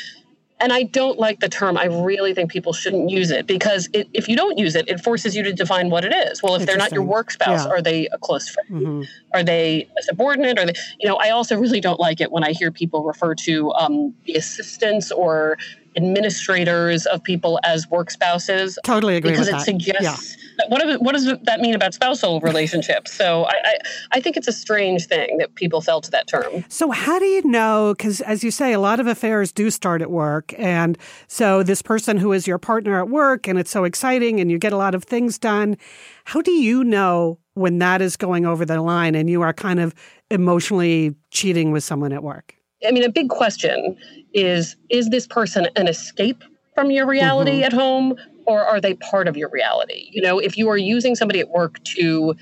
and 0.59 0.71
I 0.71 0.83
don't 0.83 1.19
like 1.19 1.41
the 1.41 1.49
term. 1.49 1.77
I 1.77 1.85
really 1.85 2.33
think 2.33 2.49
people 2.49 2.71
shouldn't 2.71 3.09
use 3.09 3.29
it 3.29 3.45
because 3.45 3.89
it, 3.93 4.07
if 4.13 4.29
you 4.29 4.35
don't 4.35 4.57
use 4.57 4.75
it, 4.75 4.87
it 4.87 5.01
forces 5.01 5.35
you 5.35 5.43
to 5.43 5.51
define 5.51 5.89
what 5.89 6.05
it 6.05 6.13
is. 6.13 6.41
Well, 6.41 6.55
if 6.55 6.65
they're 6.65 6.77
not 6.77 6.93
your 6.93 7.03
work 7.03 7.31
spouse, 7.31 7.65
yeah. 7.65 7.71
are 7.71 7.81
they 7.81 8.07
a 8.07 8.17
close 8.17 8.47
friend? 8.47 8.69
Mm-hmm. 8.69 9.01
Are 9.33 9.43
they 9.43 9.89
a 9.97 10.03
subordinate? 10.03 10.57
Are 10.57 10.65
they, 10.65 10.73
you 10.99 11.09
know, 11.09 11.17
I 11.17 11.31
also 11.31 11.59
really 11.59 11.81
don't 11.81 11.99
like 11.99 12.21
it 12.21 12.31
when 12.31 12.43
I 12.43 12.53
hear 12.53 12.71
people 12.71 13.03
refer 13.03 13.35
to 13.35 13.73
um, 13.73 14.15
the 14.25 14.35
assistants 14.35 15.11
or 15.11 15.57
administrators 15.95 17.05
of 17.07 17.23
people 17.23 17.59
as 17.63 17.87
work 17.89 18.11
spouses. 18.11 18.77
Totally 18.83 19.15
agree 19.15 19.31
because 19.31 19.47
it 19.47 19.51
that. 19.51 19.61
suggests 19.61 20.37
yeah. 20.59 20.65
what, 20.69 21.01
what 21.01 21.13
does 21.13 21.25
that 21.43 21.59
mean 21.61 21.73
about 21.73 21.93
spousal 21.93 22.39
relationships? 22.41 23.13
So 23.13 23.43
I, 23.43 23.53
I, 23.63 23.77
I 24.13 24.19
think 24.19 24.37
it's 24.37 24.47
a 24.47 24.53
strange 24.53 25.05
thing 25.05 25.37
that 25.37 25.55
people 25.55 25.81
fell 25.81 26.01
to 26.01 26.11
that 26.11 26.27
term. 26.27 26.65
So 26.69 26.91
how 26.91 27.19
do 27.19 27.25
you 27.25 27.43
know? 27.47 27.93
Because 27.97 28.21
as 28.21 28.43
you 28.43 28.51
say, 28.51 28.73
a 28.73 28.79
lot 28.79 28.99
of 28.99 29.07
affairs 29.07 29.51
do 29.51 29.69
start 29.69 30.01
at 30.01 30.11
work, 30.11 30.53
and 30.57 30.97
so 31.27 31.63
this 31.63 31.81
person 31.81 32.17
who 32.17 32.33
is 32.33 32.47
your 32.47 32.57
partner 32.57 32.99
at 32.99 33.09
work, 33.09 33.47
and 33.47 33.57
it's 33.59 33.71
so 33.71 33.83
exciting, 33.83 34.39
and 34.39 34.51
you 34.51 34.57
get 34.57 34.73
a 34.73 34.77
lot 34.77 34.95
of 34.95 35.03
things 35.03 35.37
done. 35.37 35.77
How 36.25 36.41
do 36.41 36.51
you 36.51 36.83
know 36.83 37.39
when 37.53 37.79
that 37.79 38.01
is 38.01 38.17
going 38.17 38.45
over 38.45 38.65
the 38.65 38.81
line 38.81 39.15
and 39.15 39.29
you 39.29 39.41
are 39.41 39.53
kind 39.53 39.79
of 39.79 39.93
emotionally 40.29 41.15
cheating 41.31 41.71
with 41.71 41.83
someone 41.83 42.11
at 42.11 42.23
work? 42.23 42.55
I 42.87 42.91
mean, 42.91 43.03
a 43.03 43.09
big 43.09 43.29
question 43.29 43.97
is 44.33 44.75
is 44.89 45.09
this 45.09 45.27
person 45.27 45.67
an 45.75 45.87
escape 45.87 46.43
from 46.73 46.91
your 46.91 47.07
reality 47.07 47.51
mm-hmm. 47.51 47.63
at 47.63 47.73
home 47.73 48.15
or 48.45 48.63
are 48.63 48.79
they 48.79 48.93
part 48.95 49.27
of 49.27 49.35
your 49.35 49.49
reality? 49.49 50.09
You 50.11 50.21
know, 50.21 50.39
if 50.39 50.57
you 50.57 50.69
are 50.69 50.77
using 50.77 51.15
somebody 51.15 51.39
at 51.39 51.49
work 51.49 51.83
to 51.95 52.35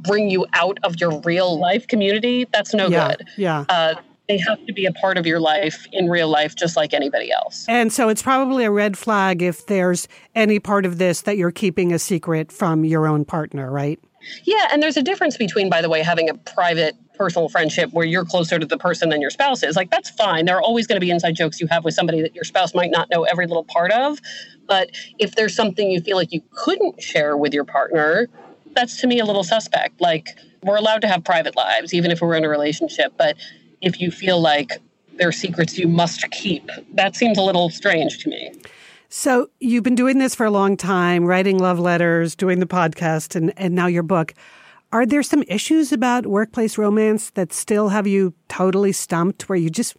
bring 0.00 0.30
you 0.30 0.46
out 0.52 0.78
of 0.84 1.00
your 1.00 1.20
real 1.20 1.58
life 1.58 1.86
community, 1.86 2.46
that's 2.52 2.74
no 2.74 2.88
yeah, 2.88 3.08
good. 3.08 3.28
Yeah. 3.36 3.64
Uh, 3.68 3.94
they 4.28 4.38
have 4.38 4.64
to 4.66 4.72
be 4.72 4.84
a 4.84 4.92
part 4.92 5.16
of 5.16 5.26
your 5.26 5.40
life 5.40 5.86
in 5.90 6.08
real 6.08 6.28
life, 6.28 6.54
just 6.54 6.76
like 6.76 6.92
anybody 6.92 7.32
else. 7.32 7.64
And 7.66 7.92
so 7.92 8.10
it's 8.10 8.22
probably 8.22 8.64
a 8.64 8.70
red 8.70 8.96
flag 8.96 9.40
if 9.42 9.66
there's 9.66 10.06
any 10.34 10.58
part 10.58 10.84
of 10.84 10.98
this 10.98 11.22
that 11.22 11.38
you're 11.38 11.50
keeping 11.50 11.92
a 11.92 11.98
secret 11.98 12.52
from 12.52 12.84
your 12.84 13.08
own 13.08 13.24
partner, 13.24 13.70
right? 13.70 13.98
Yeah. 14.44 14.68
And 14.70 14.82
there's 14.82 14.98
a 14.98 15.02
difference 15.02 15.38
between, 15.38 15.70
by 15.70 15.80
the 15.80 15.88
way, 15.88 16.02
having 16.02 16.28
a 16.28 16.34
private 16.34 16.94
personal 17.18 17.48
friendship 17.48 17.92
where 17.92 18.06
you're 18.06 18.24
closer 18.24 18.58
to 18.58 18.64
the 18.64 18.78
person 18.78 19.10
than 19.10 19.20
your 19.20 19.30
spouse 19.30 19.62
is. 19.62 19.76
Like, 19.76 19.90
that's 19.90 20.08
fine. 20.08 20.46
There 20.46 20.56
are 20.56 20.62
always 20.62 20.86
going 20.86 20.96
to 20.96 21.04
be 21.04 21.10
inside 21.10 21.34
jokes 21.34 21.60
you 21.60 21.66
have 21.66 21.84
with 21.84 21.94
somebody 21.94 22.22
that 22.22 22.34
your 22.34 22.44
spouse 22.44 22.74
might 22.74 22.90
not 22.90 23.10
know 23.10 23.24
every 23.24 23.46
little 23.46 23.64
part 23.64 23.90
of. 23.92 24.18
But 24.66 24.90
if 25.18 25.34
there's 25.34 25.54
something 25.54 25.90
you 25.90 26.00
feel 26.00 26.16
like 26.16 26.32
you 26.32 26.40
couldn't 26.52 27.02
share 27.02 27.36
with 27.36 27.52
your 27.52 27.64
partner, 27.64 28.28
that's 28.74 29.00
to 29.00 29.06
me 29.06 29.18
a 29.18 29.24
little 29.26 29.44
suspect. 29.44 30.00
Like, 30.00 30.28
we're 30.62 30.76
allowed 30.76 31.02
to 31.02 31.08
have 31.08 31.24
private 31.24 31.56
lives, 31.56 31.92
even 31.92 32.10
if 32.10 32.20
we're 32.20 32.34
in 32.34 32.44
a 32.44 32.48
relationship. 32.48 33.12
But 33.18 33.36
if 33.80 34.00
you 34.00 34.10
feel 34.10 34.40
like 34.40 34.72
there 35.16 35.28
are 35.28 35.32
secrets 35.32 35.76
you 35.76 35.88
must 35.88 36.30
keep, 36.30 36.70
that 36.94 37.16
seems 37.16 37.36
a 37.38 37.42
little 37.42 37.70
strange 37.70 38.18
to 38.20 38.30
me. 38.30 38.52
So 39.10 39.48
you've 39.58 39.84
been 39.84 39.94
doing 39.94 40.18
this 40.18 40.34
for 40.34 40.44
a 40.44 40.50
long 40.50 40.76
time, 40.76 41.24
writing 41.24 41.58
love 41.58 41.78
letters, 41.78 42.36
doing 42.36 42.60
the 42.60 42.66
podcast, 42.66 43.34
and, 43.34 43.54
and 43.56 43.74
now 43.74 43.86
your 43.86 44.02
book. 44.02 44.34
Are 44.90 45.04
there 45.04 45.22
some 45.22 45.44
issues 45.48 45.92
about 45.92 46.26
workplace 46.26 46.78
romance 46.78 47.28
that 47.30 47.52
still 47.52 47.90
have 47.90 48.06
you 48.06 48.32
totally 48.48 48.92
stumped 48.92 49.48
where 49.48 49.58
you 49.58 49.68
just 49.68 49.96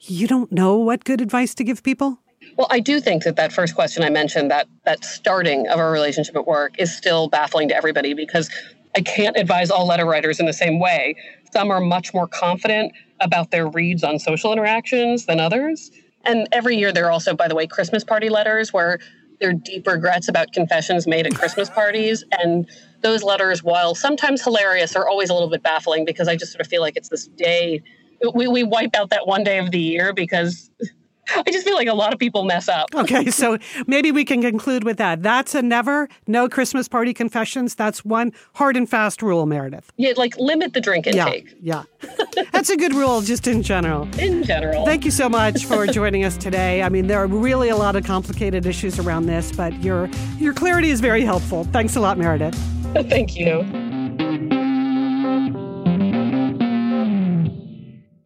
you 0.00 0.26
don't 0.26 0.50
know 0.50 0.76
what 0.76 1.04
good 1.04 1.20
advice 1.20 1.54
to 1.56 1.64
give 1.64 1.82
people? 1.82 2.18
Well, 2.56 2.66
I 2.70 2.80
do 2.80 2.98
think 3.00 3.24
that 3.24 3.36
that 3.36 3.52
first 3.52 3.74
question 3.74 4.02
I 4.02 4.08
mentioned, 4.08 4.50
that 4.50 4.68
that 4.86 5.04
starting 5.04 5.68
of 5.68 5.78
a 5.78 5.90
relationship 5.90 6.34
at 6.34 6.46
work 6.46 6.76
is 6.78 6.96
still 6.96 7.28
baffling 7.28 7.68
to 7.68 7.76
everybody 7.76 8.14
because 8.14 8.50
I 8.96 9.02
can't 9.02 9.36
advise 9.36 9.70
all 9.70 9.86
letter 9.86 10.06
writers 10.06 10.40
in 10.40 10.46
the 10.46 10.54
same 10.54 10.78
way. 10.78 11.16
Some 11.52 11.70
are 11.70 11.80
much 11.80 12.14
more 12.14 12.26
confident 12.26 12.92
about 13.20 13.50
their 13.50 13.68
reads 13.68 14.02
on 14.02 14.18
social 14.18 14.50
interactions 14.50 15.26
than 15.26 15.40
others. 15.40 15.90
And 16.24 16.48
every 16.52 16.76
year 16.76 16.90
there 16.90 17.04
are 17.04 17.10
also, 17.10 17.34
by 17.34 17.48
the 17.48 17.54
way, 17.54 17.66
Christmas 17.66 18.02
party 18.02 18.30
letters 18.30 18.72
where 18.72 18.98
there 19.40 19.50
are 19.50 19.54
deep 19.54 19.86
regrets 19.86 20.28
about 20.28 20.52
confessions 20.52 21.06
made 21.06 21.26
at 21.26 21.34
Christmas 21.34 21.68
parties. 21.68 22.24
And 22.30 22.66
those 23.02 23.22
letters, 23.22 23.62
while 23.62 23.94
sometimes 23.94 24.42
hilarious, 24.42 24.96
are 24.96 25.08
always 25.08 25.30
a 25.30 25.34
little 25.34 25.50
bit 25.50 25.62
baffling 25.62 26.04
because 26.04 26.28
I 26.28 26.36
just 26.36 26.52
sort 26.52 26.60
of 26.60 26.66
feel 26.66 26.80
like 26.82 26.96
it's 26.96 27.08
this 27.08 27.26
day. 27.28 27.82
We, 28.34 28.48
we 28.48 28.62
wipe 28.62 28.94
out 28.96 29.10
that 29.10 29.26
one 29.26 29.44
day 29.44 29.58
of 29.58 29.70
the 29.70 29.80
year 29.80 30.12
because 30.12 30.70
I 31.34 31.50
just 31.50 31.66
feel 31.66 31.74
like 31.74 31.88
a 31.88 31.94
lot 31.94 32.12
of 32.12 32.18
people 32.18 32.44
mess 32.44 32.68
up. 32.68 32.88
Okay, 33.06 33.30
so 33.30 33.58
maybe 33.86 34.10
we 34.10 34.24
can 34.24 34.40
conclude 34.40 34.82
with 34.82 34.96
that. 34.96 35.22
That's 35.22 35.54
a 35.54 35.62
never, 35.62 36.08
no 36.26 36.48
Christmas 36.48 36.88
party 36.88 37.14
confessions. 37.14 37.74
That's 37.76 38.04
one 38.04 38.32
hard 38.54 38.76
and 38.76 38.88
fast 38.88 39.22
rule, 39.22 39.46
Meredith. 39.46 39.92
Yeah, 39.96 40.14
like 40.16 40.36
limit 40.38 40.72
the 40.72 40.80
drink 40.80 41.06
intake. 41.06 41.54
Yeah, 41.60 41.84
yeah. 42.02 42.42
That's 42.52 42.70
a 42.70 42.76
good 42.76 42.94
rule 42.94 43.20
just 43.20 43.46
in 43.46 43.62
general. 43.62 44.08
In 44.18 44.42
general. 44.42 44.84
Thank 44.84 45.04
you 45.04 45.12
so 45.12 45.28
much 45.28 45.66
for 45.66 45.86
joining 45.86 46.24
us 46.24 46.36
today. 46.36 46.82
I 46.82 46.88
mean, 46.88 47.06
there 47.06 47.18
are 47.18 47.28
really 47.28 47.68
a 47.68 47.76
lot 47.76 47.94
of 47.94 48.04
complicated 48.04 48.66
issues 48.66 48.98
around 48.98 49.26
this, 49.26 49.52
but 49.52 49.72
your 49.84 50.08
your 50.38 50.54
clarity 50.54 50.90
is 50.90 51.00
very 51.00 51.22
helpful. 51.22 51.64
Thanks 51.64 51.94
a 51.94 52.00
lot, 52.00 52.18
Meredith. 52.18 52.75
Thank 53.08 53.36
you. 53.36 53.62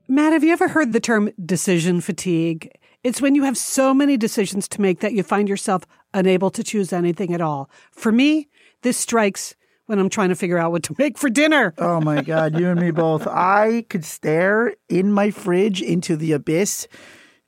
Matt, 0.07 0.33
have 0.33 0.45
you 0.45 0.53
ever 0.53 0.69
heard 0.69 0.93
the 0.93 1.01
term 1.01 1.31
decision 1.45 2.01
fatigue? 2.01 2.71
It's 3.03 3.21
when 3.21 3.35
you 3.35 3.43
have 3.43 3.57
so 3.57 3.93
many 3.93 4.17
decisions 4.17 4.69
to 4.69 4.81
make 4.81 5.01
that 5.01 5.13
you 5.13 5.25
find 5.25 5.49
yourself 5.49 5.85
unable 6.15 6.51
to 6.51 6.63
choose 6.63 6.93
anything 6.93 7.35
at 7.35 7.41
all. 7.41 7.69
For 7.91 8.13
me, 8.13 8.49
this 8.83 8.97
strikes 8.97 9.57
when 9.87 9.99
I'm 9.99 10.09
trying 10.09 10.29
to 10.29 10.37
figure 10.37 10.59
out 10.59 10.71
what 10.71 10.85
to 10.85 10.95
make 10.99 11.19
for 11.19 11.29
dinner. 11.29 11.75
Oh 11.79 12.01
my 12.01 12.23
God, 12.23 12.57
you 12.57 12.69
and 12.69 12.81
me 12.81 12.93
both. 12.93 13.27
I 13.27 13.87
could 13.89 14.05
stare 14.05 14.75
in 14.89 15.13
my 15.13 15.33
fridge 15.33 15.83
into 15.83 16.15
the 16.15 16.31
abyss. 16.31 16.87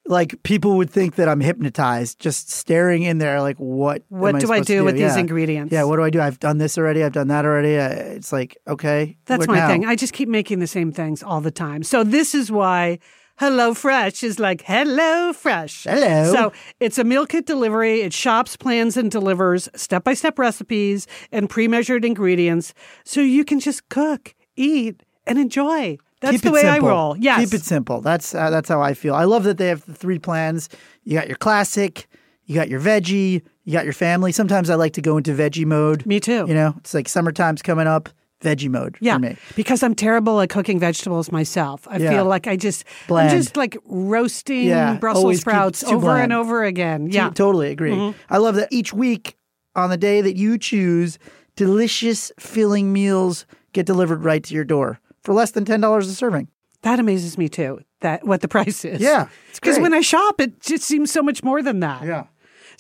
Like 0.05 0.43
people 0.43 0.77
would 0.79 0.91
think 0.91 1.15
that 1.15 1.29
I'm 1.29 1.41
hypnotized, 1.41 2.19
just 2.19 2.51
staring 2.51 3.05
in 3.05 3.19
there. 3.19 3.41
Like, 3.41 3.57
what? 3.59 4.03
What 4.09 4.41
do 4.41 4.53
I 4.53 4.59
do, 4.59 4.79
do, 4.79 4.85
with 4.85 4.97
yeah. 4.97 5.09
these 5.09 5.17
ingredients? 5.17 5.73
Yeah, 5.73 5.85
what 5.85 5.97
do 5.97 6.03
I 6.03 6.11
do? 6.11 6.21
I've 6.21 6.41
done 6.41 6.59
this 6.59 6.77
already. 6.77 7.05
I've 7.05 7.13
done 7.13 7.29
that 7.29 7.45
already. 7.45 7.79
Uh, 7.79 7.89
it's 7.89 8.33
like, 8.33 8.59
okay, 8.67 9.17
that's 9.27 9.47
my 9.47 9.57
now? 9.57 9.69
thing. 9.69 9.87
I 9.87 9.95
just 9.95 10.13
keep 10.13 10.29
making 10.29 10.59
the 10.59 10.67
same 10.67 10.91
things 10.91 11.23
all 11.23 11.41
the 11.41 11.53
time. 11.53 11.85
So 11.85 12.03
this 12.03 12.35
is 12.35 12.51
why 12.51 12.99
Hello 13.39 13.75
Fresh 13.75 14.23
is 14.23 14.39
like 14.39 14.63
Hello 14.63 15.33
Fresh. 15.33 15.85
Hello. 15.85 16.33
So 16.33 16.53
it's 16.81 16.99
a 16.99 17.05
meal 17.05 17.27
kit 17.27 17.47
delivery. 17.47 18.03
It 18.03 18.13
shops, 18.13 18.57
plans, 18.57 18.97
and 18.97 19.11
delivers 19.11 19.69
step 19.75 20.05
by 20.05 20.15
step 20.15 20.39
recipes 20.39 21.07
and 21.33 21.49
pre 21.49 21.67
measured 21.67 22.05
ingredients 22.05 22.75
so 23.05 23.21
you 23.21 23.45
can 23.45 23.59
just 23.59 23.89
cook, 23.89 24.35
eat, 24.57 25.03
and 25.27 25.39
enjoy. 25.39 25.99
That's 26.23 26.33
Keep 26.37 26.43
the 26.43 26.53
way 26.53 26.63
simple. 26.63 26.89
I 26.89 26.91
roll. 26.93 27.17
Yes. 27.19 27.41
Keep 27.45 27.61
it 27.61 27.65
simple. 27.65 28.01
That's 28.01 28.35
uh, 28.35 28.49
that's 28.49 28.69
how 28.69 28.81
I 28.81 28.95
feel. 28.95 29.15
I 29.15 29.25
love 29.25 29.43
that 29.45 29.59
they 29.59 29.67
have 29.69 29.85
the 29.85 29.95
three 29.95 30.19
plans. 30.19 30.69
You 31.05 31.19
got 31.19 31.27
your 31.29 31.37
classic, 31.37 32.09
you 32.47 32.55
got 32.55 32.69
your 32.69 32.81
veggie, 32.81 33.43
you 33.65 33.73
got 33.73 33.85
your 33.85 33.93
family. 33.93 34.33
Sometimes 34.33 34.71
I 34.71 34.77
like 34.77 34.93
to 34.95 35.03
go 35.03 35.17
into 35.17 35.33
veggie 35.35 35.67
mode. 35.67 36.07
Me 36.07 36.21
too. 36.21 36.45
You 36.49 36.55
know, 36.55 36.75
it's 36.79 36.95
like 36.95 37.09
summertime's 37.09 37.61
coming 37.61 37.87
up 37.89 38.09
veggie 38.41 38.69
mode 38.69 38.97
yeah, 39.01 39.15
for 39.15 39.21
me. 39.21 39.37
Because 39.55 39.83
I'm 39.85 39.95
terrible 39.95 40.41
at 40.41 40.49
cooking 40.49 40.79
vegetables 40.81 41.31
myself. 41.31 41.87
I 41.89 41.99
Yeah. 41.99 42.11
feel 42.11 42.25
like 42.25 42.47
I 42.47 42.57
just 42.57 42.85
Bland. 43.09 43.31
I'm 43.31 43.37
just 43.37 43.57
like 43.57 43.77
roasting 43.85 44.65
Yeah, 44.69 44.95
Brussels 44.97 45.41
sprouts 45.41 45.85
over 45.85 45.99
bland. 46.07 46.25
and 46.25 46.33
over 46.33 46.65
again. 46.65 47.09
Yeah. 47.11 47.27
Mm-hmm. 47.27 47.35
Totally 47.35 47.71
agree. 47.71 48.15
I 48.31 48.39
love 48.39 48.57
that 48.57 48.69
each 48.73 48.93
week 48.93 49.37
on 49.75 49.91
the 49.91 49.97
day 49.97 50.21
that 50.21 50.37
you 50.37 50.59
choose, 50.59 51.19
delicious 51.57 52.33
filling 52.39 52.93
meals 52.93 53.47
get 53.73 53.87
delivered 53.87 54.25
right 54.25 54.43
to 54.45 54.55
your 54.55 54.65
door 54.65 55.01
for 55.23 55.33
less 55.35 55.53
than 55.53 55.65
$10 55.65 55.99
a 55.99 56.03
serving. 56.05 56.49
That 56.83 56.99
amazes 56.99 57.39
me 57.39 57.49
too. 57.49 57.81
that 58.01 58.27
what 58.27 58.41
the 58.41 58.49
price 58.57 58.85
is. 58.85 59.01
Yeah, 59.01 59.29
because 59.55 59.79
when 59.79 59.95
I 59.95 60.01
shop, 60.01 60.41
it 60.41 60.61
just 60.61 60.85
seems 60.85 61.11
so 61.13 61.23
much 61.23 61.43
more 61.45 61.63
than 61.63 61.81
that. 61.81 62.05
Yeah. 62.05 62.25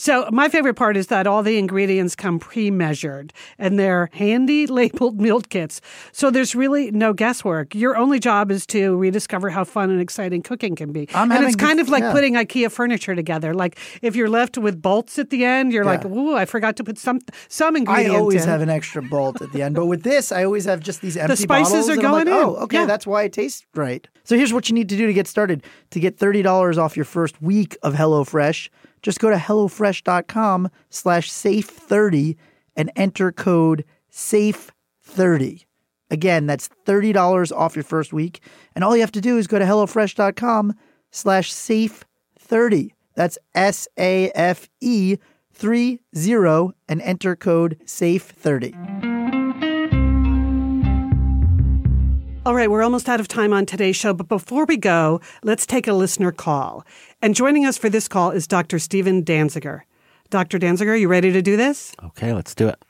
So 0.03 0.29
my 0.33 0.49
favorite 0.49 0.75
part 0.75 0.97
is 0.97 1.07
that 1.07 1.29
all 1.29 1.45
the 1.45 1.59
ingredients 1.59 2.17
come 2.17 2.41
pre-measured 2.41 3.33
and 3.57 3.79
they're 3.79 4.11
handy 4.15 4.67
labeled 4.81 5.21
meal 5.21 5.41
kits. 5.41 5.81
So 6.11 6.29
there's 6.29 6.57
really 6.57 6.91
no 6.91 7.13
guesswork. 7.13 7.73
Your 7.73 7.97
only 7.97 8.19
job 8.19 8.51
is 8.51 8.67
to 8.67 8.97
rediscover 8.97 9.49
how 9.51 9.63
fun 9.63 9.91
and 9.91 10.01
exciting 10.01 10.43
cooking 10.43 10.75
can 10.75 10.91
be. 10.91 11.09
I'm 11.15 11.31
and 11.31 11.45
it's 11.45 11.55
kind 11.55 11.77
good- 11.79 11.83
of 11.87 11.89
like 11.89 12.03
yeah. 12.03 12.11
putting 12.11 12.35
IKEA 12.35 12.73
furniture 12.73 13.15
together. 13.15 13.55
Like 13.55 13.79
if 14.03 14.17
you're 14.17 14.29
left 14.29 14.59
with 14.59 14.83
bolts 14.83 15.21
at 15.21 15.31
the 15.31 15.45
end, 15.45 15.73
you're 15.73 15.85
like, 15.85 16.03
Yeah. 16.03 16.11
"Ooh, 16.11 16.35
I 16.35 16.47
forgot 16.47 16.75
to 16.79 16.85
put 16.85 16.99
some 16.99 17.21
some 17.47 17.77
ingredients. 17.77 18.13
I 18.13 18.19
always 18.19 18.43
in." 18.43 18.49
have 18.49 18.61
an 18.61 18.71
extra 18.71 19.03
bolt 19.03 19.41
at 19.41 19.53
the 19.53 19.63
end, 19.63 19.77
but 19.77 19.87
with 19.87 20.03
this, 20.03 20.33
I 20.33 20.43
always 20.43 20.65
have 20.65 20.81
just 20.81 21.01
these 21.01 21.17
empty 21.17 21.37
spices 21.37 21.73
bottles, 21.87 21.89
are 21.91 21.93
and 21.93 22.07
I'm 22.07 22.13
like, 22.13 22.27
going 22.27 22.37
in. 22.41 22.45
Oh, 22.45 22.57
okay, 22.65 22.79
Yeah. 22.79 22.87
that's 22.87 23.07
why 23.07 23.23
it 23.23 23.33
tastes 23.33 23.65
right. 23.77 24.05
So 24.25 24.37
here's 24.37 24.53
what 24.53 24.69
you 24.69 24.75
need 24.75 24.89
to 24.89 24.97
do 24.97 25.07
to 25.07 25.13
get 25.13 25.29
started. 25.29 25.63
To 25.91 26.01
get 26.01 26.19
thirty 26.19 26.43
dollars 26.43 26.77
off 26.77 26.97
your 26.97 27.05
first 27.05 27.41
week 27.41 27.77
of 27.85 27.95
HelloFresh, 27.95 28.69
just 29.03 29.21
go 29.21 29.31
to 29.31 29.37
HelloFresh.com 29.37 30.71
slash 30.91 31.31
safe30 31.31 32.37
and 32.77 32.91
enter 32.97 33.33
code 33.33 33.85
SAFE30. 34.11 35.65
Again, 36.11 36.47
that's 36.47 36.69
$30 36.87 37.53
off 37.57 37.75
your 37.75 37.83
first 37.83 38.13
week. 38.13 38.43
And 38.75 38.85
all 38.85 38.95
you 38.95 39.03
have 39.03 39.13
to 39.13 39.21
do 39.21 39.39
is 39.39 39.47
go 39.47 39.59
to 39.59 39.65
HelloFresh.com 39.65 40.75
slash 41.11 41.53
safe30. 41.53 42.91
That's 43.15 43.39
S 43.55 43.89
A 43.99 44.31
F 44.31 44.69
E 44.81 45.17
30 45.55 46.01
and 46.89 47.03
enter 47.03 47.37
code 47.37 47.79
SAFE30. 47.85 49.12
All 52.45 52.57
right, 52.57 52.69
we're 52.69 52.83
almost 52.83 53.09
out 53.09 53.21
of 53.21 53.29
time 53.29 53.53
on 53.53 53.67
today's 53.67 53.95
show, 53.95 54.13
but 54.13 54.27
before 54.27 54.65
we 54.65 54.77
go, 54.77 55.21
let's 55.45 55.65
take 55.65 55.87
a 55.87 55.93
listener 55.93 56.33
call. 56.33 56.85
And 57.21 57.37
joining 57.37 57.65
us 57.67 57.79
for 57.79 57.89
this 57.89 58.09
call 58.09 58.33
is 58.33 58.49
Dr. 58.49 58.81
Stephen 58.81 59.23
Dansiger. 59.23 59.83
Dr. 60.29 60.59
Dansiger, 60.59 60.89
are 60.89 60.97
you 60.97 61.07
ready 61.07 61.31
to 61.31 61.41
do 61.41 61.57
this? 61.57 61.95
Okay, 62.03 62.33
let's 62.33 62.53
do 62.53 62.67
it. 62.67 62.85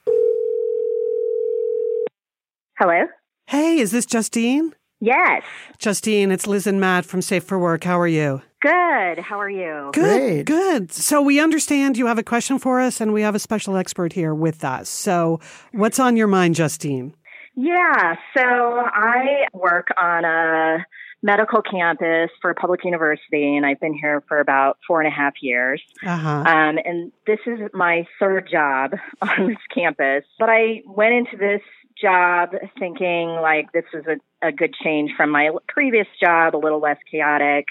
Hello? 2.78 3.04
Hey, 3.46 3.78
is 3.78 3.90
this 3.90 4.06
Justine? 4.06 4.74
Yes. 5.00 5.42
Justine, 5.78 6.30
it's 6.30 6.46
Liz 6.46 6.66
and 6.66 6.80
Matt 6.80 7.04
from 7.04 7.20
Safe 7.20 7.44
for 7.44 7.58
Work. 7.58 7.84
How 7.84 8.00
are 8.00 8.08
you? 8.08 8.40
Good. 8.62 9.18
How 9.18 9.38
are 9.38 9.50
you? 9.50 9.90
Good, 9.92 10.02
Great. 10.20 10.46
good. 10.46 10.92
So 10.92 11.20
we 11.20 11.40
understand 11.40 11.98
you 11.98 12.06
have 12.06 12.18
a 12.18 12.22
question 12.22 12.58
for 12.58 12.80
us, 12.80 13.02
and 13.02 13.12
we 13.12 13.20
have 13.20 13.34
a 13.34 13.38
special 13.40 13.76
expert 13.76 14.14
here 14.14 14.34
with 14.34 14.64
us. 14.64 14.88
So, 14.88 15.40
what's 15.72 15.98
on 15.98 16.16
your 16.16 16.28
mind, 16.28 16.54
Justine? 16.54 17.14
Yeah. 17.54 18.16
So 18.36 18.42
I 18.42 19.46
work 19.52 19.88
on 19.98 20.24
a 20.24 20.86
medical 21.22 21.62
campus 21.62 22.30
for 22.40 22.50
a 22.50 22.54
public 22.54 22.84
university, 22.84 23.56
and 23.56 23.64
I've 23.64 23.80
been 23.80 23.94
here 23.94 24.22
for 24.26 24.40
about 24.40 24.78
four 24.86 25.00
and 25.00 25.08
a 25.08 25.14
half 25.14 25.34
years. 25.40 25.82
Uh 26.04 26.16
huh. 26.16 26.30
Um, 26.46 26.78
and 26.84 27.12
this 27.26 27.38
is 27.46 27.60
my 27.72 28.06
third 28.18 28.48
job 28.50 28.92
on 29.22 29.48
this 29.48 29.58
campus. 29.72 30.24
But 30.38 30.50
I 30.50 30.82
went 30.86 31.14
into 31.14 31.36
this 31.36 31.62
job 32.00 32.50
thinking 32.78 33.28
like 33.28 33.70
this 33.72 33.84
was 33.92 34.04
a, 34.06 34.46
a 34.46 34.50
good 34.50 34.74
change 34.82 35.12
from 35.16 35.30
my 35.30 35.50
previous 35.68 36.06
job, 36.20 36.56
a 36.56 36.58
little 36.58 36.80
less 36.80 36.98
chaotic. 37.10 37.66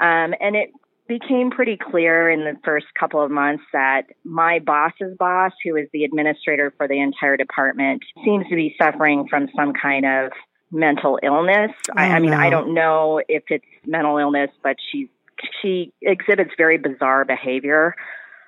Um, 0.00 0.34
and 0.40 0.54
it 0.54 0.70
became 1.06 1.50
pretty 1.50 1.76
clear 1.76 2.30
in 2.30 2.40
the 2.40 2.56
first 2.64 2.86
couple 2.98 3.22
of 3.22 3.30
months 3.30 3.62
that 3.72 4.04
my 4.24 4.58
boss's 4.58 5.16
boss, 5.18 5.52
who 5.64 5.76
is 5.76 5.88
the 5.92 6.04
administrator 6.04 6.72
for 6.76 6.88
the 6.88 7.00
entire 7.00 7.36
department, 7.36 8.02
seems 8.24 8.46
to 8.48 8.54
be 8.54 8.74
suffering 8.80 9.26
from 9.28 9.48
some 9.56 9.72
kind 9.74 10.06
of 10.06 10.32
mental 10.70 11.18
illness. 11.22 11.72
I, 11.94 12.08
Oh, 12.08 12.12
I 12.12 12.18
mean, 12.20 12.32
I 12.32 12.50
don't 12.50 12.74
know 12.74 13.20
if 13.28 13.44
it's 13.48 13.64
mental 13.86 14.18
illness, 14.18 14.50
but 14.62 14.76
she's 14.90 15.08
she 15.60 15.92
exhibits 16.00 16.52
very 16.56 16.78
bizarre 16.78 17.24
behavior. 17.24 17.94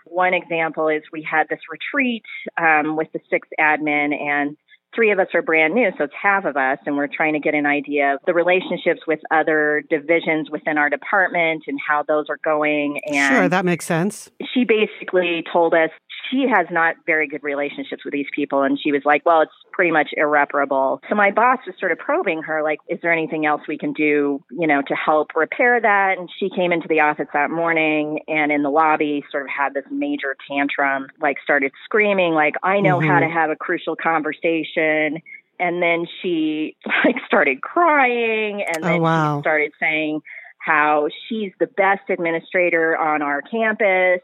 One 0.04 0.34
example 0.34 0.88
is 0.88 1.02
we 1.12 1.22
had 1.22 1.48
this 1.48 1.58
retreat 1.70 2.22
um, 2.56 2.96
with 2.96 3.08
the 3.12 3.20
sixth 3.28 3.50
admin, 3.60 4.14
and 4.14 4.56
three 4.96 5.12
of 5.12 5.18
us 5.20 5.28
are 5.34 5.42
brand 5.42 5.74
new, 5.74 5.90
so 5.98 6.04
it's 6.04 6.14
half 6.20 6.44
of 6.46 6.56
us, 6.56 6.78
and 6.86 6.96
we're 6.96 7.06
trying 7.06 7.34
to 7.34 7.38
get 7.38 7.54
an 7.54 7.66
idea 7.66 8.14
of 8.14 8.20
the 8.26 8.34
relationships 8.34 9.02
with 9.06 9.20
other 9.30 9.84
divisions 9.88 10.50
within 10.50 10.78
our 10.78 10.90
department 10.90 11.62
and 11.68 11.78
how 11.86 12.02
those 12.02 12.26
are 12.28 12.38
going. 12.42 13.00
And 13.06 13.34
Sure, 13.34 13.48
that 13.48 13.64
makes 13.64 13.84
sense. 13.84 14.30
she 14.52 14.64
basically 14.64 15.44
told 15.52 15.74
us 15.74 15.90
she 16.30 16.46
has 16.48 16.66
not 16.70 16.96
very 17.06 17.28
good 17.28 17.42
relationships 17.42 18.04
with 18.04 18.12
these 18.12 18.26
people 18.34 18.62
and 18.62 18.78
she 18.82 18.92
was 18.92 19.02
like 19.04 19.24
well 19.24 19.42
it's 19.42 19.52
pretty 19.72 19.90
much 19.90 20.10
irreparable 20.16 21.00
so 21.08 21.14
my 21.14 21.30
boss 21.30 21.58
was 21.66 21.74
sort 21.78 21.92
of 21.92 21.98
probing 21.98 22.42
her 22.42 22.62
like 22.62 22.78
is 22.88 22.98
there 23.02 23.12
anything 23.12 23.46
else 23.46 23.62
we 23.68 23.78
can 23.78 23.92
do 23.92 24.42
you 24.50 24.66
know 24.66 24.82
to 24.82 24.94
help 24.94 25.34
repair 25.34 25.80
that 25.80 26.18
and 26.18 26.28
she 26.38 26.48
came 26.50 26.72
into 26.72 26.88
the 26.88 27.00
office 27.00 27.28
that 27.32 27.50
morning 27.50 28.20
and 28.28 28.50
in 28.50 28.62
the 28.62 28.70
lobby 28.70 29.24
sort 29.30 29.42
of 29.44 29.48
had 29.48 29.74
this 29.74 29.84
major 29.90 30.36
tantrum 30.48 31.08
like 31.20 31.36
started 31.42 31.72
screaming 31.84 32.32
like 32.32 32.54
i 32.62 32.80
know 32.80 33.00
how 33.00 33.20
to 33.20 33.26
mm-hmm. 33.26 33.34
have 33.34 33.50
a 33.50 33.56
crucial 33.56 33.96
conversation 33.96 35.20
and 35.58 35.82
then 35.82 36.06
she 36.22 36.76
like 37.04 37.16
started 37.26 37.62
crying 37.62 38.62
and 38.66 38.84
Oh, 38.84 38.88
then 38.88 39.02
wow. 39.02 39.38
she 39.38 39.42
started 39.42 39.72
saying 39.80 40.20
how 40.58 41.08
she's 41.28 41.52
the 41.60 41.66
best 41.66 42.10
administrator 42.10 42.96
on 42.96 43.22
our 43.22 43.40
campus. 43.42 44.20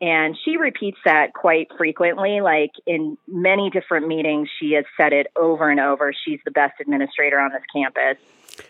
And 0.00 0.36
she 0.44 0.56
repeats 0.56 0.98
that 1.04 1.34
quite 1.34 1.68
frequently. 1.76 2.40
Like 2.40 2.72
in 2.86 3.18
many 3.28 3.70
different 3.70 4.08
meetings, 4.08 4.48
she 4.58 4.72
has 4.72 4.84
said 4.96 5.12
it 5.12 5.26
over 5.36 5.68
and 5.68 5.78
over. 5.78 6.12
She's 6.24 6.40
the 6.44 6.50
best 6.50 6.80
administrator 6.80 7.38
on 7.38 7.52
this 7.52 7.62
campus. 7.72 8.16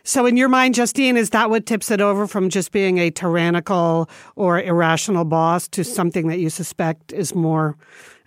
So, 0.03 0.26
in 0.26 0.37
your 0.37 0.49
mind, 0.49 0.74
Justine, 0.74 1.16
is 1.16 1.31
that 1.31 1.51
what 1.51 1.66
tips 1.66 1.91
it 1.91 2.01
over 2.01 2.26
from 2.26 2.49
just 2.49 2.70
being 2.70 2.99
a 2.99 3.11
tyrannical 3.11 4.09
or 4.37 4.61
irrational 4.61 5.24
boss 5.24 5.66
to 5.68 5.85
something 5.85 6.28
that 6.28 6.39
you 6.39 6.51
suspect 6.51 7.12
is 7.12 7.35
more 7.35 7.76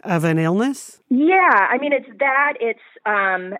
of 0.03 0.23
an 0.23 0.39
illness? 0.39 0.99
Yeah, 1.09 1.67
I 1.69 1.77
mean, 1.77 1.93
it's 1.93 2.09
that. 2.19 2.53
It's, 2.59 2.79
um, 3.05 3.53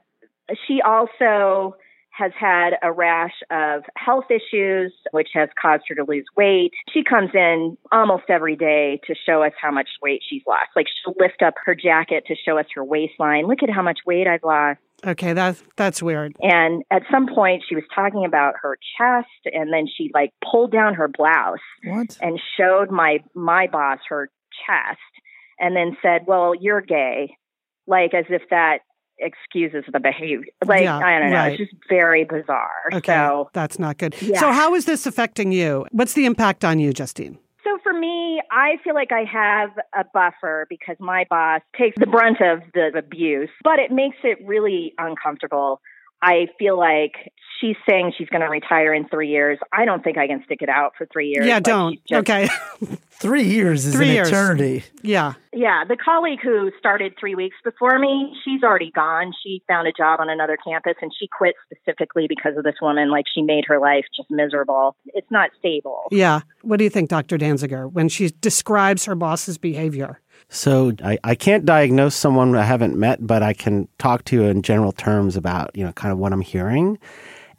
she 0.68 0.82
also 0.82 1.78
has 2.14 2.32
had 2.40 2.74
a 2.84 2.92
rash 2.92 3.34
of 3.50 3.84
health 3.98 4.26
issues, 4.30 4.94
which 5.12 5.30
has 5.34 5.50
caused 5.60 5.84
her 5.90 5.96
to 5.96 6.04
lose 6.08 6.26
weight. 6.38 6.72
She 6.94 7.04
comes 7.04 7.32
in 7.34 7.76
almost 7.92 8.26
every 8.30 8.56
day 8.56 9.02
to 9.08 9.16
show 9.26 9.42
us 9.42 9.54
how 9.60 9.72
much 9.72 9.90
weight 10.02 10.22
she's 10.28 10.44
lost. 10.48 10.70
Like 10.76 10.86
she'll 10.88 11.16
lift 11.20 11.42
up 11.42 11.56
her 11.66 11.74
jacket 11.74 12.26
to 12.28 12.36
show 12.36 12.58
us 12.60 12.68
her 12.76 12.84
waistline. 12.84 13.48
Look 13.48 13.64
at 13.64 13.70
how 13.72 13.82
much 13.82 14.00
weight 14.06 14.28
I've 14.28 14.44
lost. 14.44 14.80
Okay, 15.06 15.34
that's 15.34 15.64
that's 15.76 16.02
weird. 16.02 16.36
And 16.42 16.84
at 16.92 17.02
some 17.12 17.28
point, 17.28 17.64
she 17.68 17.76
was 17.76 17.84
talking 17.94 18.26
about 18.26 18.54
her 18.62 18.78
chest, 18.98 19.28
and 19.54 19.74
then 19.74 19.86
she 19.88 20.12
like 20.14 20.30
pulled 20.50 20.72
down 20.72 20.94
her 20.94 21.08
blouse 21.10 21.58
What? 21.84 22.18
and 22.22 22.40
showed 22.58 22.90
my 22.90 23.18
my 23.34 23.68
boss 23.68 24.00
her 24.10 24.30
chest, 24.66 25.00
and 25.60 25.76
then 25.76 25.98
said, 26.02 26.22
"Well, 26.26 26.54
you're 26.58 26.80
gay," 26.80 27.36
like 27.86 28.14
as 28.14 28.26
if 28.30 28.44
that 28.50 28.80
excuses 29.20 29.84
the 29.92 30.00
behavior. 30.00 30.46
Like 30.66 30.84
Yeah, 30.84 30.98
I 30.98 31.20
don't 31.20 31.30
know, 31.32 31.36
right. 31.38 31.60
it's 31.60 31.72
just 31.72 31.82
very 31.90 32.24
bizarre. 32.24 32.70
Okay, 32.94 33.14
So, 33.14 33.50
that's 33.54 33.80
not 33.80 33.98
good. 33.98 34.16
Yeah. 34.22 34.40
So, 34.40 34.52
how 34.52 34.74
is 34.76 34.86
this 34.86 35.06
affecting 35.06 35.52
you? 35.52 35.86
What's 35.92 36.14
the 36.14 36.26
impact 36.26 36.64
on 36.66 36.80
you, 36.80 36.94
Justine? 36.94 37.38
so 37.64 37.78
for 37.82 37.94
me, 37.94 38.42
I 38.52 38.76
feel 38.84 38.94
like 38.94 39.12
I 39.12 39.24
have 39.24 39.70
a 39.96 40.04
buffer 40.14 40.68
because 40.70 40.98
my 41.00 41.26
boss 41.30 41.62
takes 41.78 41.98
the 41.98 42.06
brunt 42.06 42.42
of 42.42 42.60
the 42.74 42.92
abuse, 42.98 43.50
but 43.64 43.80
it 43.80 43.92
makes 43.92 44.18
it 44.24 44.38
really 44.46 44.94
uncomfortable. 44.98 45.82
I 46.24 46.48
feel 46.58 46.78
like 46.80 47.34
she's 47.60 47.76
saying 47.88 48.14
she's 48.18 48.30
going 48.30 48.42
to 48.42 48.48
retire 48.50 48.94
in 48.94 49.08
three 49.10 49.30
years. 49.30 49.60
I 49.74 49.84
don't 49.86 50.04
think 50.04 50.18
I 50.18 50.28
can 50.28 50.42
stick 50.46 50.62
it 50.62 50.70
out 50.70 50.94
for 50.98 51.06
three 51.12 51.28
years. 51.28 51.46
yeah, 51.46 51.56
Like, 51.56 51.64
don't. 51.64 52.00
just- 52.08 52.20
okay. 52.30 52.48
Three 53.24 53.44
years 53.44 53.86
is 53.86 53.96
Three 53.96 54.10
an 54.10 54.16
years. 54.16 54.28
eternity. 54.28 54.84
yeah. 55.02 55.36
Yeah, 55.54 55.86
the 55.88 55.96
colleague 55.96 56.40
who 56.44 56.72
started 56.78 57.14
three 57.18 57.36
weeks 57.36 57.56
before 57.64 57.98
me, 57.98 58.36
she's 58.44 58.64
already 58.64 58.92
gone. 58.92 59.32
She 59.42 59.62
found 59.66 59.88
a 59.88 59.94
job 59.94 60.20
on 60.20 60.30
another 60.30 60.58
campus 60.58 60.96
and 61.02 61.10
she 61.18 61.28
quit 61.30 61.56
specifically 61.72 62.26
because 62.28 62.58
of 62.58 62.66
this 62.66 62.76
woman. 62.82 63.10
Like 63.12 63.24
she 63.34 63.42
made 63.42 63.64
her 63.68 63.80
life 63.80 64.04
just 64.14 64.30
miserable. 64.30 64.98
It's 65.14 65.30
not 65.32 65.52
stable. 65.58 66.04
Yeah. 66.12 66.42
What 66.64 66.78
do 66.78 66.84
you 66.84 66.90
think, 66.90 67.10
Dr. 67.10 67.38
Dansiger, 67.38 67.90
when 67.90 68.10
she 68.10 68.30
describes 68.42 69.06
her 69.06 69.16
boss's 69.16 69.58
behavior? 69.58 70.20
So 70.50 70.94
I, 71.04 71.18
I 71.24 71.36
can't 71.36 71.66
diagnose 71.66 72.16
someone 72.16 72.56
I 72.56 72.64
haven't 72.64 72.98
met, 72.98 73.26
but 73.26 73.42
I 73.42 73.54
can 73.54 73.88
talk 73.98 74.24
to 74.26 74.36
you 74.36 74.44
in 74.44 74.62
general 74.62 74.92
terms 74.92 75.36
about 75.36 75.72
you 75.74 75.84
know 75.84 75.92
kind 75.94 76.12
of 76.12 76.18
what 76.18 76.34
I'm 76.34 76.42
hearing. 76.42 77.00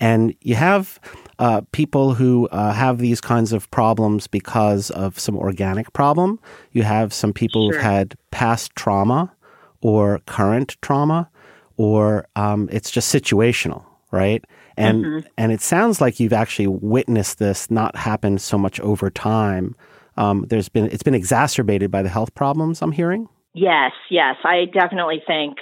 And 0.01 0.35
you 0.41 0.55
have 0.57 1.01
uh, 1.39 1.63
people 1.73 2.15
who 2.15 2.49
uh, 2.49 2.73
have 2.73 2.99
these 2.99 3.21
kinds 3.21 3.53
of 3.53 3.71
problems 3.71 4.27
because 4.27 4.91
of 4.91 5.19
some 5.19 5.37
organic 5.37 5.93
problem. 5.93 6.41
You 6.73 6.83
have 6.83 7.13
some 7.13 7.33
people 7.33 7.71
who've 7.71 7.81
had 7.81 8.17
past 8.31 8.75
trauma 8.75 9.33
or 9.81 10.21
current 10.27 10.77
trauma, 10.83 11.29
or 11.77 12.27
um, 12.37 12.69
it's 12.73 12.91
just 12.91 13.15
situational, 13.15 13.85
right? 14.11 14.45
And 14.77 15.29
and 15.37 15.53
it 15.53 15.61
sounds 15.61 16.01
like 16.01 16.19
you've 16.19 16.33
actually 16.33 16.67
witnessed 16.67 17.39
this 17.39 17.71
not 17.71 17.97
happen 17.97 18.39
so 18.39 18.59
much 18.59 18.81
over 18.81 19.11
time. 19.11 19.77
Um, 20.17 20.47
there's 20.49 20.69
been 20.69 20.87
it's 20.87 21.03
been 21.03 21.15
exacerbated 21.15 21.91
by 21.91 22.03
the 22.03 22.09
health 22.09 22.35
problems 22.35 22.83
I'm 22.83 22.93
hearing. 22.93 23.29
Yes, 23.55 23.93
yes. 24.11 24.37
I 24.45 24.65
definitely 24.73 25.23
think 25.27 25.59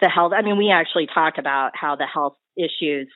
the 0.00 0.08
health, 0.08 0.32
I 0.34 0.42
mean, 0.42 0.58
we 0.58 0.70
actually 0.70 1.06
talked 1.12 1.38
about 1.38 1.72
how 1.74 1.96
the 1.96 2.06
health 2.06 2.34
issues 2.56 3.08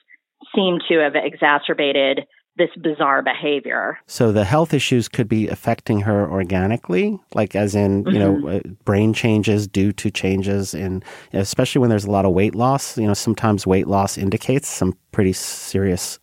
seem 0.55 0.79
to 0.89 0.99
have 0.99 1.15
exacerbated 1.15 2.21
this 2.57 2.71
bizarre 2.81 3.21
behavior. 3.23 3.99
So 4.07 4.31
the 4.31 4.45
health 4.45 4.73
issues 4.73 5.09
could 5.09 5.29
be 5.29 5.49
affecting 5.49 6.01
her 6.03 6.31
organically, 6.31 7.19
like 7.35 7.57
as 7.57 7.75
in, 7.75 8.05
you 8.07 8.19
know, 8.19 8.49
uh, 8.49 8.61
brain 8.85 9.13
changes 9.13 9.67
due 9.67 9.93
to 9.95 10.11
changes 10.11 10.73
in, 10.73 11.03
especially 11.33 11.81
when 11.81 11.91
there's 11.91 12.05
a 12.05 12.11
lot 12.11 12.25
of 12.25 12.33
weight 12.33 12.55
loss. 12.55 12.97
You 12.97 13.09
know, 13.09 13.15
sometimes 13.15 13.67
weight 13.67 13.89
loss 13.89 14.17
indicates 14.17 14.69
some 14.69 14.97
pretty 15.11 15.33
serious 15.33 16.21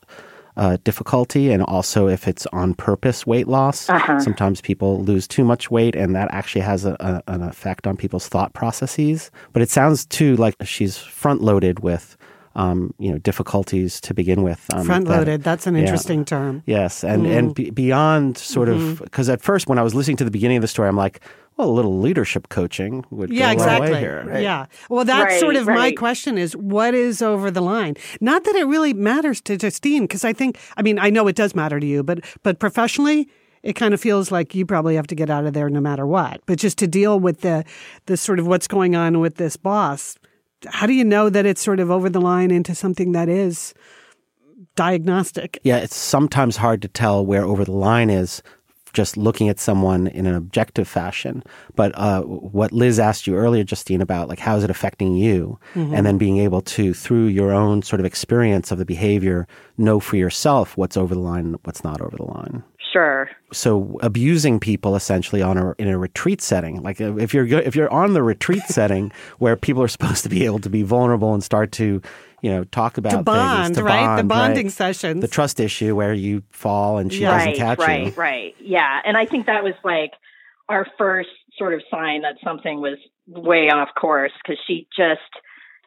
uh, 0.57 0.77
difficulty, 0.83 1.51
and 1.51 1.63
also 1.63 2.07
if 2.07 2.27
it's 2.27 2.45
on 2.47 2.73
purpose 2.73 3.25
weight 3.25 3.47
loss. 3.47 3.89
Uh-huh. 3.89 4.19
Sometimes 4.19 4.61
people 4.61 5.03
lose 5.03 5.27
too 5.27 5.43
much 5.43 5.71
weight, 5.71 5.95
and 5.95 6.15
that 6.15 6.29
actually 6.31 6.61
has 6.61 6.85
a, 6.85 6.95
a, 6.99 7.23
an 7.27 7.43
effect 7.43 7.87
on 7.87 7.97
people's 7.97 8.27
thought 8.27 8.53
processes. 8.53 9.31
But 9.53 9.61
it 9.61 9.69
sounds 9.69 10.05
too 10.05 10.35
like 10.37 10.55
she's 10.63 10.97
front 10.97 11.41
loaded 11.41 11.79
with. 11.79 12.17
Um, 12.53 12.93
you 12.99 13.11
know, 13.11 13.17
difficulties 13.17 14.01
to 14.01 14.13
begin 14.13 14.43
with. 14.43 14.65
Um, 14.73 14.85
Front 14.85 15.07
that- 15.07 15.17
loaded. 15.17 15.43
That's 15.43 15.67
an 15.67 15.75
yeah. 15.75 15.81
interesting 15.81 16.25
term. 16.25 16.63
Yes, 16.65 17.01
and 17.03 17.25
and 17.25 17.55
be, 17.55 17.69
beyond 17.69 18.37
sort 18.37 18.67
of 18.67 18.99
because 19.01 19.29
at 19.29 19.41
first 19.41 19.67
when 19.67 19.79
I 19.79 19.83
was 19.83 19.95
listening 19.95 20.17
to 20.17 20.25
the 20.25 20.31
beginning 20.31 20.57
of 20.57 20.61
the 20.61 20.67
story, 20.67 20.89
I'm 20.89 20.97
like, 20.97 21.21
well, 21.55 21.69
a 21.69 21.71
little 21.71 21.99
leadership 21.99 22.49
coaching 22.49 23.05
would 23.09 23.31
Yeah, 23.31 23.39
go 23.39 23.45
a 23.45 23.47
long 23.47 23.53
exactly. 23.53 23.91
way 23.93 23.99
here. 23.99 24.39
Yeah. 24.41 24.65
Well, 24.89 25.05
that's 25.05 25.31
Right, 25.31 25.39
sort 25.39 25.55
of 25.55 25.65
my 25.65 25.91
question 25.93 26.37
is 26.37 26.55
what 26.57 26.93
is 26.93 27.21
over 27.21 27.51
the 27.51 27.61
line? 27.61 27.95
Not 28.19 28.43
that 28.43 28.55
it 28.55 28.65
really 28.65 28.93
matters 28.93 29.39
to 29.41 29.55
Justine, 29.57 30.03
because 30.03 30.25
I 30.25 30.33
think, 30.33 30.57
I 30.75 30.81
mean, 30.81 30.99
I 30.99 31.09
know 31.09 31.27
it 31.27 31.35
does 31.37 31.55
matter 31.55 31.79
to 31.79 31.85
you, 31.85 32.03
but 32.03 32.19
but 32.43 32.59
professionally, 32.59 33.29
it 33.63 33.73
kind 33.73 33.93
of 33.93 34.01
feels 34.01 34.31
like 34.31 34.55
you 34.55 34.65
probably 34.65 34.95
have 34.95 35.07
to 35.07 35.15
get 35.15 35.29
out 35.29 35.45
of 35.45 35.53
there 35.53 35.69
no 35.69 35.79
matter 35.79 36.05
what. 36.05 36.41
But 36.47 36.57
just 36.57 36.77
to 36.79 36.87
deal 36.87 37.17
with 37.19 37.41
the 37.41 37.63
the 38.07 38.17
sort 38.17 38.39
of 38.39 38.47
what's 38.47 38.67
going 38.67 38.95
on 38.95 39.19
with 39.19 39.35
this 39.35 39.55
boss, 39.55 40.17
how 40.67 40.85
do 40.85 40.93
you 40.93 41.03
know 41.03 41.29
that 41.29 41.45
it's 41.45 41.61
sort 41.61 41.79
of 41.79 41.89
over 41.89 42.09
the 42.09 42.21
line 42.21 42.51
into 42.51 42.75
something 42.75 43.11
that 43.13 43.29
is 43.29 43.73
diagnostic? 44.75 45.59
Yeah, 45.63 45.77
it's 45.77 45.95
sometimes 45.95 46.57
hard 46.57 46.81
to 46.83 46.87
tell 46.87 47.25
where 47.25 47.43
over 47.43 47.65
the 47.65 47.71
line 47.71 48.09
is 48.09 48.41
just 48.93 49.15
looking 49.15 49.47
at 49.47 49.59
someone 49.59 50.07
in 50.07 50.25
an 50.25 50.35
objective 50.35 50.87
fashion. 50.87 51.43
But 51.75 51.97
uh, 51.97 52.23
what 52.23 52.71
Liz 52.71 52.99
asked 52.99 53.25
you 53.25 53.35
earlier, 53.35 53.63
Justine, 53.63 54.01
about 54.01 54.27
like 54.27 54.39
how 54.39 54.57
is 54.57 54.63
it 54.63 54.69
affecting 54.69 55.15
you, 55.15 55.57
and 55.75 56.05
then 56.05 56.17
being 56.17 56.39
able 56.39 56.61
to 56.61 56.93
through 56.93 57.27
your 57.27 57.51
own 57.51 57.81
sort 57.81 57.99
of 57.99 58.05
experience 58.05 58.71
of 58.71 58.77
the 58.77 58.85
behavior 58.85 59.47
know 59.77 59.99
for 59.99 60.17
yourself 60.17 60.75
what's 60.77 60.97
over 60.97 61.15
the 61.15 61.21
line, 61.21 61.45
and 61.45 61.59
what's 61.63 61.83
not 61.83 62.01
over 62.01 62.17
the 62.17 62.25
line. 62.25 62.63
Sure. 62.91 63.29
so 63.53 63.97
abusing 64.01 64.59
people 64.59 64.95
essentially 64.95 65.41
on 65.41 65.57
a 65.57 65.73
in 65.77 65.87
a 65.87 65.97
retreat 65.97 66.41
setting 66.41 66.81
like 66.83 66.99
if 66.99 67.33
you're 67.33 67.45
if 67.47 67.75
you're 67.75 67.91
on 67.91 68.13
the 68.13 68.21
retreat 68.23 68.63
setting 68.67 69.11
where 69.39 69.55
people 69.55 69.81
are 69.81 69.87
supposed 69.87 70.23
to 70.23 70.29
be 70.29 70.43
able 70.45 70.59
to 70.59 70.69
be 70.69 70.83
vulnerable 70.83 71.33
and 71.33 71.41
start 71.43 71.71
to 71.73 72.01
you 72.41 72.49
know 72.51 72.63
talk 72.65 72.97
about 72.97 73.11
To 73.11 73.23
bond, 73.23 73.65
things, 73.75 73.77
to 73.77 73.83
right? 73.83 74.17
the 74.17 74.23
bonding 74.23 74.65
right? 74.65 74.73
sessions. 74.73 75.21
the 75.21 75.27
trust 75.27 75.59
issue 75.59 75.95
where 75.95 76.13
you 76.13 76.43
fall 76.51 76.97
and 76.97 77.13
she 77.13 77.21
Yeah. 77.21 77.31
doesn't 77.37 77.47
right, 77.51 77.57
catch 77.57 77.79
right, 77.79 78.05
you 78.07 78.11
right. 78.13 78.55
Yeah. 78.59 78.99
And 79.05 79.15
I 79.15 79.25
think 79.25 79.45
that 79.45 79.63
was 79.63 79.75
like 79.83 80.11
our 80.67 80.85
first 80.97 81.29
sort 81.57 81.73
of 81.73 81.81
sign 81.91 82.21
that 82.23 82.35
something 82.43 82.81
was 82.81 82.97
way 83.27 83.69
off 83.69 83.89
course 83.99 84.31
because 84.41 84.59
she 84.67 84.87
just, 84.95 85.21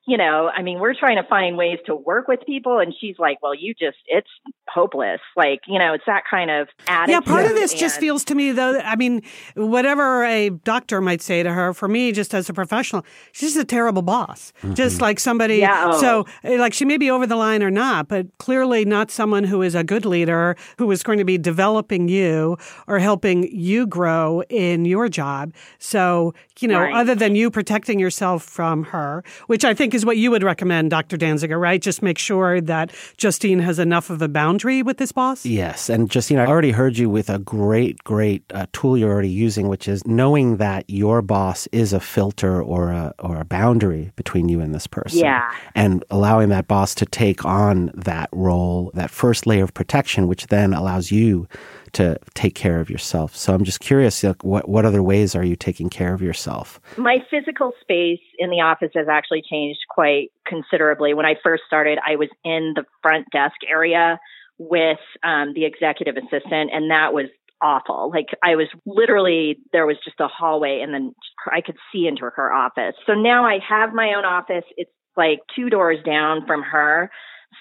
you 0.07 0.17
know, 0.17 0.51
I 0.55 0.63
mean, 0.63 0.79
we're 0.81 0.95
trying 0.95 1.17
to 1.17 1.23
find 1.29 1.57
ways 1.57 1.79
to 1.87 1.95
work 1.95 2.29
with 2.29 2.41
people, 2.47 2.79
and 2.79 2.95
she's 3.01 3.19
like, 3.19 3.43
well, 3.43 3.55
you 3.55 3.73
just, 3.75 3.97
it's 4.07 4.29
hopeless. 4.69 5.21
Like, 5.37 5.61
you 5.67 5.79
know, 5.79 5.95
it's 5.95 6.05
that 6.07 6.25
kind 6.29 6.51
of 6.51 6.69
attitude. 6.87 7.13
Yeah, 7.13 7.21
part 7.21 7.47
of 7.47 7.53
this 7.53 7.73
just 7.73 8.01
feels 8.01 8.25
to 8.25 8.35
me 8.35 8.53
though. 8.53 8.79
I 8.81 8.97
mean, 8.97 9.23
whatever 9.55 10.25
a 10.25 10.51
doctor 10.51 11.01
might 11.01 11.23
say 11.23 11.43
to 11.43 11.53
her, 11.53 11.73
for 11.73 11.89
me, 11.89 12.13
just 12.13 12.35
as 12.35 12.49
a 12.49 12.53
professional, 12.55 13.05
she's 13.33 13.57
a 13.57 13.65
terrible 13.65 14.03
boss. 14.03 14.53
Just 14.75 15.01
like 15.01 15.21
somebody. 15.21 15.57
Yeah, 15.57 15.93
oh. 15.93 16.01
So, 16.01 16.27
eh, 16.43 16.59
like, 16.59 16.75
she 16.75 16.85
may 16.85 16.97
be 16.97 17.11
over 17.11 17.27
the 17.27 17.37
line 17.37 17.63
or 17.63 17.71
not, 17.71 18.09
but 18.09 18.27
clearly 18.39 18.85
not 18.85 19.11
someone 19.11 19.45
who 19.45 19.63
is 19.63 19.75
a 19.75 19.85
good 19.85 20.05
leader 20.05 20.57
who 20.79 20.91
is 20.91 21.03
going 21.03 21.19
to 21.19 21.25
be 21.25 21.39
developing 21.39 22.09
you 22.09 22.57
or 22.87 22.99
helping 22.99 23.49
you 23.55 23.87
grow 23.87 24.43
in 24.49 24.85
your 24.85 25.09
job. 25.09 25.53
So, 25.79 26.35
you 26.61 26.69
know, 26.69 26.81
Right. 26.81 26.95
other 26.95 27.15
than 27.15 27.37
you 27.37 27.51
protecting 27.51 27.99
yourself 27.99 28.43
from 28.43 28.85
her, 28.85 29.23
which 29.47 29.65
I 29.65 29.73
think 29.73 29.94
is 29.95 30.05
what 30.05 30.17
you 30.17 30.31
would 30.31 30.43
recommend, 30.43 30.91
Dr. 30.91 31.17
Dansiger, 31.17 31.59
right? 31.59 31.81
Just 31.81 32.03
make 32.03 32.19
sure 32.19 32.61
that 32.61 32.93
Justine 33.17 33.61
has 33.61 33.79
enough 33.79 34.11
of 34.11 34.21
a 34.21 34.29
boundary 34.29 34.83
with 34.83 34.99
this 34.99 35.13
boss. 35.13 35.47
Yes, 35.47 35.89
and 35.89 36.11
Justine, 36.11 36.39
I 36.39 36.47
already 36.47 36.73
heard 36.73 36.99
you 36.99 37.09
with 37.09 37.31
a 37.31 37.39
great, 37.39 38.03
great 38.05 38.43
uh, 38.53 38.67
tool 38.73 38.99
you're 38.99 39.11
already 39.13 39.31
using, 39.31 39.69
which 39.69 39.89
is 39.89 40.07
knowing 40.07 40.57
that 40.59 40.85
your 40.89 41.23
boss 41.23 41.67
is 41.69 41.93
a 41.93 42.01
filter 42.01 42.63
or 42.63 42.91
a 42.91 43.15
or 43.19 43.41
a 43.41 43.45
boundary 43.45 44.11
between 44.17 44.49
you 44.49 44.61
and 44.61 44.75
this 44.75 44.87
person. 44.87 45.21
Yeah. 45.21 45.51
and 45.75 46.05
allowing 46.11 46.49
that 46.51 46.69
boss 46.69 46.95
to 46.97 47.07
take 47.07 47.45
on 47.45 47.91
that 47.95 48.29
role, 48.33 48.91
that 48.95 49.11
first 49.11 49.47
layer 49.47 49.65
of 49.65 49.73
protection, 49.75 50.29
which 50.29 50.49
then 50.49 50.73
allows 50.75 51.11
you 51.11 51.49
to 51.95 52.19
take 52.35 52.55
care 52.55 52.81
of 52.81 52.91
yourself. 52.91 53.35
So 53.37 53.55
I'm 53.55 53.65
just 53.65 53.81
curious, 53.81 54.23
like, 54.23 54.45
what 54.45 54.69
what 54.69 54.85
other 54.85 55.03
ways 55.03 55.35
are 55.35 55.45
you 55.45 55.57
taking 55.57 55.89
care 55.89 56.15
of 56.15 56.23
yourself? 56.23 56.81
my 56.97 57.19
physical 57.31 57.73
space 57.81 58.21
in 58.39 58.51
the 58.51 58.61
office 58.61 58.91
has 58.95 59.07
actually 59.09 59.43
changed 59.49 59.81
quite 59.89 60.31
considerably. 60.47 61.15
When 61.15 61.27
I 61.27 61.35
first 61.43 61.65
started, 61.67 61.99
I 62.07 62.17
was 62.17 62.29
in 62.45 62.73
the 62.75 62.85
front 63.03 63.27
desk 63.33 63.57
area 63.69 64.19
with 64.59 64.99
um, 65.23 65.53
the 65.55 65.65
executive 65.65 66.17
assistant, 66.17 66.71
and 66.73 66.91
that 66.91 67.13
was 67.13 67.27
awful. 67.61 68.11
Like 68.11 68.27
I 68.43 68.57
was 68.57 68.69
literally 68.87 69.59
there 69.73 69.87
was 69.87 69.97
just 70.05 70.21
a 70.21 70.29
hallway, 70.29 70.81
and 70.83 70.93
then 70.93 71.15
I 71.51 71.61
could 71.61 71.77
see 71.93 72.07
into 72.07 72.23
her 72.23 72.53
office. 72.53 72.95
So 73.07 73.15
now 73.15 73.45
I 73.45 73.59
have 73.69 73.93
my 73.93 74.15
own 74.17 74.25
office. 74.25 74.65
It's 74.77 74.91
like 75.17 75.41
two 75.55 75.71
doors 75.71 75.99
down 76.05 76.47
from 76.47 76.63
her. 76.63 77.11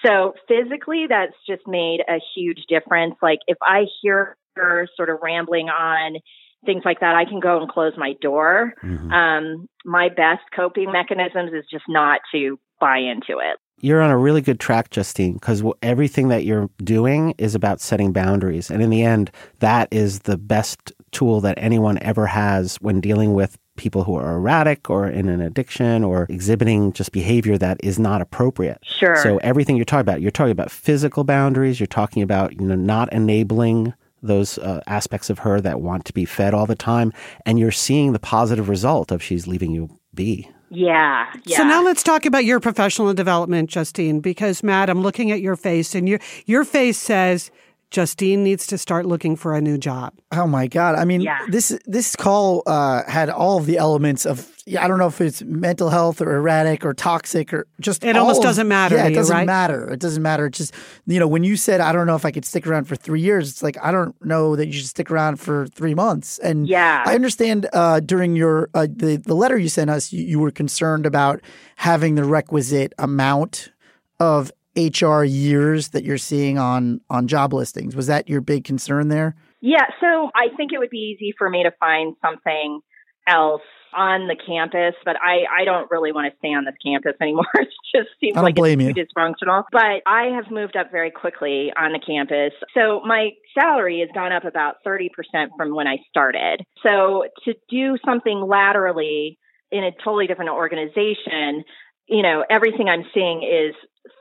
So 0.04 0.34
physically, 0.48 1.06
that's 1.08 1.34
just 1.48 1.62
made 1.66 2.00
a 2.08 2.18
huge 2.34 2.64
difference. 2.68 3.14
Like 3.22 3.40
if 3.46 3.58
I 3.62 3.84
hear 4.02 4.36
her 4.56 4.86
sort 4.96 5.10
of 5.10 5.18
rambling 5.22 5.68
on 5.68 6.16
things 6.64 6.82
like 6.84 7.00
that, 7.00 7.14
I 7.14 7.24
can 7.24 7.40
go 7.40 7.60
and 7.60 7.70
close 7.70 7.92
my 7.96 8.14
door. 8.20 8.74
Um, 9.12 9.68
my 9.84 10.08
best 10.08 10.42
coping 10.54 10.90
mechanisms 10.90 11.52
is 11.52 11.64
just 11.70 11.84
not 11.88 12.20
to 12.32 12.58
buy 12.80 12.98
into 12.98 13.38
it. 13.38 13.58
You're 13.80 14.00
on 14.00 14.10
a 14.10 14.16
really 14.16 14.40
good 14.40 14.60
track, 14.60 14.90
Justine, 14.90 15.34
because 15.34 15.62
everything 15.82 16.28
that 16.28 16.44
you're 16.44 16.70
doing 16.78 17.34
is 17.38 17.54
about 17.54 17.80
setting 17.80 18.12
boundaries. 18.12 18.70
And 18.70 18.82
in 18.82 18.88
the 18.88 19.02
end, 19.02 19.30
that 19.58 19.88
is 19.90 20.20
the 20.20 20.38
best 20.38 20.92
tool 21.10 21.40
that 21.42 21.58
anyone 21.58 21.98
ever 22.00 22.26
has 22.26 22.76
when 22.76 23.00
dealing 23.00 23.34
with 23.34 23.58
people 23.76 24.04
who 24.04 24.14
are 24.14 24.36
erratic 24.36 24.88
or 24.88 25.08
in 25.08 25.28
an 25.28 25.40
addiction 25.40 26.04
or 26.04 26.26
exhibiting 26.28 26.92
just 26.92 27.12
behavior 27.12 27.58
that 27.58 27.78
is 27.82 27.98
not 27.98 28.20
appropriate. 28.20 28.78
Sure. 28.82 29.16
So 29.16 29.38
everything 29.38 29.76
you're 29.76 29.84
talking 29.84 30.00
about, 30.00 30.20
you're 30.20 30.30
talking 30.30 30.52
about 30.52 30.70
physical 30.70 31.24
boundaries, 31.24 31.80
you're 31.80 31.86
talking 31.86 32.22
about, 32.22 32.52
you 32.52 32.66
know, 32.66 32.74
not 32.74 33.12
enabling 33.12 33.94
those 34.22 34.58
uh, 34.58 34.80
aspects 34.86 35.28
of 35.28 35.40
her 35.40 35.60
that 35.60 35.80
want 35.80 36.04
to 36.06 36.12
be 36.12 36.24
fed 36.24 36.54
all 36.54 36.66
the 36.66 36.74
time, 36.74 37.12
and 37.44 37.58
you're 37.58 37.70
seeing 37.70 38.12
the 38.12 38.18
positive 38.18 38.68
result 38.68 39.12
of 39.12 39.22
she's 39.22 39.46
leaving 39.46 39.70
you 39.70 39.90
be. 40.14 40.50
Yeah. 40.70 41.30
Yeah. 41.44 41.58
So 41.58 41.64
now 41.64 41.84
let's 41.84 42.02
talk 42.02 42.26
about 42.26 42.44
your 42.44 42.58
professional 42.58 43.12
development, 43.14 43.70
Justine, 43.70 44.20
because 44.20 44.62
Matt, 44.62 44.90
I'm 44.90 45.02
looking 45.02 45.30
at 45.30 45.40
your 45.40 45.56
face 45.56 45.94
and 45.94 46.08
your 46.08 46.18
your 46.46 46.64
face 46.64 46.98
says 46.98 47.50
Justine 47.90 48.42
needs 48.42 48.66
to 48.68 48.78
start 48.78 49.06
looking 49.06 49.36
for 49.36 49.54
a 49.54 49.60
new 49.60 49.78
job. 49.78 50.14
Oh 50.32 50.46
my 50.46 50.66
god! 50.66 50.96
I 50.96 51.04
mean, 51.04 51.20
Yeah. 51.20 51.38
this 51.48 51.78
this 51.86 52.16
call 52.16 52.62
uh, 52.66 53.02
had 53.08 53.30
all 53.30 53.58
of 53.58 53.66
the 53.66 53.78
elements 53.78 54.26
of. 54.26 54.50
Yeah, 54.66 54.82
I 54.82 54.88
don't 54.88 54.98
know 54.98 55.08
if 55.08 55.20
it's 55.20 55.42
mental 55.42 55.90
health 55.90 56.22
or 56.22 56.34
erratic 56.36 56.86
or 56.86 56.94
toxic 56.94 57.52
or 57.52 57.66
just. 57.80 58.02
It 58.02 58.16
almost 58.16 58.38
of- 58.38 58.44
doesn't 58.44 58.66
matter 58.66 58.96
Yeah, 58.96 59.02
to 59.02 59.06
it 59.08 59.10
you, 59.10 59.16
doesn't 59.16 59.36
right? 59.36 59.46
matter. 59.46 59.90
It 59.92 60.00
doesn't 60.00 60.22
matter. 60.22 60.46
It's 60.46 60.56
just 60.58 60.74
you 61.06 61.20
know 61.20 61.28
when 61.28 61.44
you 61.44 61.56
said 61.56 61.80
I 61.82 61.92
don't 61.92 62.06
know 62.06 62.16
if 62.16 62.24
I 62.24 62.30
could 62.30 62.44
stick 62.46 62.66
around 62.66 62.84
for 62.86 62.96
three 62.96 63.20
years. 63.20 63.50
It's 63.50 63.62
like 63.62 63.76
I 63.82 63.92
don't 63.92 64.14
know 64.24 64.56
that 64.56 64.66
you 64.66 64.72
should 64.72 64.86
stick 64.86 65.10
around 65.10 65.36
for 65.38 65.66
three 65.66 65.94
months. 65.94 66.38
And 66.38 66.66
Yeah. 66.66 67.02
I 67.06 67.14
understand 67.14 67.68
uh, 67.74 68.00
during 68.00 68.34
your 68.36 68.70
uh, 68.74 68.86
the 68.90 69.16
the 69.16 69.34
letter 69.36 69.58
you 69.58 69.68
sent 69.68 69.90
us, 69.90 70.12
you, 70.12 70.24
you 70.24 70.38
were 70.40 70.50
concerned 70.50 71.04
about 71.04 71.42
having 71.76 72.14
the 72.14 72.24
requisite 72.24 72.94
amount 72.98 73.70
of 74.18 74.50
HR 74.76 75.22
years 75.22 75.88
that 75.88 76.04
you're 76.04 76.18
seeing 76.18 76.58
on 76.58 77.00
on 77.10 77.28
job 77.28 77.52
listings. 77.52 77.94
Was 77.94 78.06
that 78.08 78.28
your 78.28 78.40
big 78.40 78.64
concern 78.64 79.08
there? 79.08 79.36
Yeah, 79.60 79.86
so 80.00 80.30
I 80.34 80.54
think 80.56 80.72
it 80.72 80.78
would 80.78 80.90
be 80.90 81.16
easy 81.16 81.34
for 81.38 81.48
me 81.48 81.62
to 81.62 81.70
find 81.80 82.14
something 82.22 82.80
else 83.26 83.62
on 83.96 84.26
the 84.26 84.36
campus, 84.36 84.94
but 85.04 85.16
I, 85.22 85.44
I 85.62 85.64
don't 85.64 85.90
really 85.90 86.12
want 86.12 86.30
to 86.30 86.36
stay 86.38 86.48
on 86.48 86.64
this 86.64 86.74
campus 86.84 87.14
anymore. 87.20 87.46
it 87.54 87.68
just 87.94 88.08
seems 88.20 88.36
I 88.36 88.40
don't 88.40 88.44
like 88.44 88.54
blame 88.56 88.80
it's 88.80 88.88
you. 88.88 89.04
too 89.04 89.10
dysfunctional. 89.16 89.64
But 89.70 90.02
I 90.06 90.32
have 90.34 90.50
moved 90.50 90.76
up 90.76 90.90
very 90.90 91.10
quickly 91.10 91.72
on 91.76 91.92
the 91.92 92.00
campus. 92.00 92.52
So 92.74 93.00
my 93.06 93.30
salary 93.58 94.00
has 94.00 94.08
gone 94.14 94.32
up 94.32 94.44
about 94.44 94.76
30% 94.86 95.08
from 95.56 95.74
when 95.74 95.86
I 95.86 95.98
started. 96.10 96.64
So 96.82 97.24
to 97.44 97.54
do 97.70 97.96
something 98.04 98.40
laterally 98.40 99.38
in 99.70 99.84
a 99.84 99.92
totally 100.04 100.26
different 100.26 100.50
organization, 100.50 101.64
you 102.06 102.22
know, 102.22 102.44
everything 102.50 102.88
I'm 102.88 103.04
seeing 103.14 103.42
is 103.42 103.74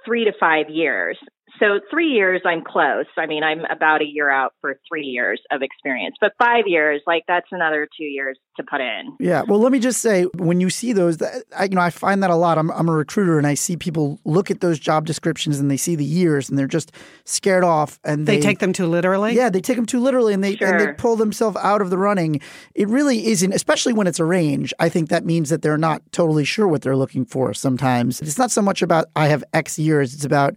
three 0.05 0.25
to 0.25 0.33
five 0.39 0.69
years. 0.69 1.17
So 1.59 1.79
three 1.89 2.09
years, 2.09 2.41
I'm 2.45 2.63
close. 2.63 3.05
I 3.17 3.25
mean, 3.25 3.43
I'm 3.43 3.65
about 3.65 4.01
a 4.01 4.05
year 4.05 4.29
out 4.29 4.53
for 4.61 4.79
three 4.89 5.05
years 5.05 5.39
of 5.51 5.61
experience, 5.61 6.15
but 6.19 6.33
five 6.39 6.63
years, 6.65 7.01
like 7.05 7.23
that's 7.27 7.47
another 7.51 7.87
two 7.97 8.05
years 8.05 8.37
to 8.57 8.63
put 8.63 8.81
in. 8.81 9.15
Yeah. 9.19 9.43
Well, 9.47 9.59
let 9.59 9.71
me 9.71 9.79
just 9.79 10.01
say, 10.01 10.23
when 10.37 10.59
you 10.61 10.69
see 10.69 10.93
those, 10.93 11.21
I, 11.55 11.65
you 11.65 11.69
know, 11.69 11.81
I 11.81 11.89
find 11.89 12.23
that 12.23 12.29
a 12.29 12.35
lot. 12.35 12.57
I'm, 12.57 12.71
I'm 12.71 12.89
a 12.89 12.93
recruiter, 12.93 13.37
and 13.37 13.45
I 13.45 13.53
see 13.53 13.77
people 13.77 14.19
look 14.25 14.49
at 14.49 14.61
those 14.61 14.79
job 14.79 15.05
descriptions 15.05 15.59
and 15.59 15.69
they 15.69 15.77
see 15.77 15.95
the 15.95 16.05
years, 16.05 16.49
and 16.49 16.57
they're 16.57 16.67
just 16.67 16.91
scared 17.25 17.63
off, 17.63 17.99
and 18.03 18.25
they, 18.27 18.37
they 18.37 18.41
take 18.41 18.59
them 18.59 18.73
too 18.73 18.87
literally. 18.87 19.35
Yeah, 19.35 19.49
they 19.49 19.61
take 19.61 19.75
them 19.75 19.85
too 19.85 19.99
literally, 19.99 20.33
and 20.33 20.43
they 20.43 20.55
Sure. 20.55 20.67
and 20.67 20.79
they 20.79 20.93
pull 20.93 21.15
themselves 21.15 21.57
out 21.57 21.81
of 21.81 21.89
the 21.89 21.97
running. 21.97 22.39
It 22.75 22.87
really 22.87 23.27
isn't, 23.27 23.53
especially 23.53 23.93
when 23.93 24.07
it's 24.07 24.19
a 24.19 24.25
range. 24.25 24.73
I 24.79 24.89
think 24.89 25.09
that 25.09 25.25
means 25.25 25.49
that 25.49 25.61
they're 25.61 25.77
not 25.77 26.01
totally 26.11 26.45
sure 26.45 26.67
what 26.67 26.81
they're 26.81 26.95
looking 26.95 27.25
for. 27.25 27.53
Sometimes 27.53 28.21
it's 28.21 28.37
not 28.37 28.51
so 28.51 28.61
much 28.61 28.81
about 28.81 29.07
I 29.15 29.27
have 29.27 29.43
X 29.53 29.79
years. 29.79 30.13
It's 30.13 30.25
about 30.25 30.55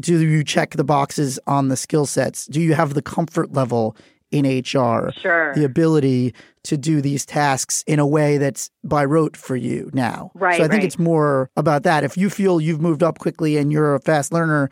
do 0.00 0.18
you 0.18 0.42
check 0.42 0.72
the 0.72 0.84
boxes 0.84 1.38
on 1.46 1.68
the 1.68 1.76
skill 1.76 2.06
sets? 2.06 2.46
Do 2.46 2.60
you 2.60 2.74
have 2.74 2.94
the 2.94 3.02
comfort 3.02 3.52
level 3.52 3.96
in 4.30 4.44
HR? 4.44 5.12
Sure. 5.12 5.54
The 5.54 5.64
ability 5.64 6.34
to 6.64 6.76
do 6.76 7.00
these 7.00 7.26
tasks 7.26 7.84
in 7.86 7.98
a 7.98 8.06
way 8.06 8.38
that's 8.38 8.70
by 8.84 9.04
rote 9.04 9.36
for 9.36 9.56
you 9.56 9.90
now. 9.92 10.30
Right, 10.34 10.56
So 10.58 10.64
I 10.64 10.68
think 10.68 10.80
right. 10.80 10.84
it's 10.84 10.98
more 10.98 11.50
about 11.56 11.82
that. 11.84 12.04
If 12.04 12.16
you 12.16 12.30
feel 12.30 12.60
you've 12.60 12.80
moved 12.80 13.02
up 13.02 13.18
quickly 13.18 13.56
and 13.56 13.72
you're 13.72 13.94
a 13.94 14.00
fast 14.00 14.32
learner, 14.32 14.70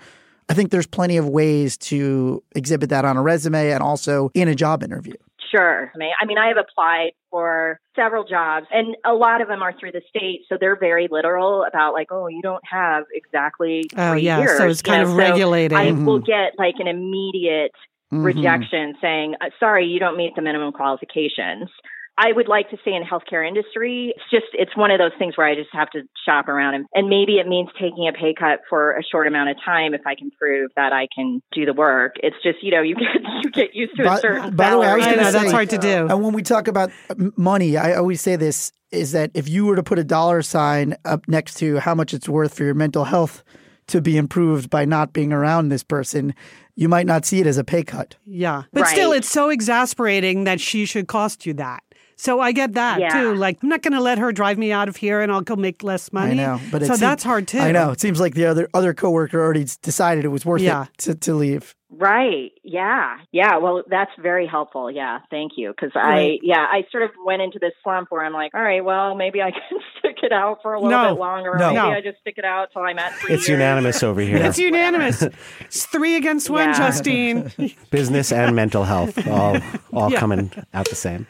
I 0.49 0.55
think 0.55 0.71
there's 0.71 0.87
plenty 0.87 1.17
of 1.17 1.29
ways 1.29 1.77
to 1.79 2.43
exhibit 2.55 2.91
that 2.91 3.05
on 3.05 3.17
a 3.17 3.23
resume 3.23 3.71
and 3.71 3.83
also 3.83 4.31
in 4.35 4.49
a 4.49 4.55
job 4.55 4.83
interview. 4.83 5.15
Sure. 5.51 5.91
I 5.95 6.25
mean, 6.27 6.39
I 6.39 6.49
have 6.49 6.57
applied 6.59 7.13
for 7.31 7.81
several 7.97 8.25
jobs, 8.25 8.67
and 8.71 8.97
a 9.05 9.15
lot 9.15 9.41
of 9.41 9.49
them 9.49 9.63
are 9.63 9.73
through 9.79 9.93
the 9.93 10.03
state, 10.09 10.41
so 10.49 10.57
they're 10.61 10.79
very 10.79 11.09
literal 11.11 11.65
about 11.65 11.95
like, 11.95 12.09
oh, 12.11 12.27
you 12.27 12.43
don't 12.43 12.63
have 12.71 13.05
exactly 13.15 13.85
three 13.95 14.03
Oh, 14.03 14.13
yeah. 14.15 14.39
years. 14.41 14.59
So 14.59 14.69
it's 14.69 14.83
kind 14.83 15.01
you 15.01 15.07
of 15.07 15.11
so 15.13 15.17
regulating. 15.17 15.77
I 15.79 15.93
will 15.93 16.19
get 16.21 16.53
like 16.59 16.75
an 16.79 16.87
immediate 16.87 17.73
Mhm. 18.13 18.25
rejection 18.25 18.95
saying, 19.01 19.35
uh, 19.41 19.51
sorry, 19.61 19.87
you 19.87 20.01
don't 20.01 20.17
meet 20.17 20.35
the 20.35 20.43
minimum 20.43 20.73
qualifications. 20.73 21.69
I 22.19 22.33
would 22.33 22.49
like 22.49 22.69
to 22.71 22.77
stay 22.83 22.95
in 22.95 23.05
healthcare 23.05 23.47
industry. 23.47 24.13
It's 24.17 24.25
just, 24.29 24.47
it's 24.53 24.77
one 24.77 24.91
of 24.91 24.99
those 24.99 25.13
things 25.19 25.37
where 25.37 25.47
I 25.47 25.55
just 25.55 25.71
have 25.73 25.89
to 25.91 26.03
shop 26.27 26.49
around 26.49 26.75
and, 26.75 26.87
and 26.93 27.09
maybe 27.09 27.35
it 27.35 27.47
means 27.47 27.69
taking 27.81 28.09
a 28.09 28.13
pay 28.13 28.35
cut 28.35 28.61
for 28.69 28.93
a 28.93 29.03
short 29.05 29.29
amount 29.29 29.51
of 29.51 29.57
time 29.65 29.95
if 29.95 30.01
I 30.05 30.17
can 30.17 30.33
prove 30.33 30.73
that 30.75 30.93
I 30.93 31.07
can 31.15 31.41
do 31.53 31.65
the 31.65 31.73
work. 31.73 32.17
It's 32.21 32.37
just, 32.43 32.59
you 32.61 32.73
know, 32.73 32.83
you 32.83 32.97
get, 32.97 33.23
you 33.45 33.51
get 33.51 33.75
used 33.75 33.97
to 33.97 34.05
By- 34.05 34.19
a 34.19 34.21
certain 34.21 34.57
by 34.57 34.71
the 34.71 34.79
way, 34.79 34.89
I 34.89 34.97
was 34.97 35.07
gonna 35.07 35.23
know 35.23 35.31
that's 35.31 35.53
hard 35.53 35.71
to 35.71 35.79
do. 35.79 36.09
And 36.09 36.25
when 36.25 36.33
we 36.33 36.43
talk 36.43 36.67
about 36.67 36.91
uh, 37.09 37.15
money, 37.37 37.77
I 37.77 37.95
always 37.95 38.21
say 38.21 38.35
this 38.35 38.73
is 38.91 39.13
that 39.13 39.31
if 39.35 39.49
you 39.49 39.67
were 39.67 39.77
to 39.77 39.83
put 39.83 39.99
a 39.99 40.05
dollar 40.05 40.43
sign 40.43 40.97
up 41.05 41.29
next 41.29 41.55
to 41.59 41.79
how 41.79 41.95
much 41.95 42.13
it's 42.13 42.29
worth 42.29 42.55
for 42.55 42.65
your 42.65 42.75
mental 42.75 43.05
health 43.05 43.45
to 43.89 44.01
be 44.01 44.17
improved 44.17 44.71
by 44.71 44.85
not 44.85 45.13
being 45.13 45.33
around 45.33 45.69
this 45.69 45.83
person, 45.83 46.35
you 46.75 46.89
might 46.89 47.07
not 47.07 47.25
see 47.25 47.41
it 47.41 47.47
as 47.47 47.59
a 47.59 47.65
pay 47.65 47.83
cut. 47.83 48.17
Yeah. 48.25 48.65
But 48.73 48.87
still, 48.87 49.13
it's 49.13 49.29
so 49.29 49.51
exasperating 49.51 50.45
that 50.45 50.61
she 50.61 50.85
should 50.85 51.09
cost 51.09 51.47
you 51.47 51.55
that. 51.55 51.83
So 52.21 52.41
I 52.41 52.51
get 52.51 52.75
that 52.75 52.99
Yeah. 52.99 53.09
too. 53.11 53.35
Like, 53.37 53.59
I'm 53.63 53.69
not 53.69 53.81
going 53.83 53.93
to 53.93 54.01
let 54.01 54.19
her 54.19 54.33
drive 54.33 54.59
me 54.59 54.73
out 54.73 54.89
of 54.89 54.97
here 54.97 55.21
and 55.21 55.31
I'll 55.31 55.41
go 55.41 55.55
make 55.55 55.85
less 55.85 56.13
money. 56.13 56.33
I 56.33 56.35
know, 56.35 56.61
but 56.73 56.83
so 56.83 56.95
seem- 56.95 57.01
that's 57.01 57.23
hard 57.23 57.47
too. 57.47 57.61
I 57.61 57.71
know. 57.71 57.91
It 57.93 58.01
seems 58.01 58.19
like 58.19 58.35
the 58.35 58.45
other 58.47 58.69
other 58.75 58.93
coworker 58.93 59.41
already 59.41 59.67
decided 59.83 60.25
it 60.25 60.29
was 60.29 60.45
worth 60.45 60.61
Yeah. 60.61 60.83
it 60.83 60.99
to, 60.99 61.15
to 61.15 61.35
leave. 61.35 61.77
Right. 61.91 62.51
Yeah. 62.65 63.19
Yeah. 63.33 63.59
Well, 63.59 63.83
that's 63.89 64.11
very 64.21 64.47
helpful. 64.49 64.91
Yeah. 64.91 65.21
Thank 65.31 65.53
you. 65.57 65.73
Cause 65.79 65.93
I, 65.95 66.39
yeah, 66.43 66.67
I 66.71 66.85
sort 66.91 67.05
of 67.05 67.11
went 67.25 67.41
into 67.41 67.59
this 67.61 67.73
slump 67.83 68.09
where 68.11 68.23
I'm 68.25 68.33
like, 68.35 68.53
all 68.53 68.61
right, 68.63 68.85
well, 68.85 69.15
maybe 69.15 69.41
I 69.41 69.51
can 69.53 69.79
stick 69.99 70.17
it 70.23 70.33
out 70.33 70.59
for 70.61 70.75
a 70.75 70.81
little 70.81 70.91
No. 70.91 71.15
bit 71.15 71.21
longer. 71.21 71.53
Or 71.53 71.59
No. 71.59 71.67
maybe 71.69 71.77
No. 71.77 71.91
I 71.91 72.01
just 72.01 72.19
stick 72.19 72.35
it 72.37 72.45
out 72.45 72.73
till 72.73 72.83
I'm 72.83 72.99
at 72.99 73.15
three 73.15 73.35
It's 73.35 73.49
years. 73.49 73.59
unanimous 73.61 74.03
over 74.03 74.21
here. 74.21 74.37
It's 74.39 74.59
unanimous. 74.71 75.23
it's 75.61 75.87
three 75.87 76.17
against 76.17 76.51
one, 76.51 76.69
Yeah. 76.71 76.77
Justine. 76.91 77.53
Business 77.91 78.33
and 78.33 78.55
mental 78.57 78.85
health 78.85 79.27
all 79.29 79.57
all 79.93 80.11
Yeah. 80.13 80.19
coming 80.21 80.51
out 80.75 80.89
the 80.89 80.97
same. 80.97 81.27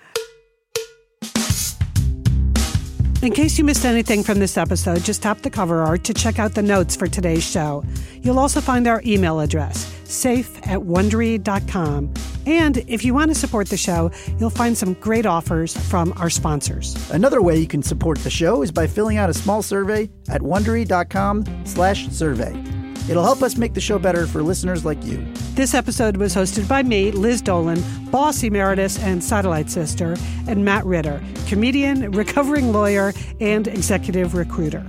In 3.20 3.32
case 3.32 3.58
you 3.58 3.64
missed 3.64 3.84
anything 3.84 4.22
from 4.22 4.38
this 4.38 4.56
episode, 4.56 5.02
just 5.02 5.22
tap 5.22 5.42
the 5.42 5.50
cover 5.50 5.82
art 5.82 6.04
to 6.04 6.14
check 6.14 6.38
out 6.38 6.54
the 6.54 6.62
notes 6.62 6.94
for 6.94 7.08
today's 7.08 7.44
show. 7.44 7.82
You'll 8.22 8.38
also 8.38 8.60
find 8.60 8.86
our 8.86 9.02
email 9.04 9.40
address, 9.40 9.92
safe 10.04 10.56
at 10.58 10.78
wondery.com. 10.78 12.14
And 12.46 12.76
if 12.86 13.04
you 13.04 13.14
want 13.14 13.32
to 13.32 13.34
support 13.34 13.68
the 13.68 13.76
show, 13.76 14.12
you'll 14.38 14.50
find 14.50 14.78
some 14.78 14.94
great 14.94 15.26
offers 15.26 15.76
from 15.76 16.12
our 16.16 16.30
sponsors. 16.30 16.94
Another 17.10 17.42
way 17.42 17.58
you 17.58 17.66
can 17.66 17.82
support 17.82 18.18
the 18.18 18.30
show 18.30 18.62
is 18.62 18.70
by 18.70 18.86
filling 18.86 19.16
out 19.16 19.28
a 19.28 19.34
small 19.34 19.62
survey 19.62 20.08
at 20.28 20.40
wondery.com/survey. 20.40 22.77
It'll 23.08 23.24
help 23.24 23.42
us 23.42 23.56
make 23.56 23.72
the 23.72 23.80
show 23.80 23.98
better 23.98 24.26
for 24.26 24.42
listeners 24.42 24.84
like 24.84 25.02
you. 25.04 25.26
This 25.54 25.72
episode 25.72 26.18
was 26.18 26.34
hosted 26.34 26.68
by 26.68 26.82
me, 26.82 27.10
Liz 27.10 27.40
Dolan, 27.40 27.82
boss 28.10 28.42
emeritus 28.42 28.98
and 28.98 29.24
satellite 29.24 29.70
sister, 29.70 30.16
and 30.46 30.64
Matt 30.64 30.84
Ritter, 30.84 31.22
comedian, 31.46 32.10
recovering 32.12 32.72
lawyer, 32.72 33.14
and 33.40 33.66
executive 33.66 34.34
recruiter. 34.34 34.84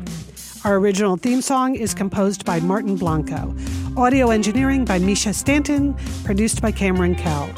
Our 0.65 0.76
original 0.76 1.15
theme 1.15 1.41
song 1.41 1.76
is 1.76 1.93
composed 1.93 2.43
by 2.43 2.59
Martin 2.59 2.97
Blanco. 2.97 3.55
Audio 3.95 4.30
engineering 4.32 4.84
by 4.84 4.99
Misha 4.99 5.34
Stanton, 5.34 5.95
produced 6.26 6.61
by 6.61 6.74
Cameron 6.74 7.15
Kell. 7.15 7.49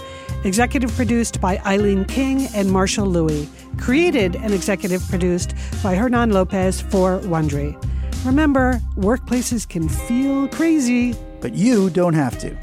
Executive 0.43 0.91
produced 0.95 1.41
by 1.41 1.57
Eileen 1.65 2.05
King 2.05 2.47
and 2.53 2.71
Marshall 2.71 3.07
Lewy. 3.07 3.47
Created 3.79 4.35
and 4.35 4.53
executive 4.53 5.01
produced 5.09 5.55
by 5.81 5.95
Hernan 5.95 6.31
Lopez 6.31 6.81
for 6.81 7.19
Wondery. 7.21 7.75
Remember, 8.23 8.79
workplaces 8.97 9.67
can 9.67 9.89
feel 9.89 10.47
crazy. 10.49 11.15
But 11.39 11.55
you 11.55 11.89
don't 11.89 12.13
have 12.13 12.37
to. 12.39 12.55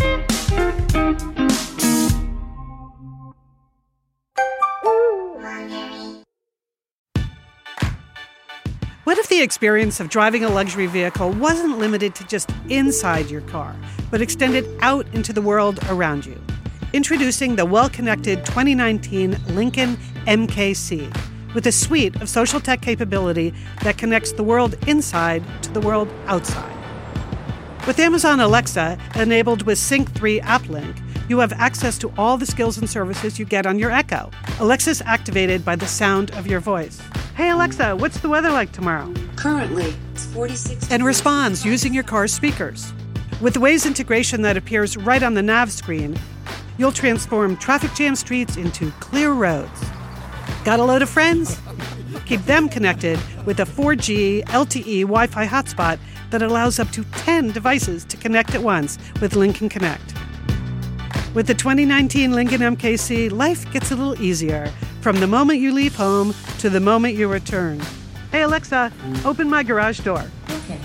What 9.02 9.18
if 9.18 9.28
the 9.28 9.40
experience 9.42 9.98
of 9.98 10.10
driving 10.10 10.44
a 10.44 10.48
luxury 10.48 10.86
vehicle 10.86 11.32
wasn't 11.32 11.78
limited 11.78 12.14
to 12.16 12.26
just 12.28 12.50
inside 12.68 13.28
your 13.28 13.40
car, 13.40 13.74
but 14.12 14.20
extended 14.20 14.64
out 14.80 15.12
into 15.12 15.32
the 15.32 15.42
world 15.42 15.80
around 15.88 16.24
you? 16.24 16.40
Introducing 16.92 17.56
the 17.56 17.66
well 17.66 17.88
connected 17.88 18.46
2019 18.46 19.36
Lincoln 19.48 19.96
MKC 20.26 21.27
with 21.54 21.66
a 21.66 21.72
suite 21.72 22.16
of 22.22 22.28
social 22.28 22.60
tech 22.60 22.80
capability 22.80 23.52
that 23.82 23.98
connects 23.98 24.32
the 24.32 24.42
world 24.42 24.76
inside 24.86 25.42
to 25.62 25.70
the 25.72 25.80
world 25.80 26.08
outside. 26.26 26.74
With 27.86 27.98
Amazon 27.98 28.40
Alexa 28.40 28.98
enabled 29.14 29.62
with 29.62 29.78
Sync 29.78 30.12
3 30.12 30.40
App 30.42 30.68
Link, 30.68 30.96
you 31.28 31.38
have 31.38 31.52
access 31.54 31.98
to 31.98 32.12
all 32.18 32.36
the 32.36 32.46
skills 32.46 32.78
and 32.78 32.88
services 32.88 33.38
you 33.38 33.44
get 33.44 33.66
on 33.66 33.78
your 33.78 33.90
Echo. 33.90 34.30
Alexa's 34.60 35.02
activated 35.02 35.64
by 35.64 35.76
the 35.76 35.86
sound 35.86 36.30
of 36.32 36.46
your 36.46 36.60
voice. 36.60 37.00
Hey 37.36 37.50
Alexa, 37.50 37.96
what's 37.96 38.20
the 38.20 38.28
weather 38.28 38.50
like 38.50 38.72
tomorrow? 38.72 39.12
Currently, 39.36 39.94
it's 40.12 40.26
46. 40.26 40.90
And 40.90 41.04
responds 41.04 41.64
using 41.64 41.94
your 41.94 42.02
car's 42.02 42.32
speakers. 42.32 42.92
With 43.40 43.54
Waze 43.54 43.86
integration 43.86 44.42
that 44.42 44.56
appears 44.56 44.96
right 44.96 45.22
on 45.22 45.34
the 45.34 45.42
nav 45.42 45.70
screen, 45.70 46.18
you'll 46.76 46.92
transform 46.92 47.56
traffic 47.56 47.94
jam 47.94 48.16
streets 48.16 48.56
into 48.56 48.90
clear 49.00 49.32
roads. 49.32 49.80
Got 50.68 50.80
a 50.80 50.84
load 50.84 51.00
of 51.00 51.08
friends? 51.08 51.58
Keep 52.26 52.42
them 52.42 52.68
connected 52.68 53.18
with 53.46 53.58
a 53.58 53.64
4G 53.64 54.44
LTE 54.44 55.00
Wi 55.00 55.26
Fi 55.26 55.46
hotspot 55.46 55.98
that 56.28 56.42
allows 56.42 56.78
up 56.78 56.90
to 56.90 57.04
10 57.04 57.52
devices 57.52 58.04
to 58.04 58.18
connect 58.18 58.54
at 58.54 58.62
once 58.62 58.98
with 59.22 59.34
Lincoln 59.34 59.70
Connect. 59.70 60.12
With 61.34 61.46
the 61.46 61.54
2019 61.54 62.32
Lincoln 62.32 62.60
MKC, 62.60 63.32
life 63.32 63.72
gets 63.72 63.92
a 63.92 63.96
little 63.96 64.22
easier 64.22 64.70
from 65.00 65.20
the 65.20 65.26
moment 65.26 65.58
you 65.58 65.72
leave 65.72 65.96
home 65.96 66.34
to 66.58 66.68
the 66.68 66.80
moment 66.80 67.14
you 67.14 67.28
return. 67.28 67.80
Hey 68.30 68.42
Alexa, 68.42 68.92
open 69.24 69.48
my 69.48 69.62
garage 69.62 70.00
door. 70.00 70.22
Okay. 70.50 70.78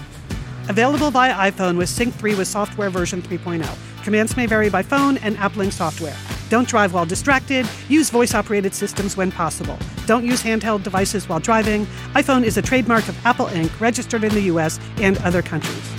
Available 0.70 1.12
via 1.12 1.34
iPhone 1.52 1.76
with 1.76 1.90
Sync 1.90 2.14
3 2.14 2.36
with 2.36 2.48
software 2.48 2.90
version 2.90 3.22
3.0. 3.22 3.68
Commands 4.06 4.38
may 4.38 4.46
vary 4.46 4.70
by 4.70 4.82
phone 4.82 5.18
and 5.18 5.36
app 5.40 5.58
link 5.58 5.74
software. 5.74 6.16
Don't 6.50 6.68
drive 6.68 6.94
while 6.94 7.06
distracted. 7.06 7.68
Use 7.90 8.10
voice 8.10 8.34
operated 8.34 8.74
systems 8.74 9.18
when 9.18 9.32
possible. 9.32 9.78
Don't 10.06 10.26
use 10.26 10.44
handheld 10.44 10.84
devices 10.84 11.28
while 11.28 11.40
driving. 11.40 11.86
iPhone 12.14 12.44
is 12.44 12.58
a 12.58 12.62
trademark 12.62 13.08
of 13.08 13.26
Apple 13.26 13.48
Inc., 13.48 13.80
registered 13.80 14.24
in 14.24 14.34
the 14.34 14.42
US 14.42 14.80
and 14.98 15.18
other 15.20 15.42
countries. 15.42 15.90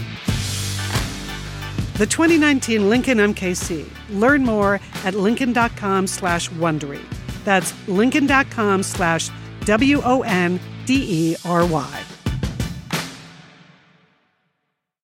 The 1.94 2.06
2019 2.06 2.90
Lincoln 2.90 3.18
MKC. 3.18 3.88
Learn 4.10 4.42
more 4.42 4.80
at 5.04 5.14
lincoln.com 5.14 6.08
slash 6.08 6.50
Wondery. 6.50 7.04
That's 7.44 7.72
lincoln.com 7.88 8.82
slash 8.82 9.30
W 9.64 10.00
O 10.04 10.22
N 10.22 10.58
D 10.86 11.30
E 11.30 11.36
R 11.44 11.64
Y. 11.64 12.13